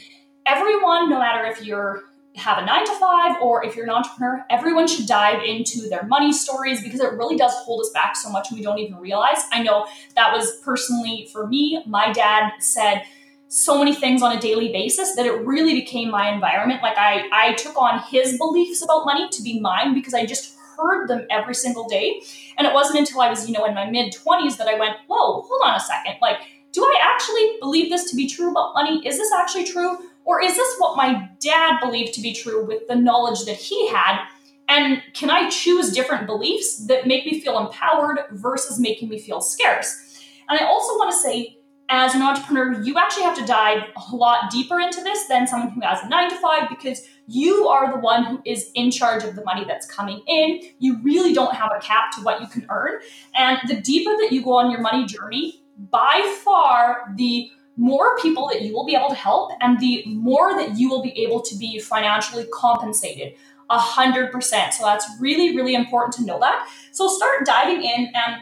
everyone, 0.47 1.11
no 1.11 1.19
matter 1.19 1.45
if 1.47 1.65
you're 1.65 2.03
have 2.37 2.59
a 2.59 2.65
nine 2.65 2.85
to 2.85 2.93
five 2.93 3.41
or 3.41 3.65
if 3.65 3.75
you're 3.75 3.85
an 3.85 3.91
entrepreneur, 3.91 4.45
everyone 4.51 4.87
should 4.87 5.07
dive 5.07 5.43
into 5.43 5.89
their 5.89 6.05
money 6.05 6.33
stories 6.33 6.83
because 6.83 7.01
it 7.01 7.13
really 7.13 7.37
does 7.37 7.53
hold 7.65 7.81
us 7.81 7.91
back 7.91 8.15
so 8.15 8.31
much 8.31 8.51
and 8.51 8.59
we 8.59 8.63
don't 8.63 8.79
even 8.79 8.97
realize. 8.97 9.39
I 9.53 9.63
know 9.63 9.87
that 10.15 10.33
was 10.33 10.61
personally 10.65 11.29
for 11.33 11.47
me. 11.47 11.83
My 11.87 12.13
dad 12.13 12.53
said 12.59 13.03
so 13.49 13.79
many 13.79 13.95
things 13.95 14.23
on 14.23 14.37
a 14.37 14.41
daily 14.41 14.71
basis 14.73 15.15
that 15.15 15.25
it 15.25 15.47
really 15.47 15.75
became 15.75 16.11
my 16.11 16.33
environment. 16.33 16.83
Like 16.83 16.99
I, 16.99 17.29
I 17.33 17.55
took 17.55 17.81
on 17.81 18.03
his 18.11 18.37
beliefs 18.39 18.83
about 18.83 19.07
money 19.07 19.29
to 19.31 19.43
be 19.43 19.61
mine 19.61 19.95
because 19.95 20.15
I 20.15 20.27
just 20.27 20.57
heard 20.77 21.09
them 21.09 21.27
every 21.31 21.55
single 21.55 21.89
day. 21.89 22.21
And 22.59 22.67
it 22.67 22.75
wasn't 22.75 22.99
until 22.99 23.21
I 23.21 23.31
was, 23.31 23.49
you 23.49 23.57
know, 23.57 23.65
in 23.65 23.75
my 23.75 23.89
mid 23.89 24.13
20s 24.13 24.59
that 24.59 24.69
I 24.69 24.79
went, 24.79 24.97
whoa, 25.07 25.43
hold 25.43 25.63
on 25.65 25.75
a 25.75 25.81
second. 25.81 26.17
Like, 26.21 26.39
do 26.73 26.83
I 26.83 26.99
actually 27.01 27.57
believe 27.61 27.91
this 27.91 28.11
to 28.11 28.17
be 28.17 28.29
true 28.29 28.51
about 28.51 28.75
money? 28.75 29.01
Is 29.07 29.17
this 29.17 29.33
actually 29.33 29.65
true? 29.65 29.97
Or 30.27 30.43
is 30.43 30.55
this 30.55 30.75
what 30.79 30.97
my 30.97 31.31
dad 31.41 31.79
believed 31.81 32.13
to 32.15 32.21
be 32.21 32.35
true 32.35 32.67
with 32.67 32.87
the 32.89 32.97
knowledge 32.97 33.45
that 33.47 33.57
he 33.57 33.89
had? 33.89 34.27
And 34.69 35.01
can 35.15 35.31
I 35.31 35.49
choose 35.49 35.93
different 35.93 36.27
beliefs 36.27 36.87
that 36.89 37.07
make 37.07 37.25
me 37.25 37.41
feel 37.41 37.59
empowered 37.59 38.19
versus 38.33 38.81
making 38.81 39.09
me 39.09 39.21
feel 39.21 39.41
scarce? 39.41 40.21
And 40.49 40.59
I 40.59 40.65
also 40.65 40.95
want 40.99 41.13
to 41.13 41.17
say, 41.17 41.59
as 41.89 42.17
an 42.17 42.23
entrepreneur, 42.23 42.83
you 42.83 42.99
actually 42.99 43.23
have 43.23 43.39
to 43.39 43.47
dive 43.47 43.85
a 44.11 44.17
lot 44.17 44.51
deeper 44.51 44.81
into 44.81 45.01
this 45.03 45.29
than 45.29 45.47
someone 45.47 45.71
who 45.71 45.81
has 45.83 46.03
a 46.03 46.09
nine 46.09 46.29
to 46.29 46.37
five 46.37 46.69
because 46.69 47.03
you 47.29 47.69
are 47.69 47.93
the 47.93 48.01
one 48.01 48.25
who 48.25 48.43
is 48.45 48.73
in 48.75 48.91
charge 48.91 49.23
of 49.23 49.37
the 49.37 49.45
money 49.45 49.65
that's 49.65 49.87
coming 49.87 50.21
in. 50.27 50.61
You 50.81 51.01
really 51.03 51.33
don't 51.33 51.55
have 51.55 51.71
a 51.71 51.79
cap 51.79 52.11
to 52.17 52.23
what 52.23 52.41
you 52.41 52.49
can 52.49 52.67
earn. 52.71 52.99
And 53.37 53.59
the 53.69 53.81
deeper 53.81 54.11
that 54.21 54.33
you 54.33 54.43
go 54.43 54.59
on 54.59 54.73
your 54.73 54.81
money 54.81 55.07
journey, 55.07 55.63
by 55.79 56.37
far 56.45 57.13
the 57.17 57.51
more 57.77 58.17
people 58.19 58.49
that 58.49 58.63
you 58.63 58.73
will 58.73 58.87
be 58.87 58.95
able 58.95 59.09
to 59.09 59.15
help 59.15 59.53
and 59.61 59.79
the 59.79 60.03
more 60.07 60.55
that 60.55 60.79
you 60.79 60.89
will 60.89 61.03
be 61.03 61.19
able 61.23 61.41
to 61.43 61.57
be 61.57 61.79
financially 61.79 62.47
compensated. 62.53 63.35
A 63.69 63.79
hundred 63.79 64.31
percent. 64.31 64.75
So 64.75 64.85
that's 64.85 65.05
really, 65.21 65.57
really 65.57 65.75
important 65.75 66.15
to 66.15 66.25
know 66.25 66.39
that. 66.39 66.69
So 66.93 67.09
start 67.09 67.45
diving 67.45 67.83
in 67.83 68.13
and 68.15 68.37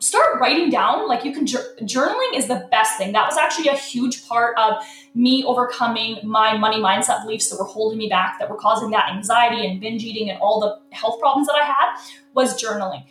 start 0.00 0.40
writing 0.40 0.68
down. 0.68 1.06
Like 1.06 1.24
you 1.24 1.32
can, 1.32 1.46
journaling 1.46 2.34
is 2.34 2.48
the 2.48 2.66
best 2.72 2.98
thing. 2.98 3.12
That 3.12 3.26
was 3.26 3.38
actually 3.38 3.68
a 3.68 3.76
huge 3.76 4.26
part 4.26 4.58
of 4.58 4.82
me 5.14 5.44
overcoming 5.44 6.18
my 6.24 6.58
money 6.58 6.78
mindset 6.78 7.22
beliefs 7.22 7.50
that 7.50 7.58
were 7.58 7.64
holding 7.64 7.98
me 7.98 8.08
back, 8.08 8.40
that 8.40 8.50
were 8.50 8.56
causing 8.56 8.90
that 8.90 9.10
anxiety 9.12 9.64
and 9.64 9.80
binge 9.80 10.02
eating 10.02 10.28
and 10.28 10.40
all 10.40 10.58
the 10.58 10.80
health 10.94 11.20
problems 11.20 11.46
that 11.46 11.54
I 11.54 11.64
had 11.64 11.96
was 12.34 12.60
journaling. 12.60 13.04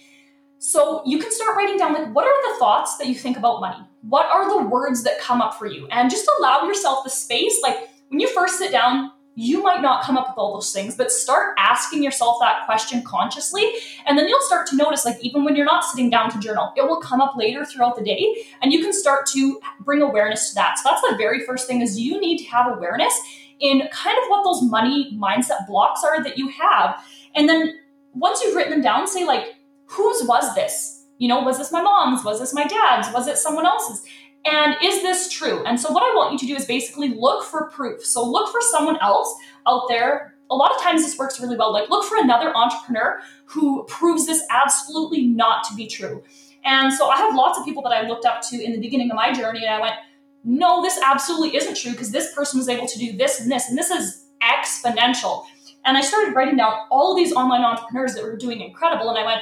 So 0.63 1.01
you 1.07 1.17
can 1.17 1.31
start 1.31 1.57
writing 1.57 1.77
down 1.77 1.93
like 1.93 2.13
what 2.13 2.23
are 2.23 2.53
the 2.53 2.59
thoughts 2.59 2.97
that 2.97 3.07
you 3.07 3.15
think 3.15 3.35
about 3.35 3.61
money? 3.61 3.83
What 4.01 4.27
are 4.27 4.47
the 4.47 4.67
words 4.67 5.03
that 5.05 5.19
come 5.19 5.41
up 5.41 5.55
for 5.55 5.65
you? 5.65 5.87
And 5.87 6.07
just 6.11 6.29
allow 6.37 6.65
yourself 6.67 7.03
the 7.03 7.09
space. 7.09 7.59
Like 7.63 7.89
when 8.09 8.19
you 8.19 8.31
first 8.31 8.59
sit 8.59 8.71
down, 8.71 9.11
you 9.33 9.63
might 9.63 9.81
not 9.81 10.03
come 10.03 10.19
up 10.19 10.27
with 10.27 10.37
all 10.37 10.53
those 10.53 10.71
things, 10.71 10.95
but 10.95 11.11
start 11.11 11.55
asking 11.57 12.03
yourself 12.03 12.37
that 12.41 12.63
question 12.67 13.01
consciously. 13.03 13.71
And 14.05 14.19
then 14.19 14.27
you'll 14.27 14.41
start 14.41 14.67
to 14.67 14.75
notice, 14.75 15.03
like, 15.05 15.17
even 15.23 15.45
when 15.45 15.55
you're 15.55 15.65
not 15.65 15.85
sitting 15.85 16.09
down 16.09 16.29
to 16.31 16.39
journal, 16.39 16.73
it 16.75 16.83
will 16.83 16.99
come 16.99 17.21
up 17.21 17.37
later 17.37 17.63
throughout 17.63 17.95
the 17.95 18.03
day. 18.03 18.27
And 18.61 18.73
you 18.73 18.81
can 18.83 18.91
start 18.91 19.25
to 19.27 19.59
bring 19.79 20.01
awareness 20.01 20.49
to 20.49 20.55
that. 20.55 20.77
So 20.77 20.89
that's 20.89 21.01
the 21.01 21.15
very 21.17 21.45
first 21.45 21.65
thing 21.65 21.81
is 21.81 21.97
you 21.97 22.19
need 22.19 22.39
to 22.39 22.45
have 22.49 22.67
awareness 22.67 23.17
in 23.61 23.87
kind 23.93 24.17
of 24.21 24.27
what 24.27 24.43
those 24.43 24.61
money 24.69 25.17
mindset 25.17 25.65
blocks 25.65 26.03
are 26.03 26.21
that 26.23 26.37
you 26.37 26.49
have. 26.49 27.01
And 27.33 27.47
then 27.47 27.79
once 28.13 28.43
you've 28.43 28.55
written 28.55 28.73
them 28.73 28.81
down, 28.81 29.07
say, 29.07 29.25
like, 29.25 29.55
whose 29.91 30.23
was 30.27 30.55
this? 30.55 31.05
You 31.17 31.27
know, 31.27 31.41
was 31.41 31.57
this 31.57 31.71
my 31.71 31.81
mom's? 31.81 32.23
Was 32.23 32.39
this 32.39 32.53
my 32.53 32.65
dad's? 32.65 33.13
Was 33.13 33.27
it 33.27 33.37
someone 33.37 33.65
else's? 33.65 34.03
And 34.45 34.75
is 34.83 35.03
this 35.03 35.29
true? 35.29 35.63
And 35.65 35.79
so, 35.79 35.91
what 35.91 36.01
I 36.01 36.15
want 36.15 36.33
you 36.33 36.39
to 36.39 36.47
do 36.47 36.55
is 36.55 36.65
basically 36.65 37.09
look 37.09 37.43
for 37.43 37.69
proof. 37.69 38.03
So, 38.03 38.25
look 38.25 38.51
for 38.51 38.59
someone 38.71 38.97
else 39.01 39.33
out 39.67 39.83
there. 39.87 40.35
A 40.49 40.55
lot 40.55 40.75
of 40.75 40.81
times, 40.81 41.03
this 41.03 41.17
works 41.17 41.39
really 41.39 41.57
well. 41.57 41.71
Like, 41.71 41.89
look 41.89 42.05
for 42.05 42.17
another 42.17 42.55
entrepreneur 42.55 43.19
who 43.45 43.83
proves 43.87 44.25
this 44.25 44.41
absolutely 44.49 45.27
not 45.27 45.63
to 45.65 45.75
be 45.75 45.87
true. 45.87 46.23
And 46.65 46.91
so, 46.91 47.09
I 47.09 47.17
have 47.17 47.35
lots 47.35 47.59
of 47.59 47.65
people 47.65 47.83
that 47.83 47.91
I 47.91 48.07
looked 48.07 48.25
up 48.25 48.41
to 48.49 48.63
in 48.63 48.71
the 48.71 48.79
beginning 48.79 49.11
of 49.11 49.15
my 49.15 49.31
journey, 49.31 49.63
and 49.63 49.75
I 49.75 49.79
went, 49.79 49.95
no, 50.43 50.81
this 50.81 50.99
absolutely 51.05 51.55
isn't 51.55 51.77
true 51.77 51.91
because 51.91 52.11
this 52.11 52.33
person 52.33 52.57
was 52.57 52.67
able 52.67 52.87
to 52.87 52.97
do 52.97 53.15
this 53.15 53.39
and 53.39 53.51
this, 53.51 53.69
and 53.69 53.77
this 53.77 53.91
is 53.91 54.25
exponential. 54.41 55.43
And 55.85 55.97
I 55.97 56.01
started 56.01 56.35
writing 56.35 56.57
down 56.57 56.73
all 56.89 57.15
these 57.15 57.31
online 57.33 57.61
entrepreneurs 57.61 58.15
that 58.15 58.23
were 58.23 58.37
doing 58.37 58.61
incredible, 58.61 59.09
and 59.09 59.19
I 59.19 59.25
went, 59.25 59.41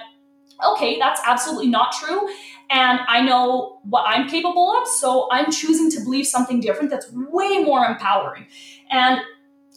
okay, 0.66 1.00
that's 1.00 1.22
absolutely 1.26 1.70
not 1.70 1.94
true. 1.94 2.28
And 2.70 3.00
I 3.08 3.22
know 3.22 3.80
what 3.84 4.06
I'm 4.08 4.28
capable 4.30 4.76
of, 4.80 4.88
so 4.88 5.28
I'm 5.32 5.52
choosing 5.52 5.90
to 5.92 6.02
believe 6.02 6.28
something 6.28 6.60
different 6.60 6.92
that's 6.92 7.12
way 7.12 7.64
more 7.64 7.86
empowering. 7.86 8.46
And 8.92 9.22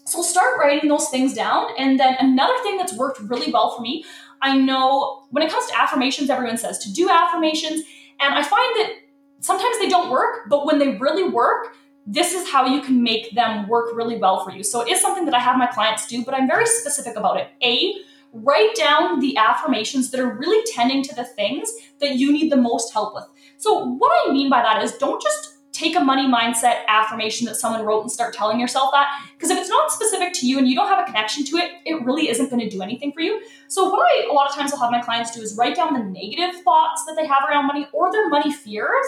so 0.05 0.23
start 0.23 0.59
writing 0.59 0.89
those 0.89 1.09
things 1.09 1.33
down. 1.33 1.67
And 1.79 1.99
then 1.99 2.17
another 2.19 2.55
thing 2.63 2.77
that's 2.77 2.93
worked 2.93 3.21
really 3.21 3.53
well 3.53 3.75
for 3.75 3.83
me, 3.83 4.05
I 4.43 4.59
know 4.59 5.23
when 5.31 5.43
it 5.43 5.51
comes 5.51 5.67
to 5.71 5.81
affirmations, 5.81 6.29
everyone 6.29 6.59
says 6.59 6.79
to 6.81 6.93
do 6.93 7.09
affirmations. 7.09 7.83
And 8.21 8.35
I 8.35 8.43
find 8.43 8.77
that 8.77 8.93
sometimes 9.41 9.79
they 9.79 9.89
don't 9.89 10.11
work, 10.11 10.49
but 10.49 10.67
when 10.67 10.79
they 10.79 10.97
really 10.99 11.29
work, 11.29 11.77
this 12.05 12.33
is 12.33 12.51
how 12.51 12.67
you 12.67 12.83
can 12.83 13.03
make 13.03 13.33
them 13.35 13.69
work 13.69 13.95
really 13.95 14.17
well 14.17 14.45
for 14.45 14.51
you. 14.51 14.65
So 14.65 14.81
it 14.81 14.89
is 14.89 15.01
something 15.01 15.25
that 15.27 15.35
I 15.35 15.39
have 15.39 15.57
my 15.57 15.67
clients 15.67 16.07
do, 16.09 16.25
but 16.25 16.35
I'm 16.35 16.49
very 16.49 16.67
specific 16.67 17.17
about 17.17 17.37
it. 17.39 17.49
A, 17.63 17.95
write 18.33 18.75
down 18.75 19.21
the 19.21 19.37
affirmations 19.37 20.11
that 20.11 20.21
are 20.21 20.35
really 20.35 20.65
tending 20.73 21.03
to 21.03 21.15
the 21.15 21.25
things 21.25 21.71
that 22.01 22.17
you 22.17 22.33
need 22.33 22.51
the 22.51 22.57
most 22.57 22.93
help 22.93 23.15
with. 23.15 23.25
So, 23.59 23.85
what 23.85 24.11
I 24.27 24.33
mean 24.33 24.51
by 24.51 24.63
that 24.63 24.83
is 24.83 24.93
don't 24.93 25.23
just 25.23 25.53
take 25.73 25.97
a 25.97 26.01
money 26.01 26.29
mindset 26.29 26.85
affirmation 26.87 27.47
that 27.47 27.57
someone 27.57 27.85
wrote 27.85 28.03
and 28.03 28.13
start 28.13 28.35
telling 28.35 28.61
yourself 28.61 28.91
that. 28.93 29.09
Because 29.35 29.51
if 29.51 29.59
it's 29.59 29.69
not 29.69 29.91
specific 29.91 30.33
to 30.35 30.47
you 30.47 30.59
and 30.59 30.69
you 30.69 30.75
don't 30.75 30.89
have 30.89 31.01
a 31.01 31.05
connection 31.05 31.45
to 31.45 31.57
it, 31.57 31.71
it 31.87 32.05
really 32.05 32.29
isn't 32.29 32.51
going 32.51 32.61
to 32.61 32.69
do 32.69 32.83
anything 32.83 33.13
for 33.13 33.21
you. 33.21 33.43
So, 33.69 33.91
what 33.91 34.01
I 34.01 34.29
a 34.31 34.33
lot 34.33 34.49
of 34.49 34.55
times 34.55 34.71
will 34.71 34.79
have 34.79 34.91
my 34.91 35.01
clients 35.01 35.35
do 35.35 35.41
is 35.41 35.57
write 35.57 35.77
down 35.77 35.95
the 35.95 36.05
negative 36.05 36.61
thoughts 36.63 37.05
that 37.07 37.17
they 37.17 37.27
have 37.27 37.43
around 37.49 37.67
money 37.67 37.89
or 37.93 38.13
their 38.13 38.29
money 38.29 38.53
fears. 38.53 39.07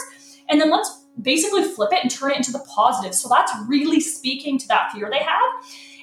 And 0.48 0.60
then 0.60 0.70
let's 0.70 1.04
basically 1.20 1.62
flip 1.62 1.90
it 1.92 2.00
and 2.02 2.10
turn 2.10 2.32
it 2.32 2.36
into 2.36 2.52
the 2.52 2.64
positive. 2.68 3.14
So, 3.14 3.28
that's 3.28 3.52
really 3.66 4.00
speaking 4.00 4.58
to 4.58 4.68
that 4.68 4.92
fear 4.92 5.08
they 5.10 5.18
have. 5.18 5.50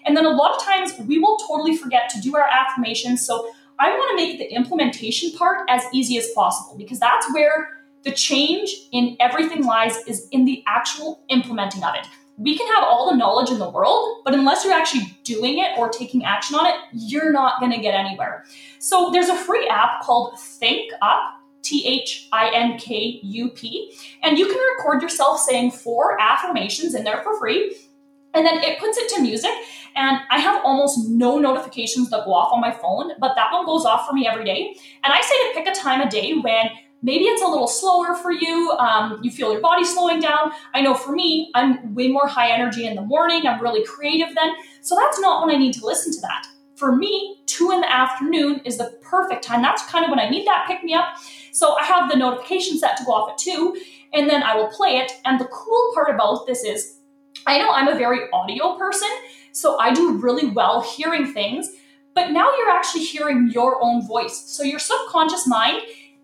And 0.06 0.16
then 0.16 0.26
a 0.26 0.30
lot 0.30 0.56
of 0.56 0.64
times 0.64 0.94
we 1.08 1.20
will 1.20 1.38
totally 1.38 1.76
forget 1.78 2.10
to 2.10 2.22
do 2.22 2.36
our 2.36 2.46
affirmations. 2.48 3.26
So 3.26 3.52
I 3.80 3.90
want 3.90 4.18
to 4.18 4.26
make 4.26 4.38
the 4.38 4.54
implementation 4.54 5.32
part 5.32 5.68
as 5.70 5.84
easy 5.94 6.18
as 6.18 6.30
possible 6.32 6.78
because 6.78 7.00
that's 7.00 7.32
where 7.34 7.70
the 8.04 8.12
change 8.12 8.70
in 8.92 9.16
everything 9.20 9.64
lies 9.64 9.98
is 10.08 10.28
in 10.32 10.46
the 10.46 10.64
actual 10.68 11.24
implementing 11.30 11.84
of 11.84 11.94
it. 11.96 12.08
we 12.42 12.58
can 12.58 12.68
have 12.76 12.84
all 12.84 13.10
the 13.10 13.16
knowledge 13.16 13.52
in 13.52 13.60
the 13.60 13.70
world, 13.70 14.22
but 14.26 14.34
unless 14.34 14.64
you're 14.64 14.74
actually 14.74 15.06
doing 15.24 15.60
it 15.60 15.78
or 15.78 15.90
taking 15.90 16.26
action 16.26 16.56
on 16.56 16.66
it, 16.66 16.76
you're 16.92 17.32
not 17.32 17.60
going 17.60 17.72
to 17.72 17.80
get 17.80 17.94
anywhere. 17.94 18.44
So 18.80 19.12
there's 19.12 19.30
a 19.30 19.36
free 19.36 19.68
app 19.68 20.02
called 20.02 20.40
Think 20.40 20.92
Up. 21.02 21.38
T 21.64 21.86
H 21.86 22.28
I 22.32 22.50
N 22.56 22.80
K 22.80 23.20
U 23.22 23.50
P. 23.50 23.94
And 24.24 24.40
you 24.40 24.48
can 24.48 24.58
record 24.76 25.04
yourself 25.04 25.40
saying 25.40 25.70
four 25.70 26.20
affirmations 26.20 26.96
in 26.96 27.04
there 27.04 27.22
for 27.22 27.38
free. 27.38 27.78
And 28.34 28.46
then 28.46 28.64
it 28.64 28.80
puts 28.80 28.98
it 28.98 29.10
to 29.16 29.22
music. 29.22 29.52
And 29.96 30.20
I 30.30 30.40
have 30.40 30.64
almost 30.64 31.10
no 31.10 31.38
notifications 31.38 32.10
that 32.12 32.26
go 32.26 32.34
off 32.34 32.54
on 32.54 32.62
my 32.62 32.72
phone, 32.72 33.12
but 33.20 33.36
that 33.36 33.52
one 33.52 33.66
goes 33.66 33.86
off 33.86 34.08
for 34.08 34.14
me 34.14 34.28
every 34.28 34.46
day. 34.46 34.74
And 35.04 35.14
I 35.14 35.22
say 35.22 35.36
to 35.50 35.54
pick 35.54 35.68
a 35.68 35.78
time 35.78 36.00
of 36.00 36.10
day 36.10 36.34
when 36.34 36.70
maybe 37.02 37.26
it's 37.26 37.42
a 37.42 37.48
little 37.48 37.68
slower 37.68 38.16
for 38.16 38.32
you. 38.32 38.72
Um, 38.80 39.20
you 39.22 39.32
feel 39.32 39.52
your 39.52 39.62
body 39.62 39.84
slowing 39.84 40.22
down. 40.22 40.52
I 40.74 40.82
know 40.82 40.94
for 40.94 41.12
me, 41.12 41.52
I'm 41.56 41.94
way 41.94 42.08
more 42.08 42.28
high 42.28 42.52
energy 42.52 42.86
in 42.86 42.96
the 42.96 43.02
morning. 43.02 43.46
I'm 43.46 43.62
really 43.62 43.86
creative 43.86 44.30
then. 44.34 44.54
So 44.82 44.96
that's 44.96 45.20
not 45.20 45.46
when 45.46 45.54
I 45.54 45.58
need 45.58 45.74
to 45.74 45.86
listen 45.86 46.14
to 46.14 46.22
that. 46.22 46.48
For 46.76 46.96
me, 46.96 47.44
two 47.46 47.72
in 47.72 47.82
the 47.82 47.94
afternoon 47.94 48.62
is 48.66 48.78
the 48.78 48.98
perfect 49.02 49.44
time. 49.44 49.62
That's 49.62 49.86
kind 49.88 50.06
of 50.06 50.10
when 50.10 50.20
I 50.20 50.30
need 50.30 50.48
that 50.48 50.66
pick 50.68 50.84
me 50.84 50.94
up. 50.94 51.16
So 51.52 51.76
I 51.76 51.84
have 51.84 52.10
the 52.10 52.18
notification 52.18 52.78
set 52.78 52.98
to 52.98 53.04
go 53.04 53.12
off 53.12 53.32
at 53.32 53.38
two, 53.38 53.76
and 54.14 54.30
then 54.30 54.42
I 54.42 54.56
will 54.56 54.68
play 54.70 54.98
it. 54.98 55.12
And 55.26 55.40
the 55.40 55.46
cool 55.46 55.92
part 55.94 56.10
about 56.10 56.48
this 56.48 56.64
is 56.64 57.01
I 57.46 57.58
know 57.58 57.72
I'm 57.72 57.88
a 57.88 57.96
very 57.96 58.30
audio 58.32 58.76
person, 58.78 59.10
so 59.52 59.78
I 59.80 59.94
do 59.94 60.18
really 60.18 60.50
well 60.50 60.82
hearing 60.82 61.34
things. 61.34 61.70
But 62.14 62.32
now 62.32 62.50
you're 62.58 62.70
actually 62.70 63.06
hearing 63.06 63.50
your 63.54 63.82
own 63.82 64.06
voice. 64.06 64.44
So 64.48 64.64
your 64.64 64.80
subconscious 64.80 65.48
mind 65.48 65.82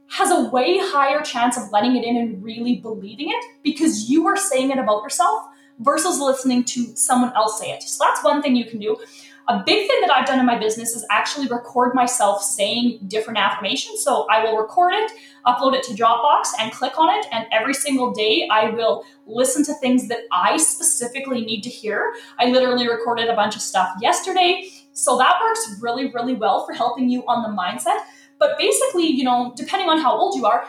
has 0.09 0.31
a 0.31 0.49
way 0.49 0.77
higher 0.79 1.21
chance 1.21 1.57
of 1.57 1.71
letting 1.71 1.95
it 1.95 2.03
in 2.03 2.17
and 2.17 2.43
really 2.43 2.75
believing 2.75 3.29
it 3.29 3.45
because 3.63 4.09
you 4.09 4.27
are 4.27 4.37
saying 4.37 4.71
it 4.71 4.77
about 4.77 5.03
yourself 5.03 5.43
versus 5.79 6.19
listening 6.19 6.63
to 6.63 6.95
someone 6.95 7.31
else 7.35 7.59
say 7.59 7.71
it. 7.71 7.83
So 7.83 8.03
that's 8.03 8.23
one 8.23 8.41
thing 8.41 8.55
you 8.55 8.65
can 8.65 8.79
do. 8.79 8.97
A 9.49 9.63
big 9.65 9.87
thing 9.87 10.01
that 10.01 10.11
I've 10.13 10.25
done 10.25 10.39
in 10.39 10.45
my 10.45 10.59
business 10.59 10.93
is 10.93 11.05
actually 11.09 11.47
record 11.47 11.95
myself 11.95 12.43
saying 12.43 12.99
different 13.07 13.39
affirmations. 13.39 14.03
So 14.03 14.27
I 14.29 14.43
will 14.43 14.57
record 14.57 14.93
it, 14.93 15.09
upload 15.45 15.73
it 15.73 15.83
to 15.83 15.93
Dropbox, 15.93 16.49
and 16.59 16.73
click 16.73 16.99
on 16.99 17.07
it. 17.17 17.25
And 17.31 17.45
every 17.51 17.73
single 17.73 18.11
day, 18.11 18.49
I 18.51 18.71
will 18.71 19.05
listen 19.25 19.63
to 19.63 19.73
things 19.75 20.09
that 20.09 20.19
I 20.33 20.57
specifically 20.57 21.45
need 21.45 21.61
to 21.61 21.69
hear. 21.69 22.13
I 22.37 22.47
literally 22.47 22.89
recorded 22.89 23.29
a 23.29 23.35
bunch 23.35 23.55
of 23.55 23.61
stuff 23.61 23.89
yesterday. 24.01 24.69
So 24.91 25.17
that 25.17 25.39
works 25.41 25.77
really, 25.81 26.11
really 26.11 26.33
well 26.33 26.65
for 26.65 26.73
helping 26.73 27.09
you 27.09 27.23
on 27.25 27.43
the 27.43 27.57
mindset. 27.57 27.99
But 28.39 28.57
basically, 28.57 29.07
you 29.07 29.23
know, 29.23 29.53
depending 29.55 29.87
on 29.87 29.99
how 29.99 30.17
old 30.17 30.35
you 30.35 30.45
are, 30.45 30.65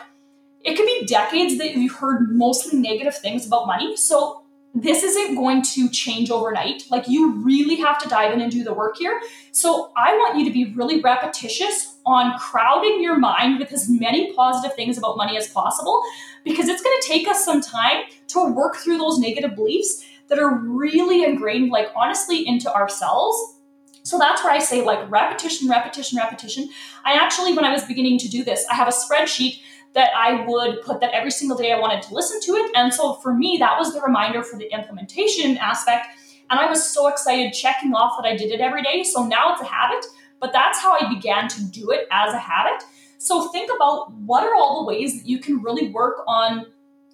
it 0.63 0.75
could 0.75 0.85
be 0.85 1.05
decades 1.05 1.57
that 1.57 1.75
you've 1.75 1.95
heard 1.95 2.31
mostly 2.31 2.79
negative 2.79 3.17
things 3.17 3.45
about 3.45 3.67
money. 3.67 3.97
So 3.97 4.38
this 4.75 5.03
isn't 5.03 5.35
going 5.35 5.63
to 5.63 5.89
change 5.89 6.29
overnight. 6.29 6.83
Like 6.91 7.07
you 7.07 7.41
really 7.43 7.75
have 7.77 7.99
to 7.99 8.09
dive 8.09 8.33
in 8.33 8.41
and 8.41 8.51
do 8.51 8.63
the 8.63 8.73
work 8.73 8.97
here. 8.97 9.19
So 9.51 9.91
I 9.97 10.13
want 10.13 10.37
you 10.37 10.45
to 10.45 10.51
be 10.51 10.73
really 10.73 11.01
repetitious 11.01 11.97
on 12.05 12.37
crowding 12.37 13.01
your 13.01 13.17
mind 13.17 13.59
with 13.59 13.71
as 13.73 13.89
many 13.89 14.33
positive 14.33 14.75
things 14.75 14.97
about 14.97 15.17
money 15.17 15.37
as 15.37 15.47
possible 15.47 16.01
because 16.43 16.69
it's 16.69 16.81
going 16.81 16.97
to 17.01 17.07
take 17.07 17.27
us 17.27 17.43
some 17.43 17.61
time 17.61 18.03
to 18.27 18.51
work 18.53 18.77
through 18.77 18.97
those 18.99 19.19
negative 19.19 19.55
beliefs 19.55 20.05
that 20.27 20.39
are 20.39 20.55
really 20.55 21.23
ingrained 21.23 21.71
like 21.71 21.89
honestly 21.95 22.47
into 22.47 22.71
ourselves 22.73 23.55
so 24.03 24.17
that's 24.17 24.43
where 24.43 24.51
I 24.51 24.59
say 24.59 24.81
like 24.81 25.09
repetition, 25.11 25.69
repetition, 25.69 26.17
repetition. 26.17 26.69
I 27.05 27.13
actually, 27.13 27.53
when 27.53 27.65
I 27.65 27.71
was 27.71 27.83
beginning 27.83 28.17
to 28.19 28.27
do 28.27 28.43
this, 28.43 28.65
I 28.71 28.73
have 28.73 28.87
a 28.87 28.91
spreadsheet 28.91 29.59
that 29.93 30.11
I 30.15 30.45
would 30.45 30.81
put 30.83 31.01
that 31.01 31.11
every 31.13 31.31
single 31.31 31.57
day 31.57 31.71
I 31.71 31.79
wanted 31.79 32.01
to 32.03 32.13
listen 32.13 32.39
to 32.41 32.51
it. 32.53 32.71
And 32.75 32.93
so 32.93 33.13
for 33.15 33.33
me, 33.33 33.57
that 33.59 33.77
was 33.77 33.93
the 33.93 34.01
reminder 34.01 34.43
for 34.43 34.57
the 34.57 34.71
implementation 34.71 35.57
aspect. 35.57 36.07
And 36.49 36.59
I 36.59 36.67
was 36.67 36.83
so 36.83 37.07
excited 37.07 37.53
checking 37.53 37.93
off 37.93 38.21
that 38.21 38.27
I 38.27 38.35
did 38.35 38.51
it 38.51 38.59
every 38.59 38.83
day. 38.83 39.03
So 39.03 39.25
now 39.25 39.53
it's 39.53 39.61
a 39.61 39.65
habit, 39.65 40.05
but 40.39 40.53
that's 40.53 40.79
how 40.79 40.93
I 40.93 41.13
began 41.13 41.47
to 41.49 41.63
do 41.65 41.91
it 41.91 42.07
as 42.11 42.33
a 42.33 42.39
habit. 42.39 42.83
So 43.17 43.49
think 43.49 43.69
about 43.75 44.11
what 44.13 44.43
are 44.43 44.55
all 44.55 44.81
the 44.81 44.87
ways 44.87 45.19
that 45.19 45.27
you 45.27 45.39
can 45.39 45.61
really 45.61 45.89
work 45.89 46.23
on 46.27 46.65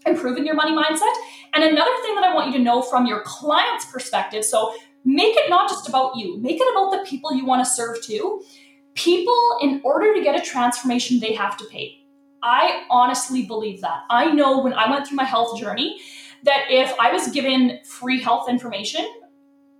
improving 0.05 0.45
your 0.45 0.55
money 0.55 0.71
mindset. 0.71 1.13
And 1.53 1.63
another 1.63 1.91
thing 2.03 2.15
that 2.15 2.23
I 2.23 2.33
want 2.33 2.51
you 2.51 2.57
to 2.57 2.63
know 2.63 2.81
from 2.81 3.07
your 3.07 3.23
client's 3.25 3.85
perspective 3.85 4.45
so 4.45 4.73
make 5.03 5.35
it 5.35 5.49
not 5.49 5.69
just 5.69 5.89
about 5.89 6.15
you, 6.15 6.39
make 6.41 6.57
it 6.59 6.67
about 6.71 6.91
the 6.91 7.09
people 7.09 7.33
you 7.33 7.45
want 7.45 7.65
to 7.65 7.69
serve 7.69 8.01
too. 8.03 8.43
People, 8.93 9.35
in 9.61 9.81
order 9.83 10.13
to 10.13 10.21
get 10.21 10.39
a 10.39 10.41
transformation, 10.41 11.19
they 11.19 11.33
have 11.33 11.57
to 11.57 11.65
pay. 11.65 12.04
I 12.45 12.83
honestly 12.91 13.43
believe 13.43 13.81
that. 13.81 14.03
I 14.09 14.31
know 14.31 14.59
when 14.61 14.73
I 14.73 14.87
went 14.89 15.07
through 15.07 15.15
my 15.15 15.23
health 15.23 15.59
journey 15.59 15.99
that 16.43 16.65
if 16.69 16.93
I 16.99 17.11
was 17.11 17.29
given 17.29 17.79
free 17.83 18.21
health 18.21 18.47
information, 18.47 19.03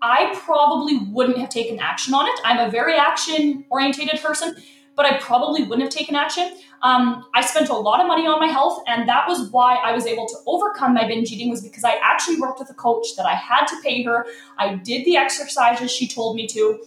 I 0.02 0.34
probably 0.44 0.98
wouldn't 0.98 1.38
have 1.38 1.50
taken 1.50 1.80
action 1.80 2.16
on 2.16 2.26
it. 2.26 2.34
I'm 2.44 2.68
a 2.68 2.72
very 2.72 2.96
action 2.96 3.66
orientated 3.70 4.20
person, 4.20 4.56
but 4.96 5.06
I 5.06 5.20
probably 5.20 5.62
wouldn't 5.62 5.84
have 5.84 5.94
taken 5.94 6.16
action. 6.16 6.58
Um, 6.82 7.26
I 7.36 7.42
spent 7.42 7.70
a 7.70 7.74
lot 7.74 8.02
of 8.02 8.08
money 8.08 8.26
on 8.26 8.40
my 8.40 8.48
health, 8.48 8.82
and 8.88 9.08
that 9.08 9.28
was 9.28 9.52
why 9.52 9.76
I 9.76 9.94
was 9.94 10.08
able 10.08 10.28
to 10.28 10.36
overcome 10.48 10.96
my 10.96 11.08
binge 11.08 11.32
eating. 11.32 11.52
Was 11.52 11.62
because 11.62 11.84
I 11.84 12.00
actually 12.02 12.40
worked 12.40 12.60
with 12.60 12.72
a 12.72 12.74
coach 12.74 13.16
that 13.16 13.28
I 13.28 13.36
had 13.36 13.68
to 13.68 13.76
pay 13.84 14.02
her. 14.04 14.26
I 14.58 14.76
did 14.76 15.06
the 15.06 15.18
exercises 15.18 15.92
she 15.92 16.08
told 16.08 16.36
me 16.36 16.48
to, 16.48 16.84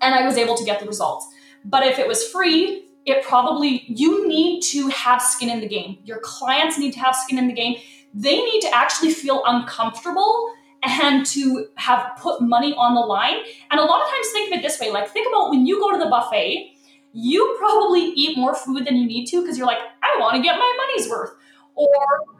and 0.00 0.14
I 0.14 0.24
was 0.24 0.36
able 0.36 0.56
to 0.56 0.64
get 0.64 0.78
the 0.78 0.86
results. 0.86 1.26
But 1.64 1.84
if 1.84 1.98
it 1.98 2.06
was 2.06 2.26
free, 2.28 2.87
it 3.08 3.24
probably 3.24 3.84
you 3.86 4.28
need 4.28 4.60
to 4.62 4.88
have 4.88 5.20
skin 5.20 5.48
in 5.50 5.60
the 5.60 5.68
game. 5.68 5.98
Your 6.04 6.20
clients 6.22 6.78
need 6.78 6.92
to 6.92 7.00
have 7.00 7.14
skin 7.14 7.38
in 7.38 7.48
the 7.48 7.54
game. 7.54 7.76
They 8.14 8.36
need 8.36 8.60
to 8.60 8.74
actually 8.74 9.12
feel 9.12 9.42
uncomfortable 9.46 10.52
and 10.82 11.26
to 11.26 11.66
have 11.74 12.16
put 12.18 12.40
money 12.40 12.72
on 12.74 12.94
the 12.94 13.00
line. 13.00 13.36
And 13.70 13.80
a 13.80 13.84
lot 13.84 14.00
of 14.00 14.08
times 14.08 14.28
think 14.32 14.52
of 14.52 14.58
it 14.58 14.62
this 14.62 14.78
way, 14.80 14.90
like 14.90 15.08
think 15.08 15.26
about 15.28 15.50
when 15.50 15.66
you 15.66 15.78
go 15.80 15.92
to 15.92 15.98
the 15.98 16.08
buffet 16.08 16.74
you 17.12 17.56
probably 17.58 18.00
eat 18.00 18.36
more 18.36 18.54
food 18.54 18.86
than 18.86 18.96
you 18.96 19.06
need 19.06 19.26
to 19.26 19.40
because 19.40 19.56
you're 19.56 19.66
like, 19.66 19.78
I 20.02 20.16
want 20.20 20.36
to 20.36 20.42
get 20.42 20.58
my 20.58 20.76
money's 20.76 21.10
worth. 21.10 21.30
Or, 21.74 21.88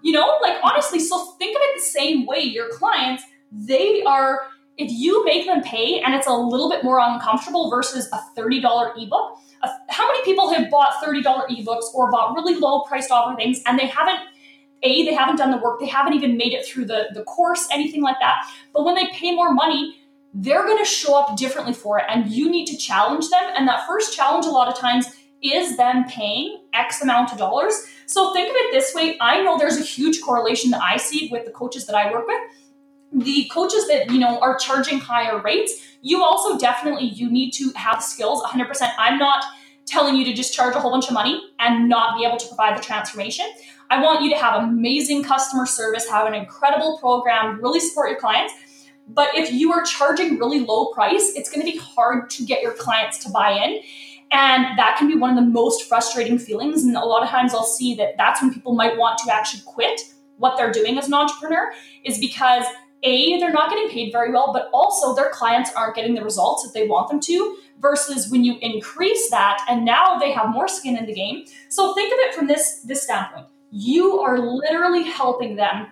you 0.03 0.13
know, 0.13 0.39
like 0.43 0.57
honestly, 0.63 1.01
so 1.01 1.33
think 1.33 1.57
of 1.57 1.63
it 1.63 1.77
the 1.77 1.83
same 1.83 2.27
way. 2.27 2.41
Your 2.41 2.69
clients, 2.71 3.23
they 3.53 4.03
are, 4.03 4.41
if 4.77 4.91
you 4.91 5.25
make 5.25 5.47
them 5.47 5.63
pay 5.63 6.01
and 6.01 6.15
it's 6.15 6.27
a 6.27 6.33
little 6.33 6.69
bit 6.69 6.85
more 6.85 7.01
uncomfortable 7.01 7.71
versus 7.71 8.09
a 8.13 8.21
$30 8.39 9.03
ebook, 9.03 9.39
how 9.89 10.07
many 10.07 10.25
people 10.25 10.53
have 10.53 10.71
bought 10.71 10.95
$30 11.03 11.23
ebooks 11.23 11.93
or 11.95 12.11
bought 12.11 12.35
really 12.35 12.55
low 12.55 12.83
priced 12.83 13.11
offer 13.11 13.37
things 13.37 13.61
and 13.67 13.79
they 13.79 13.87
haven't 13.87 14.21
a 14.85 15.05
they 15.05 15.15
haven't 15.15 15.37
done 15.37 15.51
the 15.51 15.57
work 15.57 15.81
they 15.81 15.87
haven't 15.87 16.15
even 16.15 16.37
made 16.37 16.53
it 16.53 16.65
through 16.65 16.85
the, 16.85 17.09
the 17.15 17.23
course 17.25 17.67
anything 17.73 18.03
like 18.03 18.17
that. 18.21 18.49
But 18.73 18.85
when 18.85 18.95
they 18.95 19.09
pay 19.09 19.35
more 19.35 19.53
money 19.53 19.97
they're 20.35 20.65
going 20.65 20.79
to 20.79 20.85
show 20.85 21.19
up 21.19 21.37
differently 21.37 21.73
for 21.73 21.99
it 21.99 22.05
and 22.09 22.31
you 22.31 22.51
need 22.51 22.67
to 22.67 22.77
challenge 22.77 23.31
them. 23.31 23.43
And 23.57 23.67
that 23.67 23.87
first 23.87 24.15
challenge 24.15 24.45
a 24.45 24.51
lot 24.51 24.69
of 24.69 24.79
times 24.79 25.07
is 25.43 25.77
them 25.77 26.05
paying 26.05 26.61
x 26.75 27.03
amount 27.03 27.33
of 27.33 27.39
dollars. 27.39 27.87
So 28.07 28.33
think 28.33 28.49
of 28.49 28.55
it 28.57 28.73
this 28.73 28.95
way 28.95 29.17
i 29.21 29.43
know 29.43 29.59
there's 29.59 29.79
a 29.79 29.83
huge 29.83 30.21
correlation 30.23 30.71
that 30.71 30.83
i 30.83 30.97
see 30.97 31.29
with 31.31 31.45
the 31.45 31.51
coaches 31.51 31.87
that 31.87 31.97
i 31.97 32.11
work 32.11 32.27
with 32.27 32.41
the 33.13 33.51
coaches 33.53 33.87
that 33.89 34.11
you 34.11 34.19
know 34.19 34.39
are 34.41 34.57
charging 34.57 34.99
higher 34.99 35.41
rates 35.41 35.97
you 36.03 36.23
also 36.23 36.59
definitely 36.59 37.07
you 37.07 37.31
need 37.31 37.51
to 37.53 37.71
have 37.75 38.03
skills 38.03 38.43
100% 38.43 38.93
i'm 38.99 39.19
not 39.19 39.45
telling 39.87 40.15
you 40.15 40.25
to 40.25 40.35
just 40.35 40.53
charge 40.53 40.75
a 40.77 40.81
whole 40.81 40.91
bunch 40.91 41.09
of 41.09 41.15
money 41.15 41.41
and 41.59 41.89
not 41.89 42.19
be 42.19 42.25
able 42.27 42.37
to 42.37 42.47
provide 42.49 42.77
the 42.77 42.83
transformation 42.83 43.47
i 43.91 44.03
want 44.03 44.23
you 44.23 44.31
to 44.31 44.37
have 44.37 44.63
amazing 44.63 45.25
customer 45.25 45.65
service 45.65 46.09
have 46.09 46.27
an 46.27 46.35
incredible 46.35 46.99
program 46.99 47.61
really 47.63 47.81
support 47.81 48.11
your 48.11 48.19
clients 48.19 48.53
but 49.09 49.31
if 49.35 49.53
you 49.53 49.73
are 49.73 49.83
charging 49.83 50.39
really 50.39 50.61
low 50.61 50.87
price, 50.93 51.33
it's 51.35 51.51
going 51.51 51.65
to 51.65 51.71
be 51.71 51.79
hard 51.79 52.29
to 52.31 52.45
get 52.45 52.63
your 52.63 52.73
clients 52.73 53.19
to 53.25 53.31
buy 53.31 53.53
in. 53.53 53.81
And 54.31 54.79
that 54.79 54.97
can 54.99 55.09
be 55.09 55.17
one 55.17 55.31
of 55.31 55.37
the 55.37 55.51
most 55.51 55.89
frustrating 55.89 56.39
feelings. 56.39 56.85
And 56.85 56.95
a 56.95 57.05
lot 57.05 57.23
of 57.23 57.31
times 57.31 57.55
I'll 57.55 57.65
see 57.65 57.95
that 57.95 58.17
that's 58.19 58.43
when 58.43 58.53
people 58.53 58.75
might 58.75 58.99
want 58.99 59.19
to 59.25 59.35
actually 59.35 59.63
quit 59.65 60.01
what 60.37 60.57
they're 60.59 60.71
doing 60.71 60.99
as 60.99 61.09
an 61.09 61.15
entrepreneur, 61.15 61.73
is 62.05 62.19
because 62.19 62.65
A, 63.03 63.39
they're 63.39 63.53
not 63.53 63.71
getting 63.71 63.89
paid 63.89 64.13
very 64.13 64.33
well, 64.33 64.53
but 64.53 64.69
also 64.73 65.15
their 65.15 65.31
clients 65.31 65.71
aren't 65.75 65.95
getting 65.95 66.15
the 66.15 66.23
results 66.25 66.65
that 66.65 66.75
they 66.75 66.87
want 66.87 67.09
them 67.09 67.21
to. 67.21 67.57
Versus 67.81 68.29
when 68.29 68.43
you 68.43 68.57
increase 68.61 69.31
that 69.31 69.65
and 69.69 69.85
now 69.85 70.19
they 70.19 70.33
have 70.33 70.49
more 70.49 70.67
skin 70.67 70.97
in 70.97 71.07
the 71.07 71.15
game. 71.15 71.45
So 71.69 71.95
think 71.95 72.13
of 72.13 72.19
it 72.23 72.35
from 72.35 72.49
this, 72.49 72.81
this 72.81 73.05
standpoint. 73.05 73.47
You 73.71 74.19
are 74.19 74.37
literally 74.37 75.05
helping 75.05 75.55
them 75.55 75.87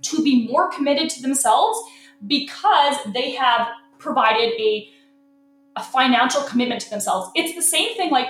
to 0.00 0.22
be 0.22 0.48
more 0.48 0.70
committed 0.70 1.10
to 1.10 1.22
themselves 1.22 1.78
because 2.26 2.96
they 3.12 3.32
have 3.32 3.68
provided 3.98 4.54
a, 4.58 4.88
a 5.76 5.82
financial 5.82 6.42
commitment 6.42 6.80
to 6.82 6.90
themselves. 6.90 7.30
It's 7.34 7.54
the 7.54 7.62
same 7.62 7.94
thing 7.96 8.10
like 8.10 8.28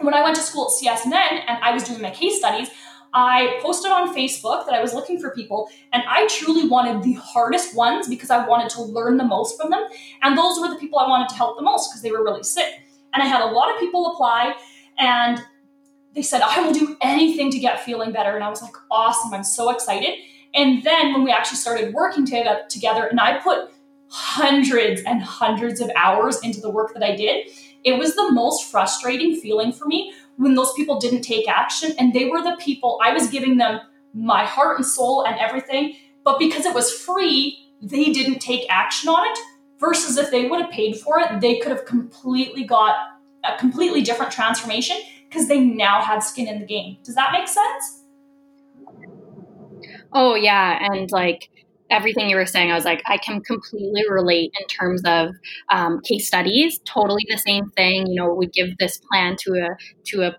when 0.00 0.14
I 0.14 0.22
went 0.22 0.36
to 0.36 0.42
school 0.42 0.70
at 0.70 0.84
CSNN 0.84 1.42
and 1.48 1.58
I 1.62 1.72
was 1.72 1.84
doing 1.84 2.02
my 2.02 2.10
case 2.10 2.38
studies, 2.38 2.68
I 3.16 3.58
posted 3.62 3.90
on 3.90 4.14
Facebook 4.14 4.66
that 4.66 4.74
I 4.74 4.82
was 4.82 4.92
looking 4.92 5.18
for 5.18 5.30
people, 5.30 5.70
and 5.94 6.02
I 6.06 6.26
truly 6.26 6.68
wanted 6.68 7.02
the 7.02 7.14
hardest 7.14 7.74
ones 7.74 8.08
because 8.08 8.28
I 8.28 8.46
wanted 8.46 8.68
to 8.72 8.82
learn 8.82 9.16
the 9.16 9.24
most 9.24 9.58
from 9.58 9.70
them. 9.70 9.82
And 10.22 10.36
those 10.36 10.60
were 10.60 10.68
the 10.68 10.76
people 10.76 10.98
I 10.98 11.08
wanted 11.08 11.30
to 11.30 11.34
help 11.34 11.56
the 11.56 11.62
most 11.62 11.88
because 11.88 12.02
they 12.02 12.10
were 12.10 12.22
really 12.22 12.42
sick. 12.42 12.68
And 13.14 13.22
I 13.22 13.26
had 13.26 13.40
a 13.40 13.46
lot 13.46 13.72
of 13.72 13.80
people 13.80 14.12
apply, 14.12 14.54
and 14.98 15.40
they 16.14 16.20
said, 16.20 16.42
I 16.42 16.60
will 16.60 16.74
do 16.74 16.98
anything 17.00 17.50
to 17.52 17.58
get 17.58 17.80
feeling 17.80 18.12
better. 18.12 18.34
And 18.34 18.44
I 18.44 18.50
was 18.50 18.60
like, 18.60 18.74
awesome, 18.90 19.32
I'm 19.32 19.44
so 19.44 19.70
excited. 19.70 20.10
And 20.52 20.82
then 20.84 21.14
when 21.14 21.24
we 21.24 21.30
actually 21.30 21.56
started 21.56 21.94
working 21.94 22.26
together, 22.26 23.06
and 23.06 23.18
I 23.18 23.38
put 23.38 23.70
hundreds 24.08 25.00
and 25.02 25.22
hundreds 25.22 25.80
of 25.80 25.90
hours 25.96 26.38
into 26.42 26.60
the 26.60 26.70
work 26.70 26.92
that 26.92 27.02
I 27.02 27.16
did, 27.16 27.48
it 27.82 27.98
was 27.98 28.14
the 28.14 28.30
most 28.30 28.70
frustrating 28.70 29.36
feeling 29.40 29.72
for 29.72 29.86
me 29.86 30.12
when 30.36 30.54
those 30.54 30.72
people 30.74 30.98
didn't 30.98 31.22
take 31.22 31.48
action. 31.48 31.94
And 31.98 32.12
they 32.12 32.26
were 32.26 32.42
the 32.42 32.56
people 32.60 32.98
I 33.02 33.12
was 33.12 33.28
giving 33.28 33.56
them 33.56 33.80
my 34.14 34.44
heart 34.44 34.78
and 34.78 34.86
soul 34.86 35.24
and 35.24 35.38
everything. 35.38 35.94
But 36.24 36.38
because 36.38 36.64
it 36.66 36.74
was 36.74 36.92
free, 36.92 37.70
they 37.82 38.06
didn't 38.12 38.40
take 38.40 38.66
action 38.68 39.08
on 39.08 39.26
it. 39.30 39.38
Versus 39.78 40.16
if 40.16 40.30
they 40.30 40.48
would 40.48 40.60
have 40.60 40.70
paid 40.70 40.96
for 40.96 41.20
it, 41.20 41.40
they 41.42 41.58
could 41.58 41.70
have 41.70 41.84
completely 41.84 42.64
got 42.64 42.96
a 43.44 43.58
completely 43.58 44.00
different 44.00 44.32
transformation 44.32 44.96
because 45.28 45.48
they 45.48 45.60
now 45.60 46.00
had 46.00 46.20
skin 46.20 46.48
in 46.48 46.60
the 46.60 46.66
game. 46.66 46.96
Does 47.04 47.14
that 47.14 47.30
make 47.30 47.46
sense? 47.46 48.02
Oh, 50.12 50.34
yeah. 50.34 50.78
And 50.80 51.10
like, 51.10 51.50
everything 51.90 52.28
you 52.28 52.36
were 52.36 52.46
saying, 52.46 52.70
I 52.70 52.74
was 52.74 52.84
like, 52.84 53.02
I 53.06 53.18
can 53.18 53.40
completely 53.40 54.02
relate 54.08 54.52
in 54.60 54.66
terms 54.66 55.02
of 55.04 55.30
um, 55.70 56.00
case 56.02 56.26
studies. 56.26 56.80
Totally 56.84 57.24
the 57.28 57.38
same 57.38 57.70
thing. 57.70 58.06
You 58.06 58.22
know, 58.22 58.34
we 58.34 58.46
give 58.48 58.76
this 58.78 59.00
plan 59.10 59.36
to 59.40 59.52
a 59.54 59.76
to 60.06 60.22
a 60.22 60.36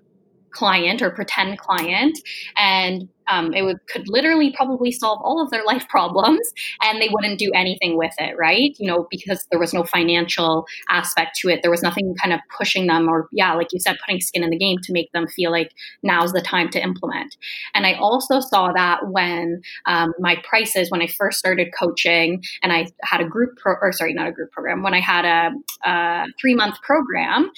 client 0.51 1.01
or 1.01 1.11
pretend 1.11 1.59
client, 1.59 2.17
and 2.57 3.07
um, 3.29 3.53
it 3.53 3.63
would 3.63 3.79
could 3.87 4.07
literally 4.07 4.53
probably 4.55 4.91
solve 4.91 5.19
all 5.23 5.41
of 5.41 5.51
their 5.51 5.63
life 5.65 5.87
problems 5.89 6.51
and 6.81 7.01
they 7.01 7.09
wouldn't 7.11 7.39
do 7.39 7.51
anything 7.53 7.97
with 7.97 8.13
it 8.19 8.35
right? 8.37 8.75
You 8.79 8.87
know 8.87 9.07
because 9.09 9.45
there 9.51 9.59
was 9.59 9.73
no 9.73 9.83
financial 9.83 10.65
aspect 10.89 11.37
to 11.37 11.49
it. 11.49 11.61
There 11.61 11.71
was 11.71 11.83
nothing 11.83 12.15
kind 12.21 12.33
of 12.33 12.39
pushing 12.57 12.87
them 12.87 13.07
or 13.07 13.27
yeah 13.31 13.53
like 13.53 13.73
you 13.73 13.79
said 13.79 13.97
putting 14.05 14.21
skin 14.21 14.43
in 14.43 14.49
the 14.49 14.57
game 14.57 14.77
to 14.83 14.93
make 14.93 15.11
them 15.11 15.27
feel 15.27 15.51
like 15.51 15.71
now's 16.03 16.33
the 16.33 16.41
time 16.41 16.69
to 16.69 16.81
implement. 16.81 17.35
And 17.73 17.85
i 17.85 17.93
also 17.93 18.39
saw 18.39 18.71
that 18.73 19.09
when 19.09 19.61
um, 19.85 20.13
my 20.19 20.41
prices 20.43 20.89
when 20.91 21.01
i 21.01 21.07
first 21.07 21.39
started 21.39 21.69
coaching 21.77 22.41
and 22.63 22.71
i 22.71 22.87
had 23.03 23.21
a 23.21 23.25
group 23.25 23.57
pro- 23.57 23.75
or 23.81 23.91
sorry 23.91 24.13
not 24.13 24.27
a 24.27 24.31
group 24.31 24.51
program 24.51 24.83
when 24.83 24.93
i 24.93 24.99
had 24.99 25.25
a, 25.25 25.89
a 25.89 26.25
three 26.39 26.55
month 26.55 26.75
program 26.81 27.49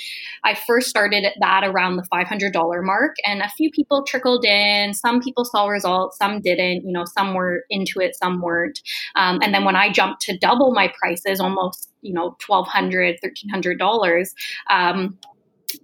i 0.43 0.53
first 0.67 0.89
started 0.89 1.25
that 1.39 1.63
around 1.63 1.97
the 1.97 2.07
$500 2.13 2.83
mark 2.83 3.15
and 3.25 3.41
a 3.41 3.49
few 3.49 3.69
people 3.71 4.03
trickled 4.03 4.45
in 4.45 4.93
some 4.93 5.21
people 5.21 5.45
saw 5.45 5.58
results, 5.67 6.17
some 6.17 6.41
didn't, 6.41 6.85
you 6.85 6.91
know, 6.91 7.05
some 7.05 7.33
were 7.33 7.63
into 7.69 7.99
it, 7.99 8.15
some 8.15 8.41
weren't. 8.41 8.79
Um, 9.15 9.39
and 9.41 9.53
then 9.53 9.65
when 9.65 9.75
I 9.75 9.91
jumped 9.91 10.21
to 10.23 10.37
double 10.37 10.73
my 10.73 10.91
prices, 10.99 11.39
almost, 11.39 11.91
you 12.01 12.13
know, 12.13 12.35
$1,200, 12.47 13.17
$1,300, 13.23 14.29
um, 14.69 15.17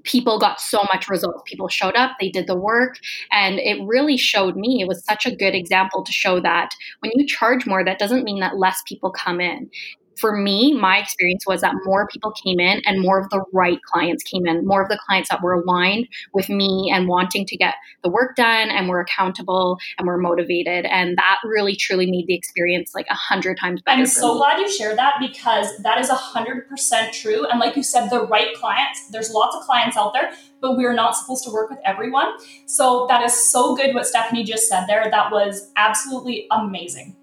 people 0.04 0.40
got 0.40 0.60
so 0.60 0.84
much 0.92 1.10
results. 1.10 1.44
People 1.46 1.68
showed 1.68 1.96
up, 1.96 2.12
they 2.20 2.30
did 2.30 2.48
the 2.48 2.58
work, 2.58 2.98
and 3.32 3.60
it 3.60 3.78
really 3.86 4.18
showed 4.18 4.56
me. 4.56 4.82
It 4.82 4.88
was 4.88 5.04
such 5.06 5.26
a 5.26 5.36
good 5.36 5.54
example 5.54 6.04
to 6.04 6.12
show 6.12 6.40
that 6.40 6.72
when 7.00 7.12
you 7.16 7.28
charge 7.28 7.66
more, 7.66 7.84
that 7.84 8.00
doesn't 8.00 8.24
mean 8.24 8.40
that 8.40 8.58
less 8.58 8.82
people 8.88 9.12
come 9.12 9.40
in 9.40 9.70
for 10.18 10.36
me, 10.36 10.74
my 10.74 10.98
experience 10.98 11.46
was 11.46 11.62
that 11.62 11.74
more 11.84 12.08
people 12.08 12.32
came 12.32 12.60
in 12.60 12.82
and 12.86 13.02
more 13.02 13.20
of 13.20 13.30
the 13.30 13.44
right 13.54 13.82
clients 13.84 14.24
came 14.24 14.46
in, 14.46 14.66
more 14.66 14.82
of 14.82 14.90
the 14.90 15.00
clients 15.06 15.30
that 15.30 15.42
were 15.42 15.54
aligned 15.54 16.08
with 16.34 16.50
me 16.50 16.92
and 16.94 17.08
wanting 17.08 17.46
to 17.46 17.58
get 17.58 17.76
the 18.04 18.10
work 18.10 18.36
done 18.36 18.70
and 18.70 18.88
were 18.88 19.00
accountable 19.00 19.78
and 19.98 20.08
were 20.08 20.18
motivated. 20.18 20.86
And 20.86 21.18
that 21.18 21.38
really 21.44 21.76
truly 21.76 22.10
made 22.10 22.28
the 22.28 22.36
experience 22.36 22.92
like 22.96 23.08
a 23.10 23.16
hundred 23.16 23.58
times 23.60 23.82
better. 23.82 24.00
I'm 24.00 24.06
so 24.06 24.34
me. 24.34 24.40
glad 24.40 24.60
you 24.60 24.72
shared 24.72 24.98
that 24.98 25.16
because 25.20 25.78
that 25.80 26.00
is 26.00 26.10
a 26.10 26.16
hundred 26.16 26.68
percent 26.68 27.14
true. 27.14 27.46
And 27.46 27.60
like 27.60 27.76
you 27.76 27.84
said, 27.84 28.10
the 28.10 28.26
right 28.26 28.54
clients, 28.56 29.10
there's 29.10 29.32
lots 29.32 29.56
of 29.56 29.64
clients 29.64 29.98
out 29.98 30.14
there, 30.14 30.32
but 30.62 30.78
we're 30.78 30.94
not 30.94 31.16
supposed 31.16 31.44
to 31.46 31.52
work 31.52 31.70
with 31.70 31.80
everyone. 31.86 32.28
So 32.66 33.06
that 33.10 33.24
is 33.24 33.34
so 33.34 33.76
good 33.76 33.94
what 33.94 34.08
Stephanie 34.08 34.44
just 34.44 34.68
said 34.68 34.86
there. 34.88 35.06
That 35.10 35.32
was 35.32 35.72
absolutely 35.76 36.48
amazing. 36.52 37.16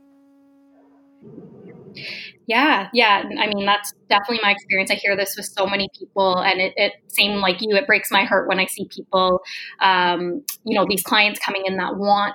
Yeah, 2.52 2.88
yeah. 2.92 3.22
I 3.40 3.46
mean, 3.46 3.64
that's 3.64 3.94
definitely 4.10 4.40
my 4.42 4.50
experience. 4.50 4.90
I 4.90 4.96
hear 4.96 5.16
this 5.16 5.36
with 5.38 5.46
so 5.46 5.66
many 5.66 5.88
people, 5.98 6.36
and 6.36 6.60
it, 6.60 6.74
it 6.76 6.92
same 7.08 7.38
like 7.38 7.62
you. 7.62 7.74
It 7.74 7.86
breaks 7.86 8.10
my 8.10 8.24
heart 8.24 8.46
when 8.46 8.58
I 8.58 8.66
see 8.66 8.86
people, 8.94 9.40
um, 9.80 10.44
you 10.66 10.78
know, 10.78 10.84
these 10.86 11.02
clients 11.02 11.40
coming 11.40 11.62
in 11.64 11.78
that 11.78 11.96
want 11.96 12.34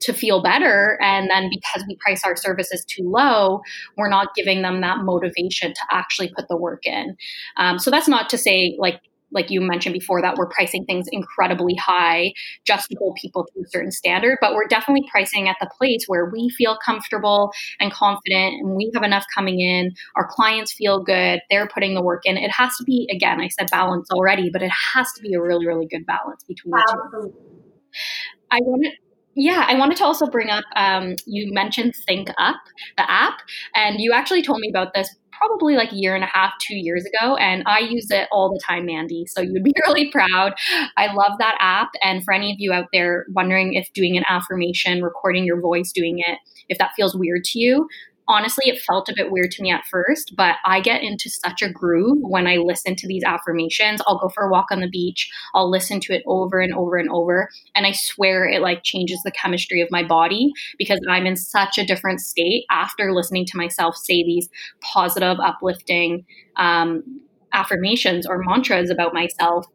to 0.00 0.12
feel 0.12 0.42
better, 0.42 0.98
and 1.00 1.30
then 1.30 1.48
because 1.48 1.86
we 1.86 1.96
price 2.04 2.24
our 2.24 2.34
services 2.34 2.84
too 2.88 3.04
low, 3.04 3.60
we're 3.96 4.08
not 4.08 4.34
giving 4.34 4.62
them 4.62 4.80
that 4.80 5.04
motivation 5.04 5.72
to 5.72 5.80
actually 5.92 6.32
put 6.36 6.48
the 6.48 6.56
work 6.56 6.84
in. 6.84 7.16
Um, 7.56 7.78
so 7.78 7.92
that's 7.92 8.08
not 8.08 8.28
to 8.30 8.38
say 8.38 8.76
like 8.80 9.00
like 9.36 9.50
you 9.50 9.60
mentioned 9.60 9.92
before, 9.92 10.20
that 10.22 10.36
we're 10.36 10.48
pricing 10.48 10.84
things 10.84 11.06
incredibly 11.12 11.76
high 11.76 12.32
just 12.66 12.88
to 12.90 12.96
hold 12.98 13.16
people 13.20 13.44
to 13.44 13.60
a 13.60 13.68
certain 13.68 13.92
standard. 13.92 14.38
But 14.40 14.54
we're 14.54 14.66
definitely 14.66 15.06
pricing 15.10 15.48
at 15.48 15.56
the 15.60 15.70
place 15.78 16.04
where 16.08 16.28
we 16.28 16.48
feel 16.48 16.76
comfortable 16.84 17.52
and 17.78 17.92
confident 17.92 18.54
and 18.60 18.74
we 18.74 18.90
have 18.94 19.04
enough 19.04 19.24
coming 19.32 19.60
in. 19.60 19.92
Our 20.16 20.26
clients 20.28 20.72
feel 20.72 21.02
good. 21.04 21.40
They're 21.50 21.68
putting 21.68 21.94
the 21.94 22.02
work 22.02 22.22
in. 22.24 22.36
It 22.36 22.50
has 22.50 22.76
to 22.78 22.84
be, 22.84 23.08
again, 23.14 23.40
I 23.40 23.48
said 23.48 23.70
balance 23.70 24.10
already, 24.10 24.50
but 24.52 24.62
it 24.62 24.72
has 24.94 25.06
to 25.16 25.22
be 25.22 25.34
a 25.34 25.40
really, 25.40 25.66
really 25.66 25.86
good 25.86 26.06
balance 26.06 26.42
between 26.44 26.72
the 26.72 27.10
two. 27.12 27.34
I 28.50 28.58
want 28.62 28.84
to 28.84 28.90
yeah, 29.38 29.66
I 29.68 29.74
wanted 29.74 29.98
to 29.98 30.04
also 30.04 30.26
bring 30.26 30.48
up 30.48 30.64
um, 30.76 31.14
you 31.26 31.52
mentioned 31.52 31.94
Think 32.06 32.30
Up, 32.38 32.56
the 32.96 33.08
app, 33.08 33.40
and 33.74 34.00
you 34.00 34.12
actually 34.14 34.40
told 34.40 34.60
me 34.60 34.70
about 34.70 34.94
this 34.94 35.14
probably 35.38 35.74
like 35.74 35.92
a 35.92 35.96
year 35.96 36.14
and 36.14 36.24
a 36.24 36.28
half, 36.28 36.52
two 36.60 36.76
years 36.76 37.04
ago. 37.04 37.36
And 37.36 37.62
I 37.66 37.80
use 37.80 38.10
it 38.10 38.28
all 38.32 38.50
the 38.50 38.60
time, 38.66 38.86
Mandy. 38.86 39.26
So 39.26 39.40
you'd 39.40 39.64
be 39.64 39.74
really 39.86 40.10
proud. 40.10 40.54
I 40.96 41.12
love 41.12 41.32
that 41.38 41.56
app. 41.60 41.90
And 42.02 42.24
for 42.24 42.32
any 42.32 42.52
of 42.52 42.56
you 42.58 42.72
out 42.72 42.86
there 42.92 43.26
wondering 43.30 43.74
if 43.74 43.92
doing 43.92 44.16
an 44.16 44.24
affirmation, 44.28 45.02
recording 45.02 45.44
your 45.44 45.60
voice, 45.60 45.92
doing 45.92 46.18
it, 46.18 46.38
if 46.68 46.78
that 46.78 46.90
feels 46.96 47.16
weird 47.16 47.44
to 47.44 47.58
you, 47.58 47.88
honestly, 48.28 48.68
it 48.68 48.80
felt 48.80 49.08
a 49.08 49.14
bit 49.14 49.30
weird 49.30 49.50
to 49.52 49.62
me 49.62 49.70
at 49.70 49.86
first, 49.90 50.34
but 50.36 50.56
I 50.64 50.80
get 50.80 51.02
into 51.02 51.30
such 51.30 51.62
a 51.62 51.70
groove 51.70 52.18
when 52.20 52.46
I 52.46 52.56
listen 52.56 52.96
to 52.96 53.06
these 53.06 53.22
affirmations. 53.24 54.00
I'll 54.06 54.18
go 54.18 54.28
for 54.28 54.44
a 54.44 54.50
walk 54.50 54.66
on 54.70 54.80
the 54.80 54.88
beach, 54.88 55.30
I'll 55.54 55.70
listen 55.70 56.00
to 56.00 56.14
it 56.14 56.22
over 56.26 56.60
and 56.60 56.74
over 56.74 56.96
and 56.96 57.10
over, 57.10 57.48
and 57.74 57.86
I 57.86 57.92
swear 57.92 58.46
it 58.46 58.62
like 58.62 58.82
changes 58.82 59.20
the 59.24 59.30
chemistry 59.30 59.80
of 59.80 59.88
my 59.90 60.02
body 60.02 60.52
because 60.78 61.00
I'm 61.08 61.26
in 61.26 61.36
such 61.36 61.78
a 61.78 61.86
different 61.86 62.20
state 62.20 62.64
after 62.70 63.12
listening 63.12 63.46
to 63.46 63.56
myself 63.56 63.96
say 63.96 64.22
these 64.22 64.48
positive, 64.92 65.38
uplifting 65.40 66.24
um, 66.56 67.20
affirmations 67.52 68.26
or 68.26 68.38
mantras 68.38 68.90
about 68.90 69.14
myself 69.14 69.66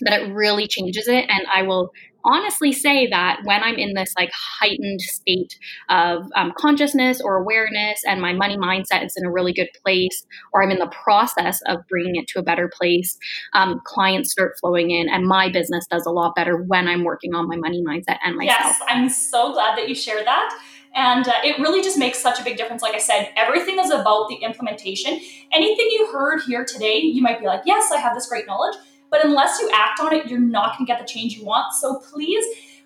that 0.00 0.22
it 0.22 0.32
really 0.32 0.66
changes 0.66 1.08
it. 1.08 1.26
And 1.28 1.46
i 1.52 1.62
will 1.62 1.90
honestly 2.24 2.72
say 2.72 3.06
that 3.08 3.40
when 3.44 3.62
I'm 3.62 3.76
in 3.76 3.94
this 3.94 4.12
like 4.18 4.30
heightened 4.60 5.00
state 5.00 5.58
of 5.88 6.30
um, 6.34 6.52
consciousness 6.56 7.20
or 7.20 7.36
awareness 7.36 8.02
and 8.06 8.20
my 8.20 8.32
money 8.32 8.56
mindset 8.56 9.04
is 9.04 9.14
in 9.16 9.24
a 9.24 9.30
really 9.30 9.52
good 9.52 9.68
place, 9.82 10.26
or 10.52 10.62
I'm 10.62 10.70
in 10.70 10.78
the 10.78 10.92
process 11.02 11.60
of 11.66 11.78
bringing 11.88 12.16
it 12.16 12.26
to 12.28 12.38
a 12.38 12.42
better 12.42 12.70
place, 12.72 13.18
um, 13.54 13.80
clients 13.84 14.32
start 14.32 14.52
flowing 14.60 14.90
in 14.90 15.08
and 15.08 15.26
my 15.26 15.50
business 15.50 15.86
does 15.90 16.06
a 16.06 16.10
lot 16.10 16.34
better 16.34 16.56
when 16.56 16.88
I'm 16.88 17.04
working 17.04 17.34
on 17.34 17.48
my 17.48 17.56
money 17.56 17.82
mindset 17.82 18.18
and 18.24 18.36
myself. 18.36 18.58
Yes, 18.60 18.80
I'm 18.88 19.08
so 19.08 19.52
glad 19.52 19.76
that 19.78 19.88
you 19.88 19.94
shared 19.94 20.26
that. 20.26 20.58
And 20.94 21.28
uh, 21.28 21.32
it 21.44 21.60
really 21.60 21.82
just 21.82 21.98
makes 21.98 22.18
such 22.18 22.40
a 22.40 22.44
big 22.44 22.56
difference. 22.56 22.82
Like 22.82 22.94
I 22.94 22.98
said, 22.98 23.30
everything 23.36 23.78
is 23.78 23.90
about 23.90 24.28
the 24.28 24.36
implementation. 24.36 25.20
Anything 25.52 25.86
you 25.92 26.08
heard 26.12 26.40
here 26.42 26.64
today, 26.64 26.98
you 26.98 27.22
might 27.22 27.38
be 27.38 27.46
like, 27.46 27.62
yes, 27.64 27.92
I 27.92 27.98
have 27.98 28.14
this 28.14 28.28
great 28.28 28.46
knowledge 28.46 28.74
but 29.10 29.24
unless 29.24 29.58
you 29.60 29.70
act 29.72 30.00
on 30.00 30.14
it, 30.14 30.26
you're 30.26 30.38
not 30.38 30.76
going 30.76 30.86
to 30.86 30.92
get 30.92 31.00
the 31.00 31.06
change 31.06 31.36
you 31.36 31.44
want. 31.44 31.74
So 31.74 32.00
please, 32.10 32.44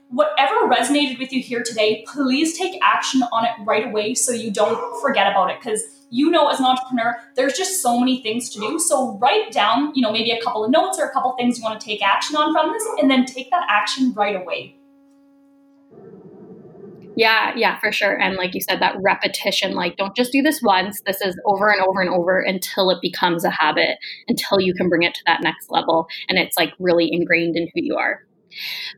whatever 0.08 0.54
resonated 0.68 1.18
with 1.18 1.32
you 1.32 1.42
here 1.42 1.62
today, 1.62 2.04
please 2.12 2.58
take 2.58 2.78
action 2.82 3.22
on 3.32 3.44
it 3.44 3.52
right 3.60 3.86
away 3.86 4.14
so 4.14 4.32
you 4.32 4.50
don't 4.50 5.00
forget 5.00 5.30
about 5.30 5.50
it. 5.50 5.58
Because 5.60 5.82
you 6.10 6.30
know, 6.30 6.48
as 6.48 6.60
an 6.60 6.66
entrepreneur, 6.66 7.16
there's 7.34 7.54
just 7.54 7.82
so 7.82 7.98
many 7.98 8.22
things 8.22 8.48
to 8.50 8.60
do. 8.60 8.78
So 8.78 9.18
write 9.18 9.50
down, 9.50 9.92
you 9.96 10.02
know, 10.02 10.12
maybe 10.12 10.30
a 10.30 10.40
couple 10.40 10.64
of 10.64 10.70
notes 10.70 10.96
or 10.98 11.06
a 11.06 11.12
couple 11.12 11.32
of 11.32 11.36
things 11.36 11.58
you 11.58 11.64
want 11.64 11.80
to 11.80 11.84
take 11.84 12.02
action 12.02 12.36
on 12.36 12.52
from 12.52 12.72
this, 12.72 12.86
and 13.00 13.10
then 13.10 13.24
take 13.24 13.50
that 13.50 13.66
action 13.68 14.12
right 14.12 14.36
away. 14.36 14.76
Yeah, 17.16 17.52
yeah, 17.56 17.78
for 17.78 17.92
sure. 17.92 18.20
And 18.20 18.36
like 18.36 18.54
you 18.54 18.60
said, 18.60 18.80
that 18.80 18.96
repetition, 19.00 19.74
like 19.74 19.96
don't 19.96 20.16
just 20.16 20.32
do 20.32 20.42
this 20.42 20.60
once. 20.62 21.00
This 21.06 21.20
is 21.20 21.38
over 21.46 21.70
and 21.70 21.80
over 21.80 22.00
and 22.00 22.10
over 22.10 22.40
until 22.40 22.90
it 22.90 22.98
becomes 23.00 23.44
a 23.44 23.50
habit, 23.50 23.98
until 24.28 24.60
you 24.60 24.74
can 24.74 24.88
bring 24.88 25.02
it 25.02 25.14
to 25.14 25.22
that 25.26 25.42
next 25.42 25.70
level. 25.70 26.08
And 26.28 26.38
it's 26.38 26.56
like 26.56 26.72
really 26.78 27.08
ingrained 27.12 27.56
in 27.56 27.68
who 27.74 27.80
you 27.82 27.96
are. 27.96 28.24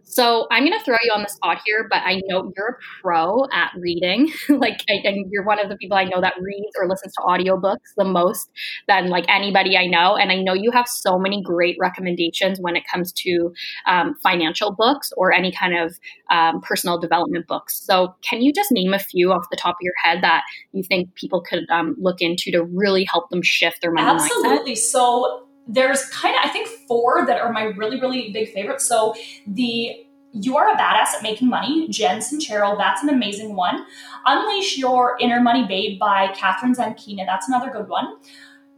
So 0.05 0.47
I'm 0.51 0.65
going 0.65 0.79
to 0.79 0.85
throw 0.85 0.97
you 1.05 1.13
on 1.13 1.23
the 1.23 1.29
spot 1.29 1.59
here, 1.67 1.87
but 1.91 1.99
I 1.99 2.23
know 2.27 2.51
you're 2.57 2.69
a 2.69 3.03
pro 3.03 3.45
at 3.53 3.73
reading. 3.77 4.33
like, 4.49 4.81
and 4.89 5.27
you're 5.31 5.45
one 5.45 5.59
of 5.59 5.69
the 5.69 5.77
people 5.77 5.97
I 5.97 6.05
know 6.05 6.21
that 6.21 6.35
reads 6.41 6.73
or 6.79 6.89
listens 6.89 7.13
to 7.15 7.21
audiobooks 7.23 7.93
the 7.97 8.05
most 8.05 8.51
than 8.89 9.09
like 9.09 9.27
anybody 9.29 9.77
I 9.77 9.87
know. 9.87 10.17
And 10.17 10.33
I 10.33 10.41
know 10.41 10.55
you 10.55 10.71
have 10.71 10.89
so 10.89 11.19
many 11.19 11.43
great 11.43 11.77
recommendations 11.79 12.59
when 12.61 12.77
it 12.77 12.85
comes 12.91 13.13
to 13.13 13.53
um, 13.87 14.15
financial 14.23 14.75
books 14.75 15.13
or 15.17 15.33
any 15.33 15.53
kind 15.53 15.77
of 15.77 15.99
um, 16.31 16.61
personal 16.63 16.99
development 16.99 17.47
books. 17.47 17.79
So 17.85 18.15
can 18.23 18.41
you 18.41 18.53
just 18.53 18.73
name 18.73 18.95
a 18.95 18.99
few 18.99 19.33
off 19.33 19.45
the 19.51 19.57
top 19.57 19.75
of 19.75 19.83
your 19.83 19.95
head 20.03 20.23
that 20.23 20.45
you 20.73 20.83
think 20.83 21.15
people 21.15 21.43
could 21.43 21.65
um, 21.71 21.95
look 21.99 22.21
into 22.21 22.51
to 22.53 22.65
really 22.65 23.05
help 23.05 23.29
them 23.31 23.43
shift 23.43 23.83
their 23.83 23.93
money 23.93 24.09
Absolutely. 24.09 24.73
Mindset? 24.73 24.79
So 24.79 25.46
there's 25.67 26.05
kind 26.11 26.35
of 26.37 26.41
I 26.45 26.49
think 26.49 26.69
four 26.89 27.27
that 27.27 27.41
are 27.41 27.53
my 27.53 27.65
really 27.65 28.01
really 28.01 28.31
big 28.33 28.53
favorites. 28.53 28.87
So 28.87 29.15
the 29.47 29.97
You 30.33 30.57
Are 30.57 30.69
a 30.69 30.77
Badass 30.77 31.15
at 31.17 31.23
Making 31.23 31.49
Money, 31.49 31.89
Jen 31.89 32.21
Sincero. 32.21 32.77
That's 32.77 33.03
an 33.03 33.09
amazing 33.09 33.57
one. 33.57 33.85
Unleash 34.27 34.79
Your 34.79 35.17
Inner 35.21 35.41
Money 35.41 35.67
Babe 35.67 35.99
by 35.99 36.29
Catherine 36.35 36.75
Zenkina. 36.75 37.25
That's 37.27 37.49
another 37.49 37.71
good 37.71 37.89
one. 37.89 38.17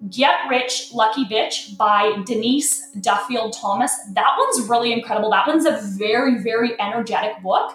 Get 0.09 0.37
Rich 0.49 0.93
Lucky 0.95 1.25
Bitch 1.25 1.77
by 1.77 2.23
Denise 2.25 2.89
Duffield 3.01 3.53
Thomas. 3.61 3.93
That 4.15 4.37
one's 4.39 4.69
really 4.69 4.93
incredible. 4.93 5.31
That 5.31 5.49
one's 5.49 5.67
a 5.67 5.81
very, 5.99 6.41
very 6.41 6.81
energetic 6.81 7.43
book. 7.43 7.73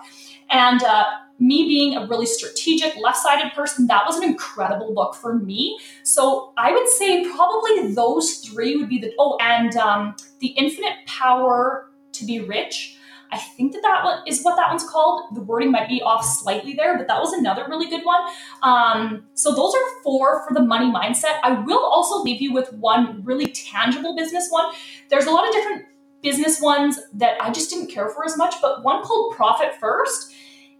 And 0.49 0.82
uh, 0.84 1.03
me 1.40 1.64
being 1.66 1.96
a 1.96 2.06
really 2.08 2.26
strategic, 2.26 2.96
left 2.98 3.18
sided 3.18 3.54
person, 3.54 3.88
that 3.88 4.04
was 4.06 4.18
an 4.18 4.24
incredible 4.24 4.94
book 4.94 5.16
for 5.16 5.36
me. 5.36 5.80
So 6.04 6.54
I 6.58 6.72
would 6.72 6.88
say 6.88 7.26
probably 7.36 7.94
those 7.94 8.36
three 8.38 8.78
would 8.78 8.90
be 8.90 9.00
the, 9.00 9.14
oh, 9.20 9.38
and 9.42 9.76
um, 9.78 10.16
The 10.40 10.48
Infinite 10.50 10.94
Power 11.08 11.92
to 12.14 12.26
Be 12.26 12.40
Rich. 12.42 12.98
I 13.32 13.38
think 13.40 13.74
that 13.74 13.82
that 13.82 14.04
one 14.04 14.20
is 14.28 14.44
what 14.44 14.56
that 14.58 14.70
one's 14.70 14.84
called. 14.88 15.36
The 15.36 15.42
wording 15.42 15.72
might 15.72 15.90
be 15.90 16.04
off 16.04 16.24
slightly 16.24 16.74
there, 16.74 16.98
but 16.98 17.08
that 17.08 17.20
was 17.20 17.34
another 17.34 17.66
really 17.68 17.90
good 17.90 18.06
one. 18.06 18.22
Um, 18.62 19.26
so 19.34 19.52
those 19.56 19.74
are 19.74 20.04
four 20.04 20.48
for 20.48 20.54
the 20.54 20.62
money 20.62 20.86
mindset. 20.86 21.40
I 21.44 21.54
will 21.54 21.84
also 21.84 22.22
leave 22.22 22.42
you 22.42 22.54
with 22.54 22.72
one 22.74 23.24
really 23.26 23.48
tangible 23.48 24.16
business 24.16 24.50
one. 24.52 24.72
There's 25.10 25.26
a 25.26 25.32
lot 25.32 25.48
of 25.48 25.54
different 25.54 25.86
business 26.22 26.62
ones 26.62 27.00
that 27.14 27.42
I 27.42 27.52
just 27.52 27.72
didn't 27.72 27.88
care 27.88 28.10
for 28.10 28.24
as 28.24 28.38
much, 28.38 28.56
but 28.62 28.84
one 28.84 29.04
called 29.04 29.36
Profit 29.36 29.74
First 29.80 30.33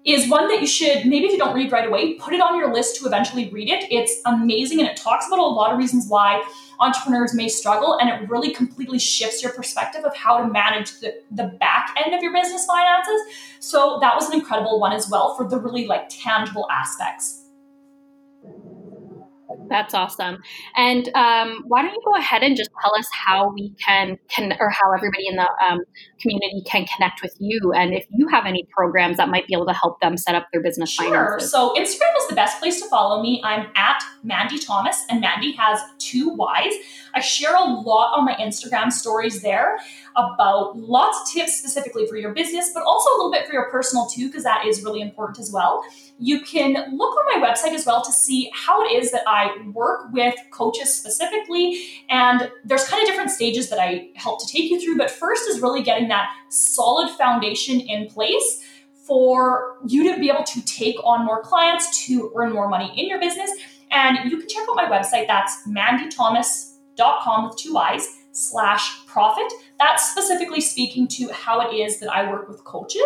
is 0.06 0.30
one 0.30 0.48
that 0.50 0.60
you 0.60 0.68
should 0.68 1.06
maybe 1.06 1.26
if 1.26 1.32
you 1.32 1.38
don't 1.38 1.56
read 1.56 1.72
right 1.72 1.88
away 1.88 2.16
put 2.16 2.34
it 2.34 2.42
on 2.42 2.58
your 2.58 2.74
list 2.74 2.98
to 2.98 3.06
eventually 3.06 3.50
read 3.50 3.70
it. 3.70 3.86
It's 3.90 4.22
amazing 4.26 4.80
and 4.80 4.90
it 4.90 4.98
talks 4.98 5.28
about 5.28 5.40
a 5.40 5.44
lot 5.44 5.72
of 5.72 5.78
reasons 5.78 6.08
why 6.08 6.44
entrepreneurs 6.80 7.34
may 7.34 7.48
struggle 7.48 7.98
and 8.00 8.10
it 8.10 8.30
really 8.30 8.52
completely 8.52 9.00
shifts 9.00 9.42
your 9.42 9.54
perspective 9.54 10.04
of 10.04 10.16
how 10.16 10.38
to 10.40 10.52
manage 10.52 11.00
the, 11.00 11.22
the 11.32 11.56
back 11.60 11.96
end 12.04 12.14
of 12.14 12.22
your 12.22 12.34
business 12.34 12.66
finances. 12.66 13.22
So 13.60 14.00
that 14.02 14.16
was 14.16 14.28
an 14.28 14.34
incredible 14.34 14.80
one 14.80 14.92
as 14.92 15.10
well 15.10 15.36
for 15.36 15.48
the 15.48 15.58
really 15.58 15.86
like 15.86 16.08
tangible 16.10 16.68
aspects 16.70 17.43
that's 19.70 19.94
awesome. 19.94 20.42
And 20.76 21.10
um, 21.16 21.64
why 21.68 21.82
don't 21.82 21.94
you 21.94 22.02
go 22.06 22.16
ahead 22.16 22.44
and 22.44 22.56
just 22.56 22.70
tell 22.82 22.96
us 22.96 23.08
how 23.12 23.52
we 23.54 23.74
can, 23.86 24.18
can 24.30 24.56
or 24.60 24.70
how 24.70 24.92
everybody 24.96 25.28
in 25.28 25.36
the 25.36 25.50
um, 25.64 25.80
community 26.20 26.64
can 26.66 26.86
connect 26.86 27.22
with 27.22 27.36
you, 27.40 27.74
and 27.76 27.94
if 27.94 28.06
you 28.10 28.28
have 28.28 28.46
any 28.46 28.66
programs 28.76 29.18
that 29.18 29.30
might 29.30 29.46
be 29.48 29.54
able 29.54 29.66
to 29.66 29.74
help 29.74 30.00
them 30.00 30.18
set 30.18 30.36
up 30.36 30.48
their 30.54 30.62
business 30.62 30.92
sure. 30.92 31.06
finances. 31.06 31.52
So 31.52 31.74
Instagram 31.76 32.16
is 32.18 32.28
the 32.30 32.36
best 32.36 32.60
place 32.60 32.82
to 32.82 32.88
follow 32.90 33.22
me. 33.22 33.42
I'm 33.44 33.68
at 33.76 34.04
Mandy 34.24 34.60
Thomas, 34.60 35.06
and 35.10 35.20
Mandy 35.22 35.52
has 35.54 35.80
two 36.00 36.34
Y's. 36.36 36.74
I 37.16 37.20
share 37.20 37.56
a 37.56 37.64
lot 37.64 38.18
on 38.18 38.26
my 38.26 38.36
Instagram 38.36 38.92
stories 38.92 39.42
there 39.42 39.78
about 40.16 40.78
lots 40.78 41.20
of 41.22 41.34
tips 41.34 41.58
specifically 41.58 42.08
for 42.08 42.16
your 42.16 42.34
business, 42.34 42.72
but 42.74 42.84
also 42.84 43.10
a 43.10 43.16
little 43.18 43.32
bit 43.32 43.46
for 43.46 43.54
your 43.54 43.70
personal 43.70 44.08
too, 44.08 44.28
because 44.28 44.44
that 44.44 44.66
is 44.66 44.84
really 44.84 45.02
important 45.02 45.40
as 45.40 45.52
well. 45.52 45.84
You 46.24 46.40
can 46.40 46.74
look 46.96 47.16
on 47.18 47.42
my 47.42 47.46
website 47.46 47.74
as 47.74 47.86
well 47.86 48.02
to 48.02 48.12
see 48.14 48.50
how 48.54 48.82
it 48.86 48.94
is 48.94 49.12
that 49.12 49.24
I 49.28 49.52
work 49.74 50.14
with 50.14 50.34
coaches 50.52 50.96
specifically. 50.96 51.84
And 52.10 52.50
there's 52.64 52.86
kind 52.88 53.04
of 53.04 53.10
different 53.10 53.30
stages 53.30 53.70
that 53.70 53.78
I 53.78 54.08
help 54.16 54.40
to 54.40 54.48
take 54.48 54.72
you 54.72 54.80
through. 54.80 54.98
But 54.98 55.12
first 55.12 55.50
is 55.50 55.60
really 55.60 55.84
getting 55.84 56.08
that 56.08 56.30
solid 56.48 57.10
foundation 57.10 57.82
in 57.82 58.08
place 58.08 58.64
for 59.06 59.80
you 59.86 60.14
to 60.14 60.18
be 60.18 60.30
able 60.30 60.46
to 60.46 60.64
take 60.64 60.96
on 61.04 61.26
more 61.26 61.42
clients 61.44 62.06
to 62.06 62.32
earn 62.38 62.54
more 62.54 62.70
money 62.70 62.94
in 62.96 63.10
your 63.10 63.20
business. 63.20 63.52
And 63.92 64.32
you 64.32 64.38
can 64.38 64.48
check 64.48 64.64
out 64.70 64.78
my 64.78 64.86
website. 64.86 65.28
That's 65.28 65.68
mandythomas.com 65.68 67.50
with 67.50 67.58
two 67.58 67.78
I's 67.78 68.08
slash 68.32 69.06
profit. 69.08 69.52
That's 69.80 70.12
specifically 70.12 70.62
speaking 70.62 71.08
to 71.10 71.30
how 71.34 71.62
it 71.62 71.74
is 71.74 72.00
that 72.00 72.14
I 72.14 72.30
work 72.32 72.48
with 72.48 72.64
coaches. 72.64 73.02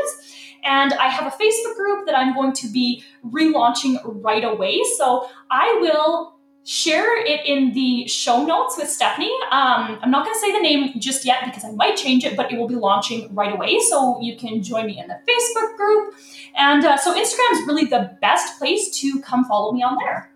And 0.63 0.93
I 0.93 1.07
have 1.07 1.25
a 1.27 1.35
Facebook 1.35 1.75
group 1.75 2.05
that 2.07 2.17
I'm 2.17 2.33
going 2.33 2.53
to 2.53 2.67
be 2.67 3.03
relaunching 3.25 3.99
right 4.05 4.43
away. 4.43 4.81
So 4.97 5.29
I 5.49 5.77
will 5.81 6.37
share 6.65 7.25
it 7.25 7.45
in 7.45 7.71
the 7.71 8.05
show 8.09 8.45
notes 8.45 8.75
with 8.77 8.89
Stephanie. 8.89 9.33
Um, 9.51 9.99
I'm 10.01 10.11
not 10.11 10.25
going 10.25 10.35
to 10.35 10.39
say 10.39 10.51
the 10.51 10.59
name 10.59 10.99
just 10.99 11.23
yet 11.23 11.45
because 11.45 11.63
I 11.63 11.71
might 11.71 11.95
change 11.95 12.25
it, 12.25 12.35
but 12.35 12.51
it 12.51 12.57
will 12.57 12.67
be 12.67 12.75
launching 12.75 13.33
right 13.33 13.53
away. 13.53 13.79
So 13.89 14.19
you 14.21 14.35
can 14.35 14.61
join 14.61 14.87
me 14.87 14.99
in 14.99 15.07
the 15.07 15.17
Facebook 15.29 15.77
group. 15.77 16.15
And 16.57 16.83
uh, 16.83 16.97
so 16.97 17.13
Instagram 17.13 17.51
is 17.53 17.67
really 17.67 17.85
the 17.85 18.17
best 18.19 18.59
place 18.59 18.99
to 18.99 19.21
come 19.21 19.45
follow 19.45 19.71
me 19.71 19.81
on 19.81 19.97
there 19.97 20.31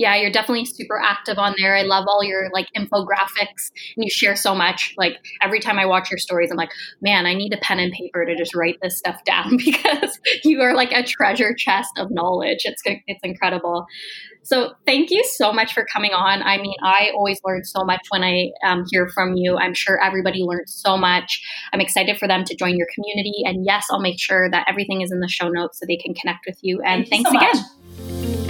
yeah, 0.00 0.16
you're 0.16 0.32
definitely 0.32 0.64
super 0.64 0.98
active 0.98 1.36
on 1.36 1.54
there. 1.58 1.76
I 1.76 1.82
love 1.82 2.06
all 2.08 2.24
your 2.24 2.48
like 2.54 2.68
infographics 2.74 3.70
and 3.94 4.02
you 4.04 4.08
share 4.08 4.34
so 4.34 4.54
much. 4.54 4.94
Like 4.96 5.18
every 5.42 5.60
time 5.60 5.78
I 5.78 5.84
watch 5.84 6.10
your 6.10 6.16
stories, 6.16 6.50
I'm 6.50 6.56
like, 6.56 6.70
man, 7.02 7.26
I 7.26 7.34
need 7.34 7.52
a 7.52 7.58
pen 7.58 7.78
and 7.78 7.92
paper 7.92 8.24
to 8.24 8.34
just 8.34 8.54
write 8.54 8.78
this 8.80 8.96
stuff 8.96 9.22
down 9.26 9.56
because 9.64 10.18
you 10.42 10.62
are 10.62 10.74
like 10.74 10.90
a 10.92 11.02
treasure 11.02 11.54
chest 11.54 11.90
of 11.98 12.10
knowledge. 12.10 12.60
It's 12.64 12.80
it's 12.86 13.20
incredible. 13.22 13.84
So 14.42 14.72
thank 14.86 15.10
you 15.10 15.22
so 15.22 15.52
much 15.52 15.74
for 15.74 15.84
coming 15.92 16.12
on. 16.12 16.42
I 16.42 16.56
mean, 16.56 16.76
I 16.82 17.10
always 17.14 17.38
learn 17.44 17.62
so 17.62 17.84
much 17.84 18.00
when 18.08 18.24
I 18.24 18.52
um, 18.64 18.84
hear 18.90 19.06
from 19.12 19.34
you. 19.34 19.58
I'm 19.58 19.74
sure 19.74 20.02
everybody 20.02 20.40
learns 20.40 20.72
so 20.82 20.96
much. 20.96 21.42
I'm 21.74 21.80
excited 21.80 22.16
for 22.16 22.26
them 22.26 22.44
to 22.44 22.56
join 22.56 22.74
your 22.78 22.88
community. 22.94 23.42
And 23.44 23.66
yes, 23.66 23.86
I'll 23.90 24.00
make 24.00 24.18
sure 24.18 24.50
that 24.50 24.66
everything 24.66 25.02
is 25.02 25.12
in 25.12 25.20
the 25.20 25.28
show 25.28 25.50
notes 25.50 25.78
so 25.78 25.84
they 25.86 25.98
can 25.98 26.14
connect 26.14 26.46
with 26.46 26.56
you. 26.62 26.80
And 26.80 27.06
thank 27.06 27.28
thanks 27.28 27.32
you 27.32 27.38
so 27.38 27.46
again. 27.46 28.46
Much. 28.46 28.49